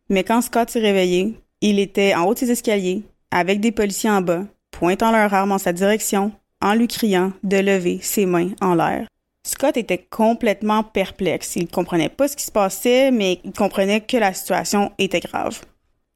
Mais 0.10 0.24
quand 0.24 0.42
Scott 0.42 0.70
s'est 0.70 0.80
réveillé, 0.80 1.34
il 1.60 1.78
était 1.78 2.16
en 2.16 2.24
haut 2.24 2.34
de 2.34 2.40
escaliers, 2.40 3.04
avec 3.32 3.60
des 3.60 3.74
policiers 3.74 4.10
en 4.10 4.22
bas, 4.22 4.46
pointant 4.72 5.12
leur 5.12 5.34
arme 5.34 5.52
en 5.52 5.58
sa 5.58 5.74
direction, 5.74 6.32
en 6.62 6.74
lui 6.74 6.88
criant 6.88 7.34
de 7.44 7.58
lever 7.58 8.00
ses 8.02 8.26
mains 8.26 8.52
en 8.62 8.76
l'air. 8.76 9.08
Scott 9.44 9.76
était 9.76 10.06
complètement 10.10 10.84
perplexe. 10.84 11.56
Il 11.58 11.68
comprenait 11.68 12.10
pas 12.10 12.28
ce 12.28 12.38
qui 12.38 12.46
se 12.46 12.52
passait, 12.52 13.12
mais 13.12 13.40
il 13.44 13.52
comprenait 13.52 14.02
que 14.02 14.18
la 14.18 14.34
situation 14.34 14.92
était 14.98 15.20
grave. 15.22 15.62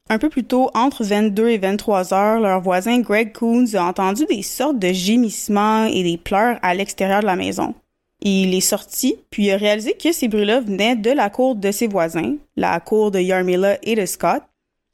Un 0.10 0.20
peu 0.20 0.30
plus 0.30 0.44
tôt, 0.44 0.70
entre 0.74 1.04
22 1.04 1.50
et 1.50 1.58
23 1.58 2.14
heures, 2.14 2.40
leur 2.40 2.62
voisin 2.62 3.00
Greg 3.00 3.32
Coons 3.32 3.74
a 3.74 3.84
entendu 3.84 4.26
des 4.26 4.42
sortes 4.44 4.80
de 4.80 4.94
gémissements 4.94 5.86
et 5.86 6.04
des 6.04 6.18
pleurs 6.18 6.60
à 6.62 6.74
l'extérieur 6.74 7.22
de 7.22 7.26
la 7.26 7.36
maison. 7.36 7.74
Il 8.22 8.54
est 8.54 8.62
sorti, 8.62 9.16
puis 9.30 9.52
a 9.52 9.58
réalisé 9.58 9.94
que 9.94 10.12
ces 10.12 10.28
bruits-là 10.28 10.62
venaient 10.62 10.96
de 10.96 11.12
la 11.12 11.30
cour 11.30 11.56
de 11.56 11.72
ses 11.72 11.88
voisins, 11.88 12.36
la 12.56 12.80
cour 12.80 13.12
de 13.12 13.20
Yarmila 13.20 13.78
et 13.84 13.96
de 13.96 14.06
Scott, 14.06 14.44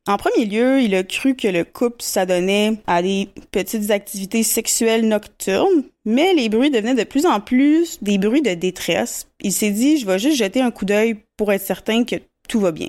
en 0.10 0.17
premier 0.17 0.45
lieu, 0.45 0.82
il 0.82 0.95
a 0.95 1.04
cru 1.04 1.36
que 1.36 1.48
le 1.48 1.63
couple 1.63 2.02
s'adonnait 2.02 2.78
à 2.88 3.04
des 3.04 3.30
petites 3.52 3.91
activités 3.91 4.41
sexuelles 4.41 5.08
nocturnes, 5.08 5.84
mais 6.04 6.34
les 6.34 6.50
bruits 6.50 6.72
devenaient 6.72 6.95
de 6.95 7.04
plus 7.04 7.28
en 7.28 7.39
plus 7.39 8.02
des 8.02 8.17
bruits 8.17 8.41
de 8.41 8.56
détresse. 8.56 9.28
Il 9.41 9.54
s'est 9.54 9.69
dit, 9.69 9.98
je 9.98 10.08
vais 10.08 10.17
juste 10.17 10.38
jeter 10.38 10.62
un 10.62 10.72
coup 10.72 10.86
d'œil 10.86 11.17
pour 11.38 11.52
être 11.52 11.63
certain 11.63 12.06
que 12.06 12.15
tout 12.48 12.60
va 12.60 12.72
bien. 12.72 12.88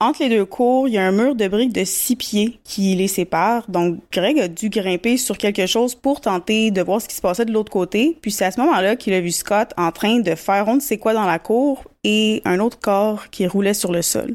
Entre 0.00 0.24
les 0.24 0.28
deux 0.28 0.44
cours, 0.44 0.88
il 0.88 0.94
y 0.94 0.98
a 0.98 1.06
un 1.06 1.12
mur 1.12 1.36
de 1.36 1.46
briques 1.46 1.72
de 1.72 1.84
six 1.84 2.16
pieds 2.16 2.58
qui 2.64 2.94
les 2.96 3.06
sépare, 3.06 3.64
donc 3.70 4.00
Greg 4.12 4.40
a 4.40 4.48
dû 4.48 4.68
grimper 4.68 5.16
sur 5.16 5.38
quelque 5.38 5.66
chose 5.66 5.94
pour 5.94 6.20
tenter 6.20 6.72
de 6.72 6.82
voir 6.82 7.00
ce 7.00 7.08
qui 7.08 7.14
se 7.14 7.22
passait 7.22 7.44
de 7.44 7.52
l'autre 7.52 7.70
côté, 7.70 8.18
puis 8.20 8.32
c'est 8.32 8.44
à 8.44 8.50
ce 8.50 8.60
moment-là 8.60 8.96
qu'il 8.96 9.14
a 9.14 9.20
vu 9.20 9.30
Scott 9.30 9.72
en 9.76 9.92
train 9.92 10.18
de 10.18 10.34
faire 10.34 10.66
on 10.66 10.74
ne 10.74 10.80
sait 10.80 10.98
quoi 10.98 11.14
dans 11.14 11.26
la 11.26 11.38
cour 11.38 11.84
et 12.02 12.42
un 12.44 12.58
autre 12.58 12.80
corps 12.80 13.30
qui 13.30 13.46
roulait 13.46 13.72
sur 13.72 13.92
le 13.92 14.02
sol. 14.02 14.34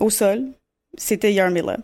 Au 0.00 0.10
sol, 0.10 0.44
c'était 0.98 1.32
Yarmila. 1.32 1.78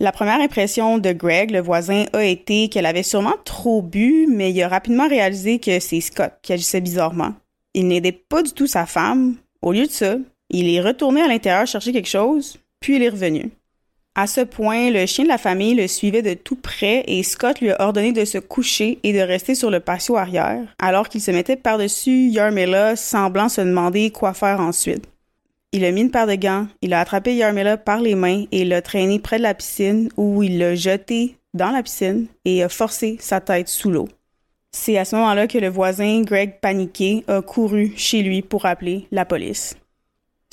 La 0.00 0.12
première 0.12 0.40
impression 0.40 0.98
de 0.98 1.12
Greg, 1.12 1.50
le 1.50 1.60
voisin, 1.60 2.04
a 2.12 2.24
été 2.24 2.68
qu'elle 2.68 2.86
avait 2.86 3.02
sûrement 3.02 3.34
trop 3.44 3.82
bu, 3.82 4.26
mais 4.28 4.52
il 4.52 4.62
a 4.62 4.68
rapidement 4.68 5.08
réalisé 5.08 5.58
que 5.58 5.80
c'est 5.80 6.00
Scott 6.00 6.32
qui 6.42 6.52
agissait 6.52 6.80
bizarrement. 6.80 7.34
Il 7.74 7.88
n'aidait 7.88 8.12
pas 8.12 8.42
du 8.42 8.52
tout 8.52 8.66
sa 8.66 8.86
femme. 8.86 9.36
Au 9.62 9.72
lieu 9.72 9.86
de 9.86 9.90
ça, 9.90 10.16
il 10.50 10.68
est 10.68 10.80
retourné 10.80 11.22
à 11.22 11.28
l'intérieur 11.28 11.66
chercher 11.66 11.92
quelque 11.92 12.08
chose, 12.08 12.58
puis 12.80 12.96
il 12.96 13.02
est 13.02 13.08
revenu. 13.08 13.50
À 14.16 14.28
ce 14.28 14.42
point, 14.42 14.90
le 14.90 15.06
chien 15.06 15.24
de 15.24 15.28
la 15.28 15.38
famille 15.38 15.74
le 15.74 15.88
suivait 15.88 16.22
de 16.22 16.34
tout 16.34 16.54
près 16.54 17.02
et 17.08 17.24
Scott 17.24 17.60
lui 17.60 17.70
a 17.70 17.80
ordonné 17.82 18.12
de 18.12 18.24
se 18.24 18.38
coucher 18.38 19.00
et 19.02 19.12
de 19.12 19.18
rester 19.18 19.56
sur 19.56 19.72
le 19.72 19.80
patio 19.80 20.16
arrière, 20.16 20.72
alors 20.78 21.08
qu'il 21.08 21.20
se 21.20 21.32
mettait 21.32 21.56
par-dessus 21.56 22.28
Yarmila, 22.28 22.94
semblant 22.94 23.48
se 23.48 23.60
demander 23.60 24.10
quoi 24.10 24.32
faire 24.32 24.60
ensuite. 24.60 25.04
Il 25.72 25.84
a 25.84 25.90
mis 25.90 26.02
une 26.02 26.12
paire 26.12 26.28
de 26.28 26.36
gants, 26.36 26.68
il 26.80 26.94
a 26.94 27.00
attrapé 27.00 27.34
Yarmila 27.34 27.76
par 27.76 27.98
les 27.98 28.14
mains 28.14 28.44
et 28.52 28.64
l'a 28.64 28.82
traîné 28.82 29.18
près 29.18 29.38
de 29.38 29.42
la 29.42 29.54
piscine 29.54 30.08
où 30.16 30.44
il 30.44 30.58
l'a 30.58 30.76
jeté 30.76 31.34
dans 31.52 31.70
la 31.70 31.82
piscine 31.82 32.26
et 32.44 32.62
a 32.62 32.68
forcé 32.68 33.16
sa 33.18 33.40
tête 33.40 33.66
sous 33.66 33.90
l'eau. 33.90 34.08
C'est 34.70 34.96
à 34.96 35.04
ce 35.04 35.16
moment-là 35.16 35.48
que 35.48 35.58
le 35.58 35.68
voisin 35.68 36.22
Greg 36.22 36.60
paniqué 36.60 37.24
a 37.26 37.42
couru 37.42 37.92
chez 37.96 38.22
lui 38.22 38.42
pour 38.42 38.66
appeler 38.66 39.08
la 39.10 39.24
police. 39.24 39.76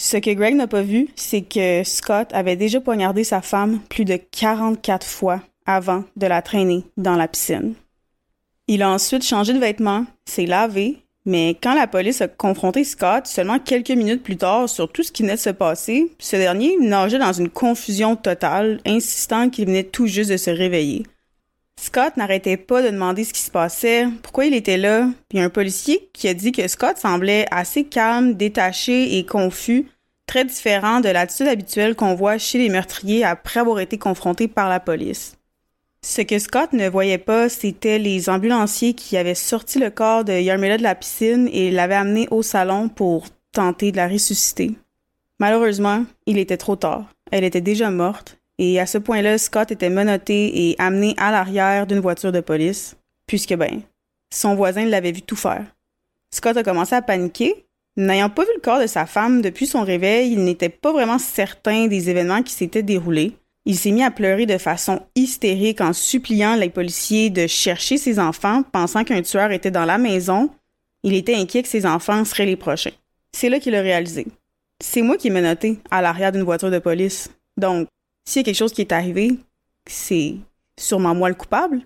Ce 0.03 0.17
que 0.17 0.31
Greg 0.31 0.55
n'a 0.55 0.65
pas 0.65 0.81
vu, 0.81 1.09
c'est 1.15 1.43
que 1.43 1.83
Scott 1.83 2.27
avait 2.33 2.55
déjà 2.55 2.81
poignardé 2.81 3.23
sa 3.23 3.39
femme 3.43 3.81
plus 3.87 4.03
de 4.03 4.15
44 4.15 5.05
fois 5.05 5.41
avant 5.67 6.05
de 6.15 6.25
la 6.25 6.41
traîner 6.41 6.83
dans 6.97 7.15
la 7.15 7.27
piscine. 7.27 7.75
Il 8.67 8.81
a 8.81 8.89
ensuite 8.89 9.23
changé 9.23 9.53
de 9.53 9.59
vêtements, 9.59 10.07
s'est 10.25 10.47
lavé 10.47 10.97
mais 11.25 11.55
quand 11.61 11.75
la 11.75 11.85
police 11.85 12.21
a 12.21 12.27
confronté 12.27 12.83
Scott 12.83 13.27
seulement 13.27 13.59
quelques 13.59 13.91
minutes 13.91 14.23
plus 14.23 14.37
tard 14.37 14.67
sur 14.67 14.91
tout 14.91 15.03
ce 15.03 15.11
qui 15.11 15.21
venait 15.21 15.35
de 15.35 15.39
se 15.39 15.51
passer, 15.51 16.11
ce 16.17 16.35
dernier 16.35 16.77
nageait 16.77 17.19
dans 17.19 17.31
une 17.31 17.49
confusion 17.49 18.15
totale, 18.15 18.79
insistant 18.87 19.51
qu'il 19.51 19.67
venait 19.67 19.83
tout 19.83 20.07
juste 20.07 20.31
de 20.31 20.37
se 20.37 20.49
réveiller. 20.49 21.03
Scott 21.81 22.15
n'arrêtait 22.15 22.57
pas 22.57 22.83
de 22.83 22.91
demander 22.91 23.23
ce 23.23 23.33
qui 23.33 23.41
se 23.41 23.49
passait, 23.49 24.05
pourquoi 24.21 24.45
il 24.45 24.53
était 24.53 24.77
là, 24.77 25.09
puis 25.29 25.39
un 25.39 25.49
policier 25.49 26.11
qui 26.13 26.27
a 26.27 26.35
dit 26.35 26.51
que 26.51 26.67
Scott 26.67 26.99
semblait 26.99 27.47
assez 27.49 27.85
calme, 27.85 28.35
détaché 28.35 29.17
et 29.17 29.25
confus, 29.25 29.87
très 30.27 30.45
différent 30.45 30.99
de 30.99 31.09
l'attitude 31.09 31.47
habituelle 31.47 31.95
qu'on 31.95 32.13
voit 32.13 32.37
chez 32.37 32.59
les 32.59 32.69
meurtriers 32.69 33.23
après 33.23 33.61
avoir 33.61 33.79
été 33.79 33.97
confrontés 33.97 34.47
par 34.47 34.69
la 34.69 34.79
police. 34.79 35.37
Ce 36.05 36.21
que 36.21 36.37
Scott 36.37 36.71
ne 36.73 36.87
voyait 36.87 37.17
pas, 37.17 37.49
c'était 37.49 37.97
les 37.97 38.29
ambulanciers 38.29 38.93
qui 38.93 39.17
avaient 39.17 39.33
sorti 39.33 39.79
le 39.79 39.89
corps 39.89 40.23
de 40.23 40.33
Yarmila 40.33 40.77
de 40.77 40.83
la 40.83 40.93
piscine 40.93 41.49
et 41.51 41.71
l'avaient 41.71 41.95
amené 41.95 42.27
au 42.29 42.43
salon 42.43 42.89
pour 42.89 43.25
tenter 43.53 43.91
de 43.91 43.97
la 43.97 44.07
ressusciter. 44.07 44.75
Malheureusement, 45.39 46.05
il 46.27 46.37
était 46.37 46.57
trop 46.57 46.75
tard. 46.75 47.05
Elle 47.31 47.43
était 47.43 47.59
déjà 47.59 47.89
morte, 47.89 48.37
et 48.63 48.79
à 48.79 48.85
ce 48.85 48.99
point-là, 48.99 49.39
Scott 49.39 49.71
était 49.71 49.89
menotté 49.89 50.69
et 50.69 50.75
amené 50.77 51.15
à 51.17 51.31
l'arrière 51.31 51.87
d'une 51.87 51.99
voiture 51.99 52.31
de 52.31 52.41
police, 52.41 52.95
puisque 53.25 53.55
ben, 53.55 53.81
son 54.31 54.53
voisin 54.53 54.85
l'avait 54.85 55.11
vu 55.11 55.23
tout 55.23 55.35
faire. 55.35 55.65
Scott 56.31 56.55
a 56.57 56.63
commencé 56.63 56.93
à 56.93 57.01
paniquer. 57.01 57.65
N'ayant 57.97 58.29
pas 58.29 58.43
vu 58.43 58.51
le 58.53 58.61
corps 58.61 58.79
de 58.79 58.85
sa 58.85 59.07
femme 59.07 59.41
depuis 59.41 59.65
son 59.65 59.81
réveil, 59.81 60.31
il 60.33 60.43
n'était 60.43 60.69
pas 60.69 60.93
vraiment 60.93 61.17
certain 61.17 61.87
des 61.87 62.11
événements 62.11 62.43
qui 62.43 62.53
s'étaient 62.53 62.83
déroulés. 62.83 63.33
Il 63.65 63.75
s'est 63.75 63.89
mis 63.89 64.03
à 64.03 64.11
pleurer 64.11 64.45
de 64.45 64.59
façon 64.59 65.01
hystérique 65.15 65.81
en 65.81 65.91
suppliant 65.91 66.55
les 66.55 66.69
policiers 66.69 67.31
de 67.31 67.47
chercher 67.47 67.97
ses 67.97 68.19
enfants, 68.19 68.61
pensant 68.61 69.03
qu'un 69.03 69.23
tueur 69.23 69.49
était 69.49 69.71
dans 69.71 69.85
la 69.85 69.97
maison. 69.97 70.51
Il 71.01 71.15
était 71.15 71.35
inquiet 71.35 71.63
que 71.63 71.67
ses 71.67 71.87
enfants 71.87 72.23
seraient 72.25 72.45
les 72.45 72.57
prochains. 72.57 72.93
C'est 73.31 73.49
là 73.49 73.59
qu'il 73.59 73.73
a 73.73 73.81
réalisé. 73.81 74.27
C'est 74.79 75.01
moi 75.01 75.17
qui 75.17 75.31
m'ai 75.31 75.41
noté 75.41 75.79
à 75.89 76.03
l'arrière 76.03 76.31
d'une 76.31 76.43
voiture 76.43 76.69
de 76.69 76.77
police. 76.77 77.31
Donc, 77.57 77.87
s'il 78.25 78.39
y 78.39 78.43
a 78.43 78.45
quelque 78.45 78.55
chose 78.55 78.73
qui 78.73 78.81
est 78.81 78.91
arrivé, 78.91 79.31
c'est 79.87 80.35
sûrement 80.77 81.15
moi 81.15 81.29
le 81.29 81.35
coupable. 81.35 81.81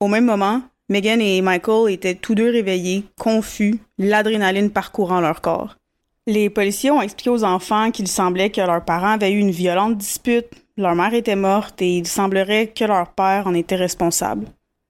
Au 0.00 0.08
même 0.08 0.24
moment, 0.24 0.62
Megan 0.88 1.20
et 1.20 1.40
Michael 1.40 1.92
étaient 1.92 2.14
tous 2.14 2.34
deux 2.34 2.50
réveillés, 2.50 3.04
confus, 3.18 3.78
l'adrénaline 3.98 4.70
parcourant 4.70 5.20
leur 5.20 5.40
corps. 5.40 5.76
Les 6.26 6.50
policiers 6.50 6.90
ont 6.90 7.02
expliqué 7.02 7.30
aux 7.30 7.44
enfants 7.44 7.90
qu'il 7.90 8.08
semblait 8.08 8.50
que 8.50 8.60
leurs 8.60 8.84
parents 8.84 9.12
avaient 9.12 9.32
eu 9.32 9.38
une 9.38 9.50
violente 9.50 9.98
dispute 9.98 10.48
leur 10.76 10.96
mère 10.96 11.14
était 11.14 11.36
morte 11.36 11.80
et 11.82 11.98
il 11.98 12.06
semblerait 12.06 12.68
que 12.68 12.84
leur 12.84 13.12
père 13.12 13.46
en 13.46 13.54
était 13.54 13.76
responsable. 13.76 14.46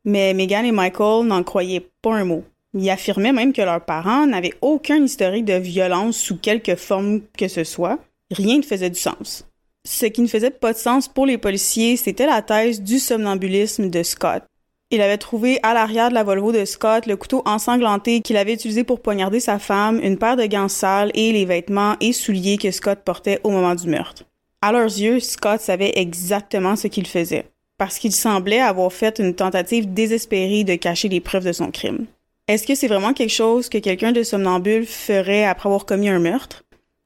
Mais 0.07 0.33
Megan 0.33 0.65
et 0.65 0.73
Michael 0.73 1.27
n'en 1.27 1.43
croyaient 1.43 1.91
pas 2.01 2.15
un 2.15 2.25
mot. 2.25 2.45
Ils 2.73 2.89
affirmaient 2.89 3.33
même 3.33 3.53
que 3.53 3.61
leurs 3.61 3.85
parents 3.85 4.27
n'avaient 4.27 4.55
aucun 4.63 5.05
historique 5.05 5.45
de 5.45 5.55
violence 5.55 6.17
sous 6.17 6.39
quelque 6.39 6.75
forme 6.75 7.21
que 7.37 7.49
ce 7.49 7.65
soit. 7.65 7.99
Rien 8.31 8.57
ne 8.59 8.63
faisait 8.63 8.91
du 8.91 8.99
sens. 8.99 9.47
Ce 9.87 10.07
qui 10.07 10.23
ne 10.23 10.27
faisait 10.27 10.51
pas 10.51 10.73
de 10.73 10.79
sens 10.79 11.09
pour 11.09 11.27
les 11.27 11.37
policiers, 11.37 11.99
c'était 11.99 12.27
la 12.27 12.41
thèse 12.41 12.81
du 12.81 12.99
somnambulisme 12.99 13.91
de 13.91 14.03
Scott. 14.03 14.43
Il 14.91 15.03
avait 15.03 15.19
trouvé 15.19 15.59
à 15.63 15.75
l'arrière 15.75 16.09
de 16.09 16.15
la 16.15 16.23
Volvo 16.23 16.53
de 16.53 16.65
Scott 16.65 17.05
le 17.07 17.17
couteau 17.17 17.43
ensanglanté 17.45 18.23
qu'il 18.23 18.39
avait 18.39 18.55
utilisé 18.55 18.83
pour 18.83 19.01
poignarder 19.01 19.41
sa 19.41 19.59
femme, 19.59 20.01
une 20.03 20.17
paire 20.17 20.37
de 20.37 20.47
gants 20.47 20.69
sales 20.69 21.11
et 21.15 21.33
les 21.33 21.45
vêtements 21.45 21.97
et 22.01 22.13
souliers 22.15 22.57
que 22.57 22.71
Scott 22.71 23.01
portait 23.05 23.41
au 23.45 23.51
moment 23.51 23.75
du 23.75 23.87
meurtre. 23.89 24.25
À 24.63 24.73
leurs 24.73 24.85
yeux, 24.85 25.21
Scott 25.21 25.61
savait 25.61 25.93
exactement 25.97 26.77
ce 26.77 26.87
qu'il 26.87 27.07
faisait, 27.07 27.45
parce 27.77 27.99
qu'il 27.99 28.13
semblait 28.13 28.61
avoir 28.61 28.91
fait 28.91 29.19
une 29.19 29.35
tentative 29.35 29.93
désespérée 29.93 30.65
de 30.65 30.77
cacher 30.77 31.11
les 31.11 31.21
preuves 31.21 31.45
de 31.45 31.53
son 31.53 31.71
crime. 31.71 32.07
Est-ce 32.49 32.67
que 32.67 32.75
c'est 32.75 32.89
vraiment 32.89 33.13
quelque 33.13 33.33
chose 33.33 33.69
que 33.69 33.79
quelqu'un 33.79 34.13
de 34.13 34.23
somnambule 34.23 34.87
ferait 34.87 35.45
après 35.45 35.69
avoir 35.69 35.85
commis 35.85 36.09
un 36.09 36.21
meurtre? 36.21 36.64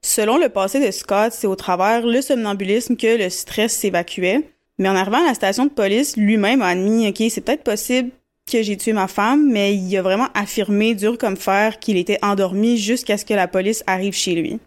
Selon 0.08 0.38
le 0.38 0.48
passé 0.48 0.80
de 0.80 0.90
Scott, 0.90 1.34
c'est 1.34 1.46
au 1.46 1.54
travers 1.54 2.06
le 2.06 2.22
somnambulisme 2.22 2.96
que 2.96 3.18
le 3.18 3.28
stress 3.28 3.74
s'évacuait. 3.74 4.40
Mais 4.78 4.88
en 4.88 4.96
arrivant 4.96 5.22
à 5.22 5.26
la 5.26 5.34
station 5.34 5.66
de 5.66 5.70
police, 5.70 6.16
lui-même 6.16 6.62
a 6.62 6.68
admis, 6.68 7.06
OK, 7.06 7.22
c'est 7.28 7.42
peut-être 7.42 7.62
possible 7.62 8.08
que 8.50 8.62
j'ai 8.62 8.78
tué 8.78 8.94
ma 8.94 9.06
femme, 9.06 9.50
mais 9.52 9.76
il 9.76 9.94
a 9.98 10.00
vraiment 10.00 10.28
affirmé 10.32 10.94
dur 10.94 11.18
comme 11.18 11.36
fer 11.36 11.78
qu'il 11.78 11.98
était 11.98 12.18
endormi 12.22 12.78
jusqu'à 12.78 13.18
ce 13.18 13.26
que 13.26 13.34
la 13.34 13.48
police 13.48 13.84
arrive 13.86 14.14
chez 14.14 14.34
lui. 14.34 14.60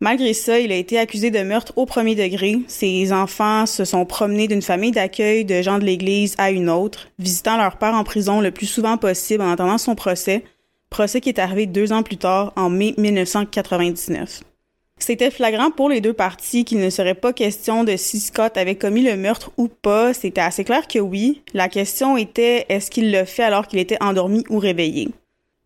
Malgré 0.00 0.32
ça, 0.32 0.58
il 0.58 0.72
a 0.72 0.76
été 0.76 0.98
accusé 0.98 1.30
de 1.30 1.42
meurtre 1.42 1.74
au 1.76 1.86
premier 1.86 2.16
degré. 2.16 2.58
Ses 2.66 3.12
enfants 3.12 3.66
se 3.66 3.84
sont 3.84 4.04
promenés 4.04 4.48
d'une 4.48 4.62
famille 4.62 4.90
d'accueil 4.90 5.44
de 5.44 5.62
gens 5.62 5.78
de 5.78 5.84
l'Église 5.84 6.34
à 6.38 6.50
une 6.50 6.68
autre, 6.68 7.06
visitant 7.20 7.56
leur 7.56 7.76
père 7.78 7.94
en 7.94 8.02
prison 8.02 8.40
le 8.40 8.50
plus 8.50 8.66
souvent 8.66 8.96
possible 8.96 9.44
en 9.44 9.52
attendant 9.52 9.78
son 9.78 9.94
procès, 9.94 10.42
procès 10.90 11.20
qui 11.20 11.28
est 11.28 11.38
arrivé 11.38 11.66
deux 11.66 11.92
ans 11.92 12.02
plus 12.02 12.16
tard, 12.16 12.52
en 12.56 12.68
mai 12.68 12.94
1999. 12.98 14.40
C'était 14.98 15.30
flagrant 15.30 15.70
pour 15.70 15.88
les 15.88 16.00
deux 16.00 16.12
parties 16.12 16.64
qu'il 16.64 16.80
ne 16.80 16.90
serait 16.90 17.14
pas 17.14 17.32
question 17.32 17.84
de 17.84 17.96
si 17.96 18.20
Scott 18.20 18.56
avait 18.56 18.74
commis 18.74 19.02
le 19.02 19.16
meurtre 19.16 19.50
ou 19.56 19.68
pas. 19.68 20.12
C'était 20.12 20.40
assez 20.40 20.64
clair 20.64 20.86
que 20.88 20.98
oui. 20.98 21.42
La 21.54 21.68
question 21.68 22.16
était 22.16 22.66
est-ce 22.68 22.90
qu'il 22.90 23.10
l'a 23.10 23.24
fait 23.24 23.44
alors 23.44 23.66
qu'il 23.66 23.78
était 23.78 24.02
endormi 24.02 24.44
ou 24.50 24.58
réveillé? 24.58 25.08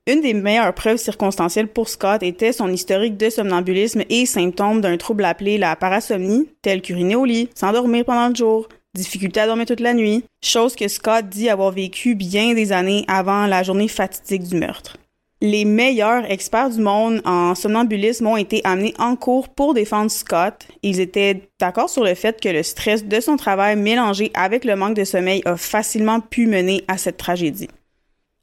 Une 0.08 0.20
des 0.20 0.34
meilleures 0.34 0.74
preuves 0.74 0.96
circonstancielles 0.96 1.68
pour 1.68 1.88
Scott 1.88 2.24
était 2.24 2.52
son 2.52 2.68
historique 2.72 3.16
de 3.16 3.30
somnambulisme 3.30 4.02
et 4.10 4.26
symptômes 4.26 4.80
d'un 4.80 4.96
trouble 4.96 5.24
appelé 5.24 5.58
la 5.58 5.76
parasomnie, 5.76 6.48
tel 6.60 6.82
qu'uriner 6.82 7.14
au 7.14 7.24
lit, 7.24 7.48
s'endormir 7.54 8.04
pendant 8.04 8.28
le 8.28 8.34
jour, 8.34 8.68
difficulté 8.94 9.38
à 9.38 9.46
dormir 9.46 9.66
toute 9.66 9.78
la 9.78 9.94
nuit, 9.94 10.24
chose 10.42 10.74
que 10.74 10.88
Scott 10.88 11.28
dit 11.28 11.48
avoir 11.48 11.70
vécu 11.70 12.16
bien 12.16 12.52
des 12.54 12.72
années 12.72 13.04
avant 13.06 13.46
la 13.46 13.62
journée 13.62 13.86
fatidique 13.86 14.42
du 14.42 14.56
meurtre. 14.56 14.96
Les 15.44 15.64
meilleurs 15.64 16.30
experts 16.30 16.70
du 16.70 16.80
monde 16.80 17.20
en 17.24 17.56
somnambulisme 17.56 18.28
ont 18.28 18.36
été 18.36 18.60
amenés 18.62 18.94
en 19.00 19.16
cours 19.16 19.48
pour 19.48 19.74
défendre 19.74 20.08
Scott. 20.08 20.68
Ils 20.84 21.00
étaient 21.00 21.50
d'accord 21.58 21.90
sur 21.90 22.04
le 22.04 22.14
fait 22.14 22.40
que 22.40 22.48
le 22.48 22.62
stress 22.62 23.04
de 23.04 23.18
son 23.18 23.36
travail 23.36 23.74
mélangé 23.74 24.30
avec 24.34 24.64
le 24.64 24.76
manque 24.76 24.94
de 24.94 25.02
sommeil 25.02 25.42
a 25.44 25.56
facilement 25.56 26.20
pu 26.20 26.46
mener 26.46 26.84
à 26.86 26.96
cette 26.96 27.16
tragédie. 27.16 27.66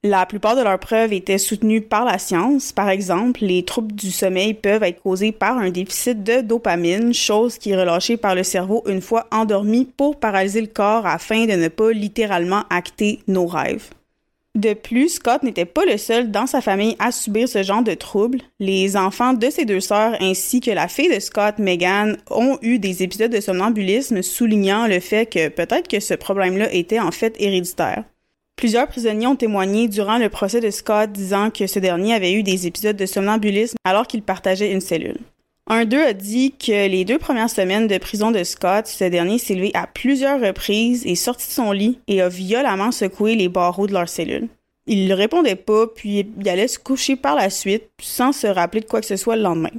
La 0.03 0.25
plupart 0.25 0.57
de 0.57 0.61
leurs 0.61 0.77
preuves 0.77 1.13
étaient 1.13 1.37
soutenues 1.37 1.79
par 1.79 2.03
la 2.03 2.17
science. 2.17 2.73
Par 2.73 2.89
exemple, 2.89 3.45
les 3.45 3.63
troubles 3.63 3.95
du 3.95 4.11
sommeil 4.11 4.53
peuvent 4.53 4.83
être 4.83 5.01
causés 5.01 5.31
par 5.31 5.57
un 5.57 5.69
déficit 5.69 6.21
de 6.21 6.41
dopamine, 6.41 7.13
chose 7.13 7.57
qui 7.57 7.71
est 7.71 7.79
relâchée 7.79 8.17
par 8.17 8.35
le 8.35 8.43
cerveau 8.43 8.83
une 8.87 9.01
fois 9.01 9.25
endormi 9.31 9.85
pour 9.85 10.19
paralyser 10.19 10.59
le 10.59 10.67
corps 10.67 11.05
afin 11.05 11.45
de 11.45 11.53
ne 11.53 11.69
pas 11.69 11.91
littéralement 11.91 12.63
acter 12.69 13.19
nos 13.29 13.47
rêves. 13.47 13.89
De 14.55 14.73
plus, 14.73 15.09
Scott 15.09 15.43
n'était 15.43 15.65
pas 15.65 15.85
le 15.85 15.97
seul 15.97 16.31
dans 16.31 16.47
sa 16.47 16.59
famille 16.59 16.95
à 16.97 17.11
subir 17.11 17.47
ce 17.47 17.61
genre 17.61 17.83
de 17.83 17.93
troubles. 17.93 18.39
Les 18.59 18.97
enfants 18.97 19.33
de 19.33 19.49
ses 19.49 19.65
deux 19.65 19.79
sœurs 19.79 20.17
ainsi 20.19 20.59
que 20.59 20.71
la 20.71 20.87
fille 20.87 21.13
de 21.13 21.19
Scott, 21.19 21.59
Megan, 21.59 22.17
ont 22.31 22.57
eu 22.61 22.79
des 22.79 23.03
épisodes 23.03 23.31
de 23.31 23.41
somnambulisme 23.41 24.23
soulignant 24.23 24.87
le 24.87 24.99
fait 24.99 25.31
que 25.31 25.49
peut-être 25.49 25.87
que 25.87 25.99
ce 25.99 26.15
problème-là 26.15 26.73
était 26.73 26.99
en 26.99 27.11
fait 27.11 27.35
héréditaire. 27.39 28.05
Plusieurs 28.55 28.87
prisonniers 28.87 29.27
ont 29.27 29.35
témoigné 29.35 29.87
durant 29.87 30.17
le 30.17 30.29
procès 30.29 30.59
de 30.59 30.71
Scott 30.71 31.11
disant 31.11 31.51
que 31.51 31.67
ce 31.67 31.79
dernier 31.79 32.15
avait 32.15 32.33
eu 32.33 32.43
des 32.43 32.67
épisodes 32.67 32.97
de 32.97 33.05
somnambulisme 33.05 33.77
alors 33.85 34.07
qu'il 34.07 34.23
partageait 34.23 34.71
une 34.71 34.81
cellule. 34.81 35.19
Un 35.71 35.85
d'eux 35.85 36.03
a 36.03 36.13
dit 36.13 36.53
que 36.53 36.87
les 36.87 37.05
deux 37.05 37.19
premières 37.19 37.51
semaines 37.51 37.85
de 37.85 37.99
prison 37.99 38.31
de 38.31 38.43
Scott, 38.43 38.87
ce 38.87 39.03
dernier 39.03 39.37
s'est 39.37 39.53
levé 39.53 39.69
à 39.75 39.85
plusieurs 39.85 40.41
reprises 40.41 41.05
et 41.05 41.13
sorti 41.13 41.47
de 41.47 41.53
son 41.53 41.71
lit 41.71 41.99
et 42.07 42.21
a 42.21 42.27
violemment 42.27 42.91
secoué 42.91 43.35
les 43.35 43.49
barreaux 43.49 43.85
de 43.85 43.93
leur 43.93 44.09
cellule. 44.09 44.47
Il 44.87 45.07
ne 45.07 45.13
répondait 45.13 45.55
pas, 45.55 45.85
puis 45.85 46.25
il 46.39 46.49
allait 46.49 46.67
se 46.67 46.79
coucher 46.79 47.15
par 47.15 47.35
la 47.35 47.51
suite 47.51 47.83
sans 48.01 48.31
se 48.31 48.47
rappeler 48.47 48.81
de 48.81 48.87
quoi 48.87 48.99
que 49.01 49.05
ce 49.05 49.15
soit 49.15 49.35
le 49.35 49.43
lendemain. 49.43 49.69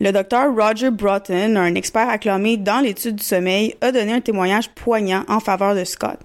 Le 0.00 0.12
docteur 0.12 0.54
Roger 0.56 0.90
Broughton, 0.90 1.56
un 1.56 1.74
expert 1.74 2.08
acclamé 2.08 2.56
dans 2.56 2.80
l'étude 2.80 3.16
du 3.16 3.22
sommeil, 3.22 3.74
a 3.82 3.92
donné 3.92 4.14
un 4.14 4.22
témoignage 4.22 4.70
poignant 4.70 5.24
en 5.28 5.40
faveur 5.40 5.74
de 5.74 5.84
Scott. 5.84 6.18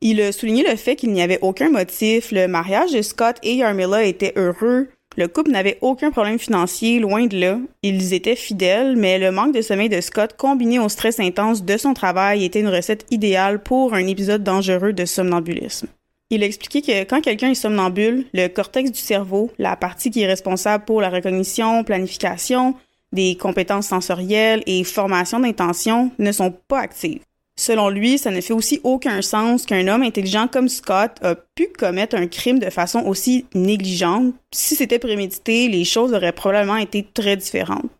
Il 0.00 0.18
a 0.22 0.32
souligné 0.32 0.64
le 0.66 0.76
fait 0.76 0.96
qu'il 0.96 1.12
n'y 1.12 1.20
avait 1.20 1.38
aucun 1.42 1.68
motif, 1.68 2.32
le 2.32 2.48
mariage 2.48 2.92
de 2.92 3.02
Scott 3.02 3.36
et 3.42 3.56
Yarmila 3.56 4.04
était 4.04 4.32
heureux, 4.36 4.88
le 5.16 5.28
couple 5.28 5.50
n'avait 5.52 5.78
aucun 5.80 6.10
problème 6.10 6.38
financier, 6.38 6.98
loin 6.98 7.26
de 7.26 7.38
là. 7.38 7.58
Ils 7.82 8.14
étaient 8.14 8.36
fidèles, 8.36 8.96
mais 8.96 9.18
le 9.18 9.30
manque 9.30 9.54
de 9.54 9.62
sommeil 9.62 9.88
de 9.88 10.00
Scott 10.00 10.34
combiné 10.36 10.78
au 10.78 10.88
stress 10.88 11.20
intense 11.20 11.64
de 11.64 11.76
son 11.76 11.94
travail 11.94 12.44
était 12.44 12.60
une 12.60 12.68
recette 12.68 13.06
idéale 13.10 13.62
pour 13.62 13.94
un 13.94 14.06
épisode 14.06 14.42
dangereux 14.42 14.92
de 14.92 15.04
somnambulisme. 15.04 15.86
Il 16.30 16.42
a 16.42 16.46
expliqué 16.46 16.82
que 16.82 17.08
quand 17.08 17.20
quelqu'un 17.20 17.50
est 17.50 17.54
somnambule, 17.54 18.26
le 18.32 18.48
cortex 18.48 18.90
du 18.90 18.98
cerveau, 18.98 19.52
la 19.58 19.76
partie 19.76 20.10
qui 20.10 20.22
est 20.22 20.26
responsable 20.26 20.84
pour 20.84 21.00
la 21.00 21.10
recognition, 21.10 21.84
planification, 21.84 22.74
des 23.12 23.36
compétences 23.36 23.86
sensorielles 23.86 24.62
et 24.66 24.82
formation 24.82 25.38
d'intention 25.38 26.10
ne 26.18 26.32
sont 26.32 26.50
pas 26.50 26.80
actives. 26.80 27.20
Selon 27.56 27.88
lui, 27.88 28.18
ça 28.18 28.30
ne 28.30 28.40
fait 28.40 28.52
aussi 28.52 28.80
aucun 28.82 29.22
sens 29.22 29.64
qu'un 29.64 29.86
homme 29.86 30.02
intelligent 30.02 30.48
comme 30.48 30.68
Scott 30.68 31.12
a 31.22 31.36
pu 31.36 31.68
commettre 31.68 32.16
un 32.16 32.26
crime 32.26 32.58
de 32.58 32.68
façon 32.70 33.04
aussi 33.06 33.46
négligente. 33.54 34.34
Si 34.52 34.74
c'était 34.74 34.98
prémédité, 34.98 35.68
les 35.68 35.84
choses 35.84 36.12
auraient 36.12 36.32
probablement 36.32 36.76
été 36.76 37.06
très 37.14 37.36
différentes. 37.36 37.90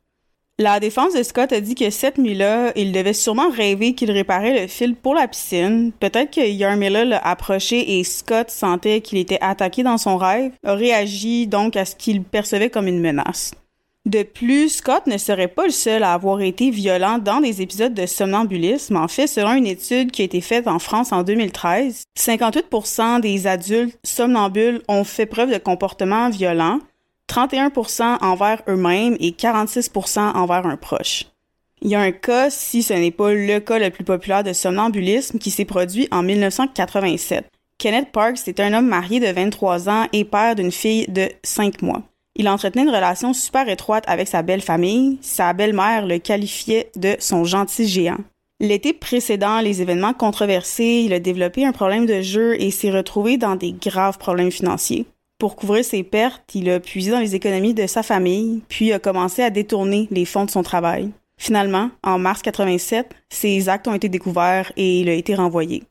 La 0.59 0.79
défense 0.79 1.15
de 1.15 1.23
Scott 1.25 1.53
a 1.53 1.61
dit 1.61 1.75
que 1.75 1.91
cette 1.91 2.17
nuit-là, 2.17 2.73
il 2.77 2.93
devait 2.93 3.13
sûrement 3.13 3.51
rêver 3.51 3.95
qu'il 3.95 4.13
réparait 4.13 4.61
le 4.61 4.69
fil 4.69 4.95
pour 4.95 5.15
la 5.15 5.27
piscine. 5.27 5.91
Peut-être 5.99 6.33
que 6.33 6.47
Yarmila 6.47 7.05
l'a 7.05 7.19
approché 7.19 7.99
et 7.99 8.05
Scott 8.05 8.51
sentait 8.51 9.01
qu'il 9.01 9.19
était 9.19 9.41
attaqué 9.41 9.83
dans 9.83 9.99
son 9.99 10.17
rêve, 10.17 10.53
a 10.65 10.75
réagi 10.75 11.49
donc 11.49 11.77
à 11.77 11.85
ce 11.85 11.97
qu'il 11.97 12.23
percevait 12.23 12.71
comme 12.71 12.87
une 12.87 13.01
menace. 13.01 13.53
De 14.07 14.23
plus, 14.23 14.69
Scott 14.69 15.07
ne 15.07 15.17
serait 15.17 15.49
pas 15.49 15.65
le 15.65 15.71
seul 15.71 16.03
à 16.03 16.13
avoir 16.13 16.43
été 16.43 16.71
violent 16.71 17.19
dans 17.19 17.41
des 17.41 17.63
épisodes 17.63 17.95
de 17.95 18.05
somnambulisme. 18.05 18.97
En 18.97 19.09
fait, 19.09 19.27
selon 19.27 19.55
une 19.55 19.67
étude 19.67 20.11
qui 20.11 20.21
a 20.21 20.27
été 20.27 20.43
faite 20.43 20.69
en 20.69 20.79
France 20.79 21.11
en 21.11 21.23
2013, 21.23 22.03
58% 22.19 23.21
des 23.23 23.47
adultes 23.47 23.99
somnambules 24.05 24.83
ont 24.89 25.05
fait 25.05 25.25
preuve 25.25 25.51
de 25.51 25.57
comportements 25.57 26.29
violents, 26.29 26.81
31% 27.31 28.23
envers 28.23 28.63
eux-mêmes 28.69 29.17
et 29.21 29.31
46% 29.31 30.37
envers 30.37 30.67
un 30.67 30.77
proche. 30.77 31.25
Il 31.81 31.91
y 31.91 31.95
a 31.95 32.01
un 32.01 32.13
cas, 32.13 32.51
si 32.51 32.83
ce 32.83 32.93
n'est 32.93 33.11
pas 33.11 33.33
le 33.33 33.59
cas 33.61 33.79
le 33.79 33.89
plus 33.89 34.05
populaire 34.05 34.45
de 34.45 34.53
somnambulisme, 34.53 35.39
qui 35.39 35.51
s'est 35.51 35.65
produit 35.65 36.09
en 36.11 36.23
1987. 36.23 37.47
Kenneth 37.79 38.13
Parks 38.13 38.47
est 38.49 38.61
un 38.61 38.75
homme 38.75 38.87
marié 38.87 39.19
de 39.19 39.33
23 39.33 39.89
ans 39.89 40.07
et 40.13 40.25
père 40.25 40.55
d'une 40.55 40.73
fille 40.73 41.07
de 41.09 41.29
5 41.43 41.81
mois. 41.81 42.03
Il 42.37 42.49
entretenait 42.49 42.83
une 42.83 42.91
relation 42.91 43.33
super 43.33 43.69
étroite 43.69 44.05
avec 44.09 44.27
sa 44.27 44.43
belle 44.43 44.61
famille. 44.61 45.19
Sa 45.21 45.53
belle-mère 45.53 46.07
le 46.07 46.19
qualifiait 46.19 46.91
de 46.97 47.17
son 47.21 47.45
gentil 47.45 47.87
géant. 47.87 48.19
L'été 48.61 48.93
précédent, 48.93 49.61
les 49.61 49.83
événements 49.83 50.15
controversés, 50.15 51.03
il 51.05 51.13
a 51.13 51.21
développé 51.21 51.65
un 51.65 51.73
problème 51.73 52.07
de 52.07 52.23
jeu 52.23 52.61
et 52.61 52.71
s'est 52.71 52.91
retrouvé 52.91 53.37
dans 53.37 53.57
des 53.57 53.73
graves 53.73 54.19
problèmes 54.19 54.51
financiers. 54.51 55.07
Pour 55.39 55.57
couvrir 55.57 55.85
ses 55.85 56.03
pertes, 56.03 56.43
il 56.55 56.71
a 56.71 56.81
puisé 56.81 57.11
dans 57.11 57.19
les 57.19 57.35
économies 57.35 57.75
de 57.75 57.87
sa 57.87 58.03
famille, 58.03 58.63
puis 58.69 58.93
a 58.93 58.99
commencé 58.99 59.43
à 59.43 59.51
détourner 59.51 60.09
les 60.11 60.25
fonds 60.25 60.45
de 60.45 60.51
son 60.51 60.63
travail. 60.63 61.11
Finalement, 61.37 61.91
en 62.03 62.19
mars 62.19 62.43
87, 62.43 63.11
ses 63.29 63.69
actes 63.69 63.89
ont 63.89 63.95
été 63.95 64.09
découverts 64.09 64.73
et 64.77 65.01
il 65.01 65.09
a 65.09 65.15
été 65.15 65.35
renvoyé. 65.35 65.83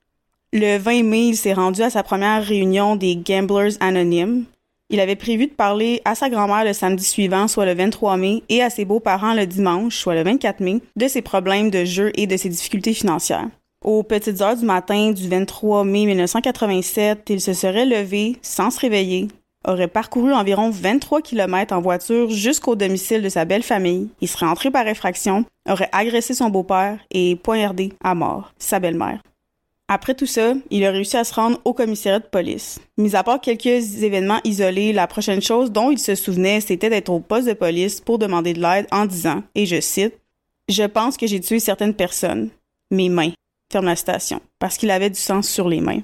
Le 0.53 0.77
20 0.77 1.03
mai, 1.03 1.27
il 1.27 1.35
s'est 1.35 1.53
rendu 1.53 1.81
à 1.81 1.89
sa 1.89 2.03
première 2.03 2.43
réunion 2.43 2.95
des 2.95 3.15
Gamblers 3.15 3.73
Anonymes, 3.79 4.45
il 4.93 4.99
avait 4.99 5.15
prévu 5.15 5.47
de 5.47 5.53
parler 5.53 6.01
à 6.05 6.13
sa 6.13 6.29
grand-mère 6.29 6.63
le 6.63 6.71
samedi 6.71 7.03
suivant, 7.03 7.47
soit 7.47 7.65
le 7.65 7.73
23 7.73 8.15
mai, 8.15 8.43
et 8.47 8.61
à 8.61 8.69
ses 8.69 8.85
beaux-parents 8.85 9.33
le 9.33 9.47
dimanche, 9.47 9.97
soit 9.97 10.13
le 10.13 10.21
24 10.21 10.59
mai, 10.59 10.81
de 10.95 11.07
ses 11.07 11.23
problèmes 11.23 11.71
de 11.71 11.83
jeu 11.83 12.11
et 12.13 12.27
de 12.27 12.37
ses 12.37 12.47
difficultés 12.47 12.93
financières. 12.93 13.47
Aux 13.83 14.03
petites 14.03 14.39
heures 14.41 14.55
du 14.55 14.65
matin 14.65 15.11
du 15.11 15.27
23 15.27 15.83
mai 15.83 16.05
1987, 16.05 17.23
il 17.31 17.41
se 17.41 17.53
serait 17.53 17.87
levé 17.87 18.37
sans 18.43 18.69
se 18.69 18.79
réveiller, 18.81 19.29
aurait 19.67 19.87
parcouru 19.87 20.31
environ 20.31 20.69
23 20.69 21.23
km 21.23 21.73
en 21.73 21.81
voiture 21.81 22.29
jusqu'au 22.29 22.75
domicile 22.75 23.23
de 23.23 23.29
sa 23.29 23.45
belle 23.45 23.63
famille, 23.63 24.09
il 24.21 24.27
serait 24.27 24.45
entré 24.45 24.69
par 24.69 24.87
effraction, 24.87 25.43
aurait 25.67 25.89
agressé 25.91 26.35
son 26.35 26.51
beau-père 26.51 26.99
et 27.09 27.35
poignardé 27.35 27.93
à 28.03 28.13
mort 28.13 28.53
sa 28.59 28.79
belle-mère. 28.79 29.23
Après 29.89 30.15
tout 30.15 30.25
ça, 30.25 30.53
il 30.69 30.86
a 30.86 30.91
réussi 30.91 31.17
à 31.17 31.23
se 31.23 31.34
rendre 31.34 31.59
au 31.65 31.73
commissariat 31.73 32.19
de 32.19 32.25
police. 32.25 32.79
Mis 32.97 33.15
à 33.15 33.23
part 33.23 33.41
quelques 33.41 34.01
événements 34.01 34.39
isolés, 34.43 34.93
la 34.93 35.07
prochaine 35.07 35.41
chose 35.41 35.71
dont 35.71 35.91
il 35.91 35.99
se 35.99 36.15
souvenait, 36.15 36.61
c'était 36.61 36.89
d'être 36.89 37.09
au 37.09 37.19
poste 37.19 37.47
de 37.47 37.53
police 37.53 37.99
pour 37.99 38.17
demander 38.17 38.53
de 38.53 38.61
l'aide 38.61 38.88
en 38.91 39.05
disant, 39.05 39.43
et 39.55 39.65
je 39.65 39.81
cite, 39.81 40.13
Je 40.69 40.84
pense 40.84 41.17
que 41.17 41.27
j'ai 41.27 41.41
tué 41.41 41.59
certaines 41.59 41.93
personnes. 41.93 42.49
Mes 42.91 43.09
mains. 43.09 43.31
Ferme 43.71 43.88
la 43.88 43.97
station. 43.97 44.39
Parce 44.59 44.77
qu'il 44.77 44.91
avait 44.91 45.09
du 45.09 45.19
sang 45.19 45.41
sur 45.41 45.67
les 45.67 45.81
mains. 45.81 46.01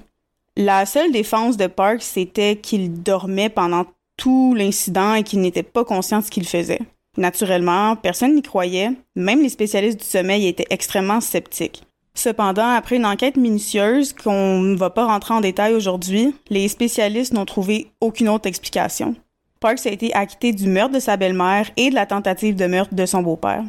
La 0.58 0.86
seule 0.86 1.14
défense 1.14 1.56
de 1.56 1.68
Park, 1.68 2.02
c'était 2.02 2.58
qu'il 2.58 3.02
dormait 3.02 3.50
pendant 3.50 3.86
tout 4.18 4.54
l'incident 4.54 5.14
et 5.14 5.24
qu'il 5.24 5.40
n'était 5.40 5.64
pas 5.64 5.86
conscient 5.86 6.20
de 6.20 6.26
ce 6.26 6.32
qu'il 6.32 6.46
faisait. 6.46 6.82
Naturellement, 7.18 7.96
personne 7.96 8.36
n'y 8.36 8.42
croyait, 8.42 8.92
même 9.16 9.42
les 9.42 9.50
spécialistes 9.50 10.00
du 10.00 10.06
sommeil 10.06 10.48
étaient 10.48 10.68
extrêmement 10.70 11.22
sceptiques. 11.22 11.84
Cependant, 12.20 12.68
après 12.68 12.98
une 12.98 13.06
enquête 13.06 13.38
minutieuse 13.38 14.12
qu'on 14.12 14.60
ne 14.60 14.76
va 14.76 14.90
pas 14.90 15.06
rentrer 15.06 15.34
en 15.34 15.40
détail 15.40 15.74
aujourd'hui, 15.74 16.36
les 16.50 16.68
spécialistes 16.68 17.32
n'ont 17.32 17.46
trouvé 17.46 17.94
aucune 18.02 18.28
autre 18.28 18.46
explication. 18.46 19.16
Parks 19.62 19.86
a 19.86 19.92
été 19.92 20.14
acquitté 20.14 20.52
du 20.52 20.68
meurtre 20.68 20.96
de 20.96 21.00
sa 21.00 21.16
belle-mère 21.16 21.72
et 21.78 21.90
de 21.90 21.96
la 21.96 22.06
tentative 22.06 22.58
de 22.58 22.66
meurtre 22.66 22.94
de 22.94 23.06
son 23.06 23.22
beau-père. 23.22 23.64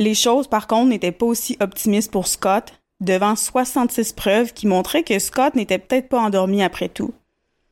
Les 0.00 0.12
choses, 0.12 0.48
par 0.48 0.66
contre, 0.66 0.90
n'étaient 0.90 1.12
pas 1.12 1.24
aussi 1.24 1.56
optimistes 1.60 2.10
pour 2.10 2.26
Scott, 2.26 2.74
devant 3.00 3.36
66 3.36 4.12
preuves 4.12 4.52
qui 4.52 4.66
montraient 4.66 5.02
que 5.02 5.18
Scott 5.18 5.54
n'était 5.54 5.78
peut-être 5.78 6.10
pas 6.10 6.20
endormi 6.20 6.62
après 6.62 6.90
tout. 6.90 7.14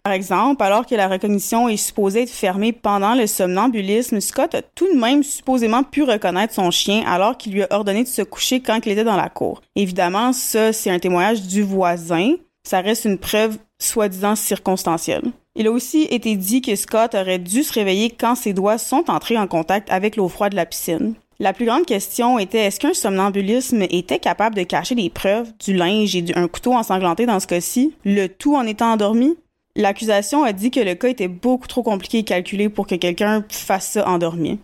Par 0.04 0.14
exemple, 0.14 0.64
alors 0.64 0.84
que 0.84 0.96
la 0.96 1.06
recognition 1.06 1.68
est 1.68 1.76
supposée 1.76 2.22
être 2.22 2.30
fermée 2.30 2.72
pendant 2.72 3.14
le 3.14 3.28
somnambulisme, 3.28 4.20
Scott 4.20 4.54
a 4.56 4.62
tout 4.62 4.92
de 4.92 4.98
même 4.98 5.22
supposément 5.22 5.84
pu 5.84 6.02
reconnaître 6.02 6.54
son 6.54 6.72
chien 6.72 7.04
alors 7.06 7.36
qu'il 7.36 7.52
lui 7.52 7.62
a 7.62 7.68
ordonné 7.70 8.02
de 8.02 8.08
se 8.08 8.22
coucher 8.22 8.60
quand 8.60 8.84
il 8.84 8.92
était 8.92 9.04
dans 9.04 9.16
la 9.16 9.28
cour. 9.28 9.62
Évidemment, 9.76 10.32
ça, 10.32 10.72
c'est 10.72 10.90
un 10.90 10.98
témoignage 10.98 11.42
du 11.42 11.62
voisin. 11.62 12.34
Ça 12.64 12.80
reste 12.80 13.04
une 13.04 13.18
preuve 13.18 13.58
soi-disant 13.78 14.34
circonstancielle. 14.34 15.30
Il 15.54 15.68
a 15.68 15.70
aussi 15.70 16.02
été 16.10 16.34
dit 16.34 16.62
que 16.62 16.74
Scott 16.74 17.14
aurait 17.14 17.38
dû 17.38 17.62
se 17.62 17.72
réveiller 17.72 18.10
quand 18.10 18.34
ses 18.34 18.54
doigts 18.54 18.78
sont 18.78 19.04
entrés 19.08 19.38
en 19.38 19.46
contact 19.46 19.88
avec 19.90 20.16
l'eau 20.16 20.28
froide 20.28 20.52
de 20.52 20.56
la 20.56 20.66
piscine. 20.66 21.14
La 21.38 21.52
plus 21.52 21.66
grande 21.66 21.86
question 21.86 22.38
était 22.38 22.58
est-ce 22.58 22.78
qu'un 22.80 22.94
somnambulisme 22.94 23.82
était 23.82 24.18
capable 24.18 24.54
de 24.54 24.62
cacher 24.62 24.94
des 24.94 25.10
preuves, 25.10 25.52
du 25.58 25.74
linge 25.74 26.14
et 26.14 26.24
un 26.36 26.46
couteau 26.46 26.72
ensanglanté 26.72 27.26
dans 27.26 27.40
ce 27.40 27.46
cas-ci, 27.46 27.94
le 28.04 28.28
tout 28.28 28.54
en 28.54 28.66
étant 28.66 28.92
endormi? 28.92 29.36
L'accusation 29.74 30.44
a 30.44 30.52
dit 30.52 30.70
que 30.70 30.80
le 30.80 30.94
cas 30.94 31.08
était 31.08 31.28
beaucoup 31.28 31.66
trop 31.66 31.82
compliqué 31.82 32.18
et 32.18 32.24
calculé 32.24 32.68
pour 32.68 32.86
que 32.86 32.94
quelqu'un 32.94 33.44
fasse 33.48 33.92
ça 33.92 34.08
endormi. 34.08 34.58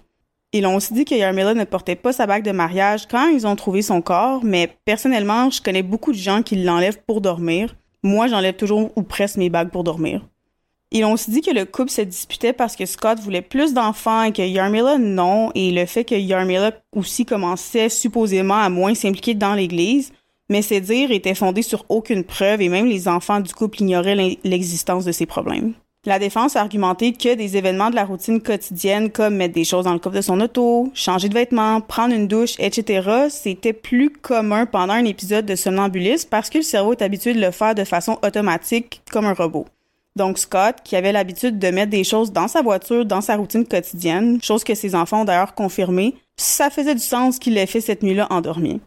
Ils 0.52 0.66
ont 0.66 0.76
aussi 0.76 0.94
dit 0.94 1.04
que 1.04 1.14
Yarmila 1.14 1.54
ne 1.54 1.64
portait 1.64 1.96
pas 1.96 2.12
sa 2.12 2.26
bague 2.26 2.44
de 2.44 2.52
mariage 2.52 3.06
quand 3.06 3.28
ils 3.28 3.46
ont 3.46 3.56
trouvé 3.56 3.82
son 3.82 4.00
corps, 4.00 4.42
mais 4.44 4.70
personnellement, 4.84 5.50
je 5.50 5.60
connais 5.60 5.82
beaucoup 5.82 6.12
de 6.12 6.16
gens 6.16 6.42
qui 6.42 6.56
l'enlèvent 6.56 7.02
pour 7.06 7.20
dormir. 7.20 7.74
Moi, 8.02 8.28
j'enlève 8.28 8.56
toujours 8.56 8.90
ou 8.96 9.02
presque 9.02 9.36
mes 9.36 9.50
bagues 9.50 9.70
pour 9.70 9.84
dormir. 9.84 10.26
Ils 10.90 11.04
ont 11.04 11.12
aussi 11.12 11.30
dit 11.30 11.42
que 11.42 11.50
le 11.50 11.66
couple 11.66 11.90
se 11.90 12.00
disputait 12.00 12.54
parce 12.54 12.76
que 12.76 12.86
Scott 12.86 13.18
voulait 13.20 13.42
plus 13.42 13.74
d'enfants 13.74 14.22
et 14.22 14.32
que 14.32 14.40
Yarmila 14.40 14.96
non, 14.96 15.50
et 15.54 15.70
le 15.70 15.84
fait 15.84 16.04
que 16.04 16.14
Yarmila 16.14 16.72
aussi 16.96 17.26
commençait 17.26 17.90
supposément 17.90 18.56
à 18.56 18.70
moins 18.70 18.94
s'impliquer 18.94 19.34
dans 19.34 19.54
l'Église, 19.54 20.12
mais 20.48 20.62
ces 20.62 20.80
dires 20.80 21.10
étaient 21.10 21.34
fondés 21.34 21.62
sur 21.62 21.84
aucune 21.88 22.24
preuve 22.24 22.60
et 22.62 22.68
même 22.68 22.86
les 22.86 23.08
enfants 23.08 23.40
du 23.40 23.54
couple 23.54 23.82
ignoraient 23.82 24.38
l'existence 24.44 25.04
de 25.04 25.12
ces 25.12 25.26
problèmes. 25.26 25.74
La 26.04 26.18
défense 26.18 26.56
a 26.56 26.60
argumenté 26.60 27.12
que 27.12 27.34
des 27.34 27.56
événements 27.56 27.90
de 27.90 27.96
la 27.96 28.04
routine 28.04 28.40
quotidienne 28.40 29.10
comme 29.10 29.36
mettre 29.36 29.54
des 29.54 29.64
choses 29.64 29.84
dans 29.84 29.92
le 29.92 29.98
coffre 29.98 30.16
de 30.16 30.22
son 30.22 30.40
auto, 30.40 30.90
changer 30.94 31.28
de 31.28 31.34
vêtements, 31.34 31.80
prendre 31.80 32.14
une 32.14 32.28
douche, 32.28 32.54
etc., 32.58 33.26
c'était 33.28 33.72
plus 33.72 34.10
commun 34.10 34.64
pendant 34.64 34.94
un 34.94 35.04
épisode 35.04 35.44
de 35.44 35.56
somnambulisme 35.56 36.28
parce 36.30 36.50
que 36.50 36.58
le 36.58 36.64
cerveau 36.64 36.92
est 36.92 37.02
habitué 37.02 37.34
de 37.34 37.40
le 37.40 37.50
faire 37.50 37.74
de 37.74 37.84
façon 37.84 38.16
automatique 38.22 39.02
comme 39.10 39.26
un 39.26 39.34
robot. 39.34 39.66
Donc 40.14 40.38
Scott, 40.38 40.76
qui 40.84 40.96
avait 40.96 41.12
l'habitude 41.12 41.58
de 41.58 41.68
mettre 41.68 41.90
des 41.90 42.04
choses 42.04 42.32
dans 42.32 42.48
sa 42.48 42.62
voiture, 42.62 43.04
dans 43.04 43.20
sa 43.20 43.36
routine 43.36 43.66
quotidienne, 43.66 44.40
chose 44.42 44.64
que 44.64 44.74
ses 44.74 44.94
enfants 44.94 45.22
ont 45.22 45.24
d'ailleurs 45.24 45.54
confirmé, 45.54 46.14
ça 46.36 46.70
faisait 46.70 46.94
du 46.94 47.02
sens 47.02 47.38
qu'il 47.38 47.54
l'ait 47.54 47.66
fait 47.66 47.80
cette 47.80 48.02
nuit-là 48.02 48.28
endormi. 48.30 48.80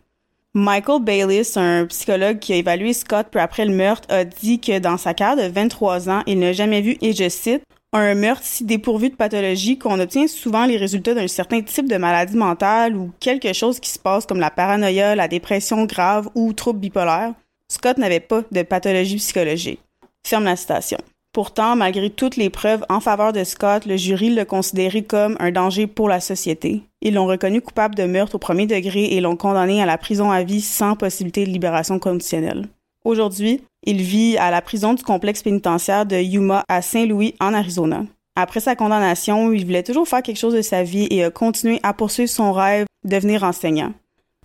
Michael 0.53 1.01
Bayliss, 1.01 1.55
un 1.55 1.85
psychologue 1.85 2.39
qui 2.39 2.51
a 2.51 2.57
évalué 2.57 2.91
Scott 2.91 3.27
peu 3.31 3.39
après 3.39 3.63
le 3.63 3.73
meurtre, 3.73 4.05
a 4.11 4.25
dit 4.25 4.59
que 4.59 4.79
dans 4.79 4.97
sa 4.97 5.13
carrière 5.13 5.47
de 5.47 5.53
23 5.53 6.09
ans, 6.09 6.23
il 6.27 6.39
n'a 6.39 6.51
jamais 6.51 6.81
vu, 6.81 6.97
et 7.01 7.13
je 7.13 7.29
cite, 7.29 7.63
un 7.93 8.15
meurtre 8.15 8.43
si 8.43 8.65
dépourvu 8.65 9.09
de 9.09 9.15
pathologie 9.15 9.77
qu'on 9.77 9.99
obtient 9.99 10.27
souvent 10.27 10.65
les 10.65 10.75
résultats 10.75 11.13
d'un 11.13 11.29
certain 11.29 11.61
type 11.61 11.89
de 11.89 11.95
maladie 11.95 12.35
mentale 12.35 12.97
ou 12.97 13.11
quelque 13.21 13.53
chose 13.53 13.79
qui 13.79 13.89
se 13.89 13.99
passe 13.99 14.25
comme 14.25 14.41
la 14.41 14.51
paranoïa, 14.51 15.15
la 15.15 15.29
dépression 15.29 15.85
grave 15.85 16.29
ou 16.35 16.51
trouble 16.51 16.79
bipolaire. 16.79 17.33
Scott 17.69 17.97
n'avait 17.97 18.19
pas 18.19 18.43
de 18.51 18.63
pathologie 18.63 19.17
psychologique. 19.17 19.79
Ferme 20.25 20.45
la 20.45 20.57
citation. 20.57 20.97
Pourtant, 21.33 21.77
malgré 21.77 22.09
toutes 22.09 22.35
les 22.35 22.49
preuves 22.49 22.85
en 22.89 22.99
faveur 22.99 23.31
de 23.31 23.45
Scott, 23.45 23.85
le 23.85 23.95
jury 23.95 24.29
l'a 24.29 24.43
considéré 24.43 25.01
comme 25.01 25.37
un 25.39 25.51
danger 25.51 25.87
pour 25.87 26.09
la 26.09 26.19
société. 26.19 26.81
Ils 27.01 27.13
l'ont 27.13 27.25
reconnu 27.25 27.61
coupable 27.61 27.95
de 27.95 28.03
meurtre 28.03 28.35
au 28.35 28.39
premier 28.39 28.67
degré 28.67 29.05
et 29.05 29.21
l'ont 29.21 29.37
condamné 29.37 29.81
à 29.81 29.85
la 29.85 29.97
prison 29.97 30.29
à 30.29 30.43
vie 30.43 30.59
sans 30.59 30.97
possibilité 30.97 31.45
de 31.45 31.49
libération 31.49 31.99
conditionnelle. 31.99 32.67
Aujourd'hui, 33.05 33.61
il 33.83 34.01
vit 34.01 34.37
à 34.37 34.51
la 34.51 34.61
prison 34.61 34.93
du 34.93 35.03
complexe 35.03 35.41
pénitentiaire 35.41 36.05
de 36.05 36.17
Yuma 36.17 36.65
à 36.67 36.81
Saint-Louis, 36.81 37.33
en 37.39 37.53
Arizona. 37.53 38.03
Après 38.35 38.59
sa 38.59 38.75
condamnation, 38.75 39.53
il 39.53 39.65
voulait 39.65 39.83
toujours 39.83 40.07
faire 40.07 40.21
quelque 40.21 40.37
chose 40.37 40.53
de 40.53 40.61
sa 40.61 40.83
vie 40.83 41.07
et 41.11 41.23
a 41.23 41.31
continué 41.31 41.79
à 41.81 41.93
poursuivre 41.93 42.29
son 42.29 42.51
rêve 42.51 42.85
de 43.05 43.09
devenir 43.09 43.43
enseignant. 43.43 43.93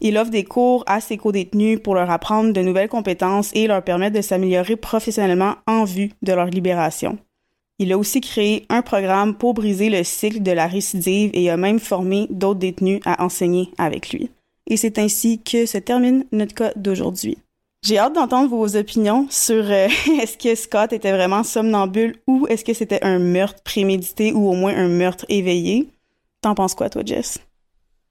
Il 0.00 0.18
offre 0.18 0.30
des 0.30 0.44
cours 0.44 0.84
à 0.86 1.00
ses 1.00 1.16
co-détenus 1.16 1.80
pour 1.82 1.94
leur 1.94 2.10
apprendre 2.10 2.52
de 2.52 2.60
nouvelles 2.60 2.88
compétences 2.88 3.50
et 3.54 3.66
leur 3.66 3.82
permettre 3.82 4.16
de 4.16 4.22
s'améliorer 4.22 4.76
professionnellement 4.76 5.54
en 5.66 5.84
vue 5.84 6.10
de 6.22 6.32
leur 6.32 6.46
libération. 6.46 7.18
Il 7.78 7.92
a 7.92 7.98
aussi 7.98 8.20
créé 8.20 8.66
un 8.68 8.82
programme 8.82 9.34
pour 9.34 9.54
briser 9.54 9.90
le 9.90 10.04
cycle 10.04 10.42
de 10.42 10.50
la 10.52 10.66
récidive 10.66 11.30
et 11.34 11.50
a 11.50 11.56
même 11.56 11.78
formé 11.78 12.26
d'autres 12.30 12.60
détenus 12.60 13.00
à 13.04 13.22
enseigner 13.24 13.70
avec 13.78 14.10
lui. 14.10 14.30
Et 14.66 14.76
c'est 14.76 14.98
ainsi 14.98 15.40
que 15.42 15.66
se 15.66 15.78
termine 15.78 16.24
notre 16.32 16.54
cas 16.54 16.72
d'aujourd'hui. 16.76 17.38
J'ai 17.84 17.98
hâte 17.98 18.14
d'entendre 18.14 18.50
vos 18.50 18.76
opinions 18.76 19.26
sur 19.30 19.70
euh, 19.70 19.88
est-ce 20.20 20.36
que 20.36 20.54
Scott 20.54 20.92
était 20.92 21.12
vraiment 21.12 21.44
somnambule 21.44 22.16
ou 22.26 22.46
est-ce 22.48 22.64
que 22.64 22.74
c'était 22.74 23.04
un 23.04 23.18
meurtre 23.18 23.62
prémédité 23.62 24.32
ou 24.32 24.48
au 24.48 24.54
moins 24.54 24.74
un 24.74 24.88
meurtre 24.88 25.24
éveillé? 25.28 25.88
T'en 26.40 26.54
penses 26.54 26.74
quoi, 26.74 26.90
toi, 26.90 27.02
Jess? 27.04 27.38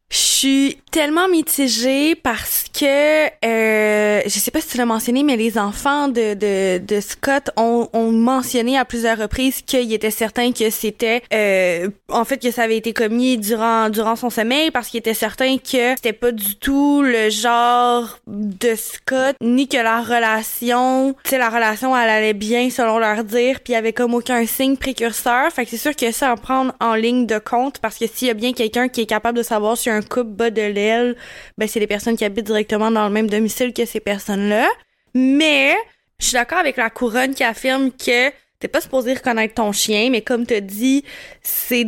Je 0.09 0.17
suis 0.17 0.77
tellement 0.91 1.27
mitigée 1.27 2.15
parce 2.15 2.64
que 2.77 3.25
euh, 3.45 4.21
je 4.25 4.39
sais 4.39 4.51
pas 4.51 4.59
si 4.59 4.67
tu 4.67 4.77
l'as 4.77 4.85
mentionné, 4.85 5.23
mais 5.23 5.37
les 5.37 5.57
enfants 5.57 6.09
de, 6.09 6.33
de, 6.33 6.77
de 6.85 6.99
Scott 6.99 7.49
ont, 7.55 7.87
ont 7.93 8.11
mentionné 8.11 8.77
à 8.77 8.83
plusieurs 8.83 9.17
reprises 9.17 9.61
qu'il 9.61 9.93
était 9.93 10.11
certain 10.11 10.51
que 10.51 10.69
c'était 10.69 11.23
euh, 11.33 11.89
en 12.09 12.25
fait 12.25 12.37
que 12.37 12.51
ça 12.51 12.63
avait 12.63 12.77
été 12.77 12.91
commis 12.91 13.37
durant 13.37 13.89
durant 13.89 14.15
son 14.15 14.29
sommeil 14.29 14.71
parce 14.71 14.89
qu'il 14.89 14.97
était 14.97 15.13
certain 15.13 15.57
que 15.57 15.95
c'était 15.95 16.13
pas 16.13 16.31
du 16.31 16.55
tout 16.55 17.01
le 17.01 17.29
genre 17.29 18.19
de 18.27 18.75
Scott 18.75 19.37
ni 19.41 19.67
que 19.67 19.77
la 19.77 20.01
relation, 20.01 21.15
tu 21.23 21.29
sais 21.29 21.37
la 21.37 21.49
relation 21.49 21.95
elle 21.95 22.09
allait 22.09 22.33
bien 22.33 22.69
selon 22.69 22.99
leur 22.99 23.23
dire, 23.23 23.61
puis 23.61 23.71
il 23.71 23.75
y 23.75 23.77
avait 23.77 23.93
comme 23.93 24.13
aucun 24.13 24.45
signe 24.45 24.75
précurseur. 24.75 25.49
Fait 25.51 25.63
que 25.63 25.71
c'est 25.71 25.77
sûr 25.77 25.95
que 25.95 26.11
ça 26.11 26.33
en 26.33 26.37
prendre 26.37 26.73
en 26.81 26.95
ligne 26.95 27.25
de 27.25 27.37
compte 27.37 27.79
parce 27.79 27.97
que 27.97 28.05
s'il 28.07 28.27
y 28.27 28.31
a 28.31 28.33
bien 28.33 28.51
quelqu'un 28.51 28.89
qui 28.89 29.01
est 29.01 29.05
capable 29.05 29.37
de 29.37 29.43
savoir 29.43 29.77
si 29.77 29.89
un 29.89 30.01
couple 30.01 30.31
bas 30.31 30.49
de 30.49 30.61
l'aile, 30.61 31.15
ben 31.57 31.67
c'est 31.67 31.79
les 31.79 31.87
personnes 31.87 32.17
qui 32.17 32.25
habitent 32.25 32.45
directement 32.45 32.64
dans 32.67 33.07
le 33.07 33.13
même 33.13 33.29
domicile 33.29 33.73
que 33.73 33.85
ces 33.85 33.99
personnes-là. 33.99 34.67
Mais 35.13 35.75
je 36.19 36.27
suis 36.27 36.33
d'accord 36.33 36.59
avec 36.59 36.77
la 36.77 36.89
couronne 36.89 37.33
qui 37.33 37.43
affirme 37.43 37.91
que 37.91 38.29
t'es 38.59 38.67
pas 38.67 38.81
supposé 38.81 39.13
reconnaître 39.13 39.55
ton 39.55 39.71
chien, 39.71 40.09
mais 40.09 40.21
comme 40.21 40.45
te 40.45 40.59
dit, 40.59 41.03
c'est 41.41 41.87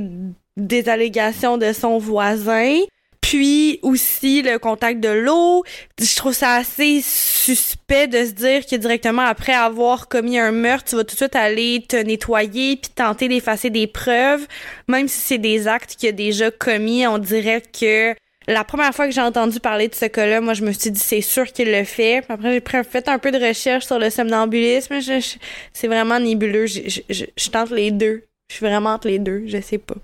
des 0.58 0.90
allégations 0.90 1.58
de 1.58 1.72
son 1.74 1.98
voisin. 1.98 2.80
Puis 3.22 3.80
aussi 3.82 4.42
le 4.42 4.58
contact 4.58 5.02
de 5.02 5.10
l'eau. 5.10 5.66
Je 6.00 6.16
trouve 6.16 6.32
ça 6.32 6.54
assez 6.56 7.02
suspect 7.02 8.08
de 8.08 8.24
se 8.24 8.32
dire 8.32 8.66
que 8.66 8.78
directement 8.78 9.24
après 9.24 9.54
avoir 9.54 10.08
commis 10.08 10.40
un 10.40 10.54
meurtre, 10.54 10.92
tu 10.92 10.96
vas 10.96 11.04
tout 11.04 11.16
de 11.16 11.18
suite 11.18 11.36
aller 11.36 11.84
te 11.86 11.98
nettoyer 11.98 12.78
puis 12.78 12.90
tenter 12.96 13.28
d'effacer 13.28 13.70
des 13.70 13.86
preuves. 13.86 14.48
Même 14.88 15.10
si 15.10 15.20
c'est 15.20 15.38
des 15.40 15.68
actes 15.68 15.98
qu'il 15.98 16.08
a 16.08 16.14
déjà 16.14 16.52
commis, 16.52 17.06
on 17.06 17.18
dirait 17.18 17.62
que 17.62 18.16
la 18.48 18.64
première 18.64 18.94
fois 18.94 19.08
que 19.08 19.14
j'ai 19.14 19.22
entendu 19.22 19.60
parler 19.60 19.88
de 19.88 19.96
ce 19.96 20.06
cas-là, 20.06 20.42
moi, 20.42 20.54
je 20.54 20.64
me 20.64 20.72
suis 20.72 20.92
dit, 20.92 21.00
c'est 21.00 21.22
sûr 21.22 21.46
qu'il 21.52 21.72
le 21.72 21.84
fait. 21.84 22.24
Après, 22.30 22.54
j'ai 22.54 22.84
fait 22.84 23.08
un 23.10 23.20
peu 23.20 23.32
de 23.32 23.46
recherche 23.46 23.86
sur 23.86 24.00
le 24.00 24.10
somnambulisme. 24.10 25.00
c'est 25.74 25.88
vraiment 25.88 26.20
nébuleux. 26.20 26.66
Je, 26.66 27.02
je 27.10 27.50
tente 27.50 27.72
les 27.72 27.92
deux. 27.92 28.24
Je 28.50 28.56
suis 28.56 28.66
vraiment 28.66 28.92
entre 28.92 29.08
les 29.08 29.20
deux. 29.20 29.44
Je 29.48 29.60
sais 29.60 29.78
pas. 29.78 29.96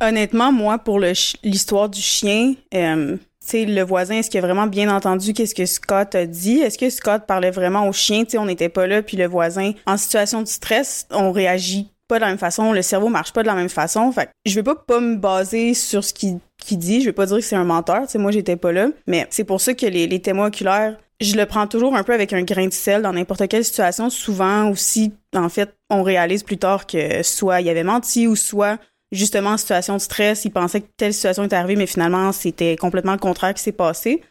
Honnêtement, 0.00 0.52
moi, 0.52 0.78
pour 0.78 0.98
l'histoire 0.98 1.88
du 1.88 2.00
chien, 2.00 2.54
euh, 2.74 3.16
sais, 3.40 3.64
le 3.64 3.82
voisin, 3.82 4.16
est-ce 4.16 4.30
qu'il 4.30 4.38
a 4.38 4.42
vraiment 4.42 4.66
bien 4.66 4.94
entendu 4.94 5.32
qu'est-ce 5.32 5.54
que 5.54 5.66
Scott 5.66 6.14
a 6.14 6.26
dit? 6.26 6.58
Est-ce 6.58 6.78
que 6.78 6.90
Scott 6.90 7.24
parlait 7.26 7.50
vraiment 7.50 7.88
au 7.88 7.92
chien? 7.92 8.24
sais, 8.26 8.38
on 8.38 8.46
n'était 8.46 8.68
pas 8.68 8.86
là, 8.86 9.02
puis 9.02 9.16
le 9.16 9.26
voisin, 9.26 9.72
en 9.86 9.96
situation 9.96 10.42
de 10.42 10.48
stress, 10.48 11.06
on 11.10 11.32
réagit 11.32 11.90
pas 12.08 12.16
de 12.16 12.20
la 12.22 12.28
même 12.28 12.38
façon, 12.38 12.72
le 12.72 12.82
cerveau 12.82 13.08
marche 13.08 13.32
pas 13.32 13.42
de 13.42 13.48
la 13.48 13.54
même 13.54 13.68
façon. 13.68 14.10
Fait 14.12 14.30
je 14.44 14.54
vais 14.54 14.62
pas 14.62 15.00
me 15.00 15.16
baser 15.16 15.74
sur 15.74 16.04
ce 16.04 16.12
qu'il 16.14 16.40
dit, 16.70 17.00
je 17.00 17.06
vais 17.06 17.12
pas 17.12 17.26
dire 17.26 17.36
que 17.36 17.42
c'est 17.42 17.56
un 17.56 17.64
menteur, 17.64 18.06
tu 18.06 18.18
moi 18.18 18.30
j'étais 18.30 18.56
pas 18.56 18.72
là, 18.72 18.88
mais 19.06 19.26
c'est 19.30 19.44
pour 19.44 19.60
ça 19.60 19.74
que 19.74 19.86
les, 19.86 20.06
les 20.06 20.20
témoins 20.20 20.48
oculaires, 20.48 20.96
je 21.20 21.36
le 21.36 21.46
prends 21.46 21.66
toujours 21.66 21.94
un 21.96 22.02
peu 22.02 22.12
avec 22.12 22.32
un 22.32 22.42
grain 22.42 22.66
de 22.66 22.72
sel 22.72 23.02
dans 23.02 23.12
n'importe 23.12 23.46
quelle 23.48 23.64
situation. 23.64 24.10
Souvent 24.10 24.70
aussi, 24.70 25.12
en 25.34 25.48
fait, 25.48 25.74
on 25.90 26.02
réalise 26.02 26.42
plus 26.42 26.58
tard 26.58 26.86
que 26.86 27.22
soit 27.22 27.60
il 27.60 27.68
avait 27.68 27.84
menti 27.84 28.26
ou 28.26 28.36
soit 28.36 28.78
justement 29.12 29.50
en 29.50 29.56
situation 29.56 29.94
de 29.94 30.00
stress, 30.00 30.44
il 30.44 30.50
pensait 30.50 30.80
que 30.80 30.88
telle 30.96 31.14
situation 31.14 31.44
était 31.44 31.56
arrivée, 31.56 31.76
mais 31.76 31.86
finalement, 31.86 32.32
c'était 32.32 32.76
complètement 32.76 33.12
le 33.12 33.18
contraire 33.18 33.54
qui 33.54 33.62
s'est 33.62 33.72
passé. 33.72 34.22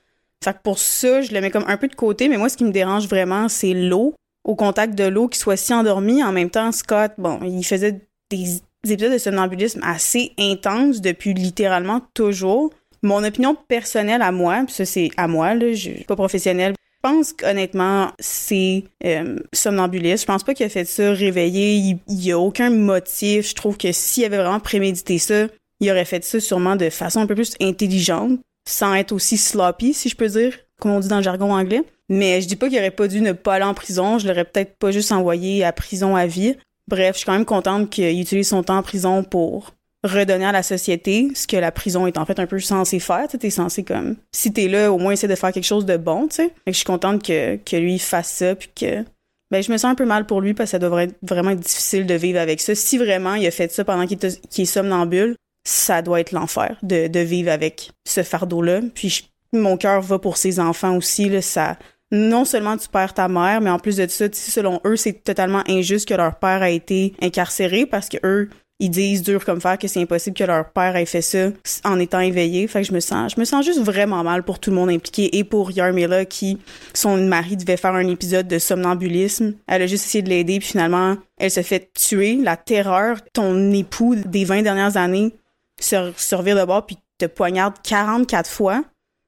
Fait 0.43 0.53
que 0.53 0.59
pour 0.61 0.77
ça, 0.77 1.21
je 1.21 1.33
le 1.33 1.39
mets 1.39 1.51
comme 1.51 1.65
un 1.67 1.77
peu 1.77 1.87
de 1.87 1.95
côté, 1.95 2.27
mais 2.27 2.37
moi, 2.37 2.49
ce 2.49 2.57
qui 2.57 2.65
me 2.65 2.71
dérange 2.71 3.07
vraiment, 3.07 3.47
c'est 3.47 3.73
l'eau. 3.73 4.13
Au 4.43 4.55
contact 4.55 4.95
de 4.95 5.05
l'eau, 5.05 5.27
qui 5.27 5.39
soit 5.39 5.57
si 5.57 5.73
endormi. 5.73 6.23
En 6.23 6.31
même 6.31 6.49
temps, 6.49 6.71
Scott, 6.71 7.13
bon, 7.17 7.39
il 7.43 7.63
faisait 7.63 8.01
des 8.29 8.61
épisodes 8.89 9.13
de 9.13 9.17
somnambulisme 9.17 9.81
assez 9.83 10.33
intenses 10.37 11.01
depuis 11.01 11.33
littéralement 11.33 12.01
toujours. 12.13 12.71
Mon 13.01 13.23
opinion 13.23 13.55
personnelle 13.67 14.21
à 14.21 14.31
moi, 14.31 14.65
ça 14.67 14.85
c'est 14.85 15.09
à 15.17 15.27
moi, 15.27 15.53
là, 15.55 15.73
je 15.73 15.91
suis 15.91 16.03
pas 16.05 16.15
professionnelle, 16.15 16.73
pense 17.03 17.33
qu'honnêtement, 17.33 18.11
c'est 18.17 18.85
euh, 19.05 19.37
somnambuliste. 19.51 20.21
Je 20.21 20.25
pense 20.25 20.43
pas 20.43 20.55
qu'il 20.55 20.65
a 20.65 20.69
fait 20.69 20.85
ça 20.85 21.11
réveillé. 21.11 21.75
Il, 21.75 21.99
il 22.07 22.25
y 22.25 22.31
a 22.31 22.39
aucun 22.39 22.71
motif. 22.71 23.49
Je 23.49 23.55
trouve 23.55 23.77
que 23.77 23.91
s'il 23.91 24.25
avait 24.25 24.37
vraiment 24.37 24.61
prémédité 24.61 25.19
ça, 25.19 25.47
il 25.79 25.91
aurait 25.91 26.05
fait 26.05 26.23
ça 26.23 26.39
sûrement 26.39 26.75
de 26.75 26.89
façon 26.89 27.19
un 27.19 27.27
peu 27.27 27.35
plus 27.35 27.55
intelligente, 27.61 28.39
sans 28.67 28.95
être 28.95 29.11
aussi 29.11 29.37
sloppy, 29.37 29.93
si 29.93 30.09
je 30.09 30.15
peux 30.15 30.29
dire, 30.29 30.57
comme 30.83 30.91
on 30.91 30.99
dit 30.99 31.07
dans 31.07 31.17
le 31.17 31.23
jargon 31.23 31.53
anglais. 31.53 31.81
Mais 32.09 32.41
je 32.41 32.47
dis 32.47 32.55
pas 32.55 32.67
qu'il 32.69 32.77
aurait 32.77 32.91
pas 32.91 33.07
dû 33.07 33.21
ne 33.21 33.31
pas 33.31 33.55
aller 33.55 33.65
en 33.65 33.73
prison. 33.73 34.19
Je 34.19 34.27
l'aurais 34.27 34.43
peut-être 34.43 34.75
pas 34.75 34.91
juste 34.91 35.11
envoyé 35.11 35.63
à 35.63 35.71
prison 35.71 36.15
à 36.15 36.27
vie. 36.27 36.55
Bref, 36.89 37.13
je 37.13 37.19
suis 37.19 37.25
quand 37.25 37.33
même 37.33 37.45
contente 37.45 37.89
qu'il 37.89 38.19
utilise 38.19 38.49
son 38.49 38.61
temps 38.61 38.77
en 38.77 38.83
prison 38.83 39.23
pour 39.23 39.71
redonner 40.03 40.45
à 40.45 40.51
la 40.51 40.63
société 40.63 41.29
ce 41.33 41.47
que 41.47 41.55
la 41.55 41.71
prison 41.71 42.05
est 42.05 42.17
en 42.17 42.25
fait 42.25 42.37
un 42.39 42.45
peu 42.45 42.59
censée 42.59 42.99
faire. 42.99 43.27
Tu 43.29 43.49
censé 43.49 43.83
comme, 43.83 44.17
si 44.33 44.51
t'es 44.51 44.67
là, 44.67 44.91
au 44.91 44.97
moins 44.97 45.13
essayer 45.13 45.29
de 45.29 45.35
faire 45.35 45.53
quelque 45.53 45.63
chose 45.63 45.85
de 45.85 45.95
bon, 45.95 46.27
tu 46.27 46.35
sais. 46.35 46.53
Je 46.67 46.73
suis 46.73 46.85
contente 46.85 47.23
que, 47.23 47.55
que 47.55 47.77
lui 47.77 47.99
fasse 47.99 48.29
ça, 48.29 48.53
puis 48.53 48.69
que, 48.75 49.05
ben, 49.49 49.63
je 49.63 49.71
me 49.71 49.77
sens 49.77 49.91
un 49.91 49.95
peu 49.95 50.05
mal 50.05 50.25
pour 50.25 50.41
lui 50.41 50.53
parce 50.53 50.67
que 50.67 50.71
ça 50.71 50.79
devrait 50.79 51.09
vraiment 51.21 51.51
être 51.51 51.61
difficile 51.61 52.05
de 52.05 52.15
vivre 52.15 52.39
avec 52.39 52.59
ça. 52.59 52.75
Si 52.75 52.97
vraiment 52.97 53.35
il 53.35 53.47
a 53.47 53.51
fait 53.51 53.71
ça 53.71 53.85
pendant 53.85 54.05
qu'il 54.05 54.19
est 54.25 54.65
somnambule, 54.65 55.37
ça 55.65 56.01
doit 56.01 56.19
être 56.19 56.33
l'enfer 56.33 56.77
de, 56.83 57.07
de 57.07 57.19
vivre 57.21 57.49
avec 57.49 57.91
ce 58.05 58.23
fardeau-là. 58.23 58.81
Puis 58.93 59.29
mon 59.53 59.77
cœur 59.77 60.01
va 60.01 60.19
pour 60.19 60.37
ses 60.37 60.59
enfants 60.59 60.95
aussi, 60.95 61.29
là, 61.29 61.41
ça, 61.41 61.77
non 62.11 62.45
seulement 62.45 62.77
tu 62.77 62.87
perds 62.89 63.13
ta 63.13 63.27
mère, 63.27 63.59
mais 63.59 63.69
en 63.69 63.79
plus 63.79 63.97
de 63.97 64.07
ça, 64.07 64.25
selon 64.31 64.79
eux, 64.85 64.95
c'est 64.95 65.23
totalement 65.23 65.63
injuste 65.67 66.07
que 66.07 66.13
leur 66.13 66.35
père 66.35 66.61
a 66.61 66.69
été 66.69 67.13
incarcéré 67.21 67.85
parce 67.85 68.07
que 68.07 68.17
eux, 68.23 68.49
ils 68.79 68.89
disent 68.89 69.21
dur 69.21 69.45
comme 69.45 69.61
fer 69.61 69.77
que 69.77 69.87
c'est 69.87 70.01
impossible 70.01 70.35
que 70.35 70.43
leur 70.43 70.69
père 70.71 70.95
ait 70.95 71.05
fait 71.05 71.21
ça 71.21 71.49
en 71.85 71.99
étant 71.99 72.19
éveillé. 72.19 72.67
Fait 72.67 72.81
que 72.81 72.87
je 72.87 72.93
me 72.93 72.99
sens, 72.99 73.33
je 73.35 73.39
me 73.39 73.45
sens 73.45 73.65
juste 73.65 73.79
vraiment 73.79 74.23
mal 74.23 74.43
pour 74.43 74.59
tout 74.59 74.71
le 74.71 74.75
monde 74.75 74.89
impliqué 74.89 75.37
et 75.37 75.43
pour 75.43 75.71
Yarmila 75.71 76.25
qui, 76.25 76.57
son 76.93 77.17
mari 77.17 77.55
devait 77.55 77.77
faire 77.77 77.93
un 77.93 78.07
épisode 78.07 78.47
de 78.47 78.59
somnambulisme. 78.59 79.53
Elle 79.67 79.83
a 79.83 79.87
juste 79.87 80.05
essayé 80.05 80.21
de 80.21 80.29
l'aider 80.29 80.59
puis 80.59 80.69
finalement, 80.69 81.15
elle 81.37 81.51
se 81.51 81.61
fait 81.61 81.91
tuer. 81.93 82.35
La 82.35 82.57
terreur, 82.57 83.17
ton 83.31 83.71
époux 83.71 84.15
des 84.15 84.43
20 84.43 84.63
dernières 84.63 84.97
années 84.97 85.33
se, 85.79 86.11
se 86.17 86.35
revire 86.35 86.59
de 86.59 86.65
bord 86.65 86.85
puis 86.85 86.97
te 87.17 87.25
poignarde 87.25 87.75
44 87.83 88.49
fois. 88.49 88.83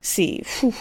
C'est 0.06 0.41
fou. 0.43 0.72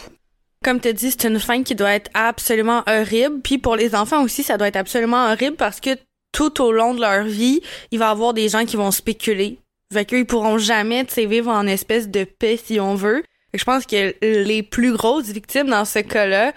Comme 0.62 0.80
tu 0.80 0.92
dis, 0.92 1.10
c'est 1.10 1.28
une 1.28 1.40
fin 1.40 1.62
qui 1.62 1.74
doit 1.74 1.94
être 1.94 2.10
absolument 2.12 2.82
horrible. 2.86 3.40
Puis 3.40 3.56
pour 3.56 3.74
les 3.74 3.94
enfants 3.94 4.22
aussi, 4.22 4.42
ça 4.42 4.58
doit 4.58 4.68
être 4.68 4.76
absolument 4.76 5.32
horrible 5.32 5.56
parce 5.56 5.80
que 5.80 5.96
tout 6.30 6.60
au 6.62 6.72
long 6.72 6.92
de 6.92 7.00
leur 7.00 7.24
vie, 7.24 7.62
il 7.90 7.98
va 7.98 8.08
y 8.08 8.10
avoir 8.10 8.34
des 8.34 8.50
gens 8.50 8.66
qui 8.66 8.76
vont 8.76 8.90
spéculer. 8.90 9.58
Fait 9.90 10.04
qu'eux, 10.04 10.18
ils 10.18 10.26
pourront 10.26 10.58
jamais, 10.58 11.06
tu 11.06 11.26
vivre 11.26 11.50
en 11.50 11.66
espèce 11.66 12.08
de 12.08 12.24
paix 12.24 12.58
si 12.62 12.78
on 12.78 12.96
veut. 12.96 13.24
Je 13.54 13.64
pense 13.64 13.86
que 13.86 14.14
les 14.20 14.62
plus 14.62 14.92
grosses 14.92 15.28
victimes 15.28 15.68
dans 15.68 15.84
ce 15.84 16.00
cas-là, 16.00 16.52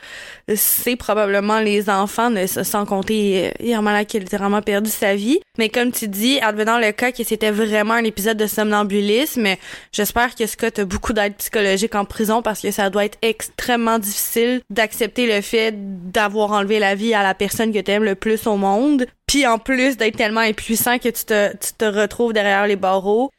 c'est 0.56 0.96
probablement 0.96 1.60
les 1.60 1.90
enfants, 1.90 2.32
sans 2.48 2.86
compter 2.86 3.54
Yermala 3.60 4.04
qui 4.06 4.18
a 4.18 4.20
littéralement 4.20 4.62
perdu 4.62 4.90
sa 4.90 5.16
vie. 5.16 5.40
Mais 5.60 5.70
comme 5.70 5.92
tu 5.92 6.08
dis, 6.08 6.40
advenant 6.40 6.80
le 6.80 6.92
cas 6.92 7.12
que 7.12 7.24
c'était 7.24 7.52
vraiment 7.52 7.94
un 7.94 8.04
épisode 8.04 8.38
de 8.38 8.48
somnambulisme, 8.48 9.48
j'espère 9.92 10.36
que 10.36 10.46
Scott 10.48 10.80
a 10.80 10.86
beaucoup 10.86 11.14
d'aide 11.14 11.36
psychologique 11.36 11.96
en 11.96 12.06
prison 12.06 12.42
parce 12.42 12.62
que 12.62 12.72
ça 12.72 12.90
doit 12.90 13.06
être 13.06 13.18
extrêmement 13.22 14.00
difficile 14.00 14.62
d'accepter 14.70 15.28
le 15.28 15.42
fait 15.42 15.74
d'avoir 16.12 16.52
enlevé 16.52 16.80
la 16.80 16.96
vie 16.96 17.14
à 17.14 17.24
la 17.24 17.34
personne 17.36 17.72
que 17.72 17.80
t'aimes 17.80 18.04
le 18.04 18.16
plus 18.16 18.48
au 18.48 18.58
monde. 18.58 19.06
Puis 19.28 19.46
en 19.46 19.60
plus 19.60 19.98
d'être 19.98 20.16
tellement 20.16 20.40
impuissant 20.40 20.98
que 21.00 21.10
tu 21.10 21.26
te, 21.26 21.52
tu 21.52 21.74
te 21.78 21.86
retrouves 21.86 22.34
derrière 22.34 22.66
les 22.66 22.78
barreaux 22.78 23.30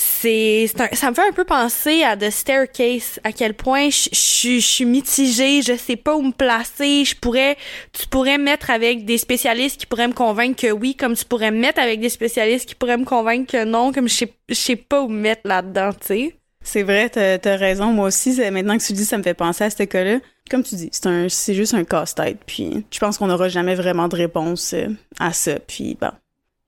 c'est 0.00 0.66
ça 0.92 1.10
me 1.10 1.14
fait 1.14 1.28
un 1.28 1.32
peu 1.32 1.44
penser 1.44 2.04
à 2.04 2.16
The 2.16 2.30
Staircase 2.30 3.18
à 3.24 3.32
quel 3.32 3.54
point 3.54 3.88
je 3.90 4.58
suis 4.60 4.84
mitigée 4.84 5.60
je 5.60 5.76
sais 5.76 5.96
pas 5.96 6.16
où 6.16 6.22
me 6.22 6.30
placer 6.32 7.04
je 7.04 7.16
pourrais 7.16 7.56
tu 7.92 8.06
pourrais 8.06 8.38
me 8.38 8.44
mettre 8.44 8.70
avec 8.70 9.04
des 9.04 9.18
spécialistes 9.18 9.80
qui 9.80 9.86
pourraient 9.86 10.06
me 10.06 10.12
convaincre 10.12 10.62
que 10.62 10.70
oui 10.70 10.94
comme 10.94 11.14
tu 11.14 11.24
pourrais 11.24 11.50
me 11.50 11.58
mettre 11.58 11.80
avec 11.80 12.00
des 12.00 12.10
spécialistes 12.10 12.68
qui 12.68 12.76
pourraient 12.76 12.96
me 12.96 13.04
convaincre 13.04 13.50
que 13.50 13.64
non 13.64 13.92
comme 13.92 14.08
je 14.08 14.14
sais 14.14 14.32
sais 14.52 14.76
pas 14.76 15.02
où 15.02 15.08
me 15.08 15.20
mettre 15.20 15.42
là-dedans 15.44 15.90
tu 15.92 16.06
sais. 16.06 16.34
C'est 16.62 16.82
vrai 16.82 17.08
t'as 17.08 17.38
as 17.42 17.56
raison. 17.56 17.86
Moi 17.86 18.08
aussi 18.08 18.38
maintenant 18.52 18.76
que 18.76 18.82
tu 18.82 18.92
dis 18.92 19.04
ça 19.04 19.18
me 19.18 19.22
fait 19.22 19.34
penser 19.34 19.64
à 19.64 19.70
ce 19.70 19.82
cas-là. 19.82 20.18
Comme 20.50 20.62
tu 20.62 20.76
dis 20.76 20.90
c'est 20.92 21.06
un 21.06 21.28
c'est 21.28 21.54
juste 21.54 21.74
un 21.74 21.84
casse-tête 21.84 22.38
puis 22.46 22.84
je 22.90 22.98
pense 22.98 23.18
qu'on 23.18 23.26
n'aura 23.26 23.48
jamais 23.48 23.74
vraiment 23.74 24.06
de 24.06 24.16
réponse 24.16 24.74
euh, 24.74 24.88
à 25.18 25.32
ça 25.32 25.58
puis 25.58 25.96
bon. 26.00 26.10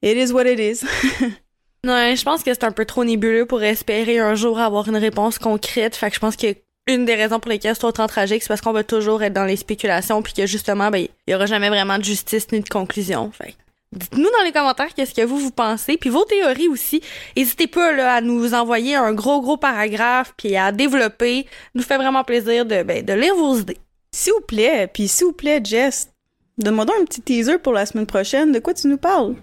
It 0.03 0.17
is 0.17 0.33
what 0.33 0.47
it 0.47 0.59
is 0.59 0.85
Ouais, 1.87 2.15
je 2.15 2.25
pense 2.25 2.43
que 2.43 2.53
c'est 2.53 2.65
un 2.65 2.73
peu 2.73 2.85
trop 2.85 3.05
nébuleux 3.05 3.47
pour 3.47 3.63
espérer 3.63 4.19
un 4.19 4.35
jour 4.35 4.59
avoir 4.59 4.89
une 4.89 4.97
réponse 4.97 5.39
concrète. 5.39 5.97
Fait 5.97 6.11
que 6.11 6.15
je 6.15 6.21
pense 6.21 6.37
que 6.37 6.55
une 6.87 7.05
des 7.05 7.15
raisons 7.15 7.41
pour 7.41 7.51
lesquelles 7.51 7.77
c'est 7.77 7.85
autant 7.85 8.07
tragique, 8.07 8.43
c'est 8.43 8.49
parce 8.49 8.61
qu'on 8.61 8.73
va 8.73 8.85
toujours 8.85 9.23
être 9.23 9.33
dans 9.33 9.45
les 9.45 9.57
spéculations 9.57 10.23
puis 10.23 10.33
que 10.33 10.47
justement, 10.47 10.91
ben, 10.91 11.07
il 11.27 11.31
y 11.31 11.35
aura 11.35 11.47
jamais 11.47 11.69
vraiment 11.69 11.99
de 11.99 12.05
justice 12.05 12.51
ni 12.53 12.61
de 12.61 12.69
conclusion. 12.69 13.31
Fait 13.33 13.55
Dites-nous 13.93 14.31
dans 14.31 14.45
les 14.45 14.53
commentaires 14.53 14.95
qu'est-ce 14.95 15.15
que 15.15 15.25
vous 15.25 15.39
vous 15.39 15.51
pensez, 15.51 15.97
puis 15.97 16.11
vos 16.11 16.25
théories 16.25 16.69
aussi. 16.69 17.01
N'hésitez 17.37 17.67
pas 17.67 17.93
là, 17.93 18.15
à 18.15 18.21
nous 18.21 18.55
envoyer 18.55 18.95
un 18.95 19.13
gros 19.13 19.41
gros 19.41 19.57
paragraphe 19.57 20.33
puis 20.37 20.57
à 20.57 20.71
développer. 20.71 21.47
Nous 21.75 21.83
fait 21.83 21.97
vraiment 21.97 22.23
plaisir 22.23 22.67
de 22.67 22.83
ben, 22.83 23.05
de 23.05 23.13
lire 23.13 23.35
vos 23.35 23.57
idées. 23.57 23.79
S'il 24.13 24.33
vous 24.33 24.47
plaît, 24.47 24.89
puis 24.93 25.09
s'il 25.09 25.27
vous 25.27 25.33
plaît, 25.33 25.61
Jess, 25.65 26.11
donne-moi 26.59 26.85
donc 26.85 26.97
un 27.01 27.05
petit 27.05 27.23
teaser 27.23 27.59
pour 27.59 27.73
la 27.73 27.87
semaine 27.87 28.07
prochaine. 28.07 28.53
De 28.53 28.59
quoi 28.61 28.75
tu 28.75 28.87
nous 28.87 28.99
parles? 28.99 29.35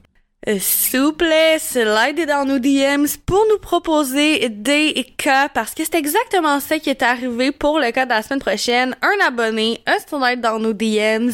Euh, 0.47 0.57
s'il 0.61 1.01
vous 1.01 1.11
plaît, 1.11 1.57
slidez 1.59 2.25
dans 2.25 2.45
nos 2.45 2.57
DMs 2.57 3.07
pour 3.25 3.43
nous 3.49 3.57
proposer 3.57 4.47
des 4.47 5.05
cas 5.17 5.49
parce 5.49 5.73
que 5.73 5.83
c'est 5.83 5.95
exactement 5.95 6.61
ça 6.61 6.79
qui 6.79 6.89
est 6.89 7.03
arrivé 7.03 7.51
pour 7.51 7.79
le 7.79 7.91
cas 7.91 8.05
de 8.05 8.11
la 8.11 8.21
semaine 8.21 8.39
prochaine. 8.39 8.95
Un 9.01 9.27
abonné, 9.27 9.81
un 9.85 9.97
slide 9.99 10.39
dans 10.39 10.59
nos 10.59 10.71
DMs, 10.71 11.31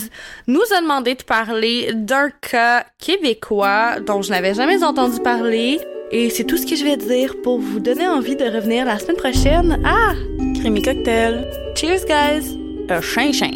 nous 0.47 0.63
a 0.75 0.81
demandé 0.81 1.13
de 1.13 1.23
parler 1.23 1.91
d'un 1.93 2.31
cas 2.31 2.85
québécois 2.97 3.99
dont 3.99 4.23
je 4.23 4.31
n'avais 4.31 4.55
jamais 4.55 4.83
entendu 4.83 5.19
parler. 5.19 5.79
Et 6.11 6.31
c'est 6.31 6.43
tout 6.43 6.57
ce 6.57 6.65
que 6.65 6.75
je 6.75 6.83
vais 6.83 6.97
dire 6.97 7.35
pour 7.43 7.59
vous 7.59 7.79
donner 7.79 8.07
envie 8.07 8.35
de 8.35 8.45
revenir 8.45 8.85
la 8.85 8.97
semaine 8.97 9.17
prochaine. 9.17 9.79
Ah! 9.85 10.13
Crémy 10.59 10.81
cocktail. 10.81 11.47
Cheers, 11.75 12.05
guys! 12.05 12.57
Un 12.89 13.01
chien 13.01 13.31
chien. 13.31 13.51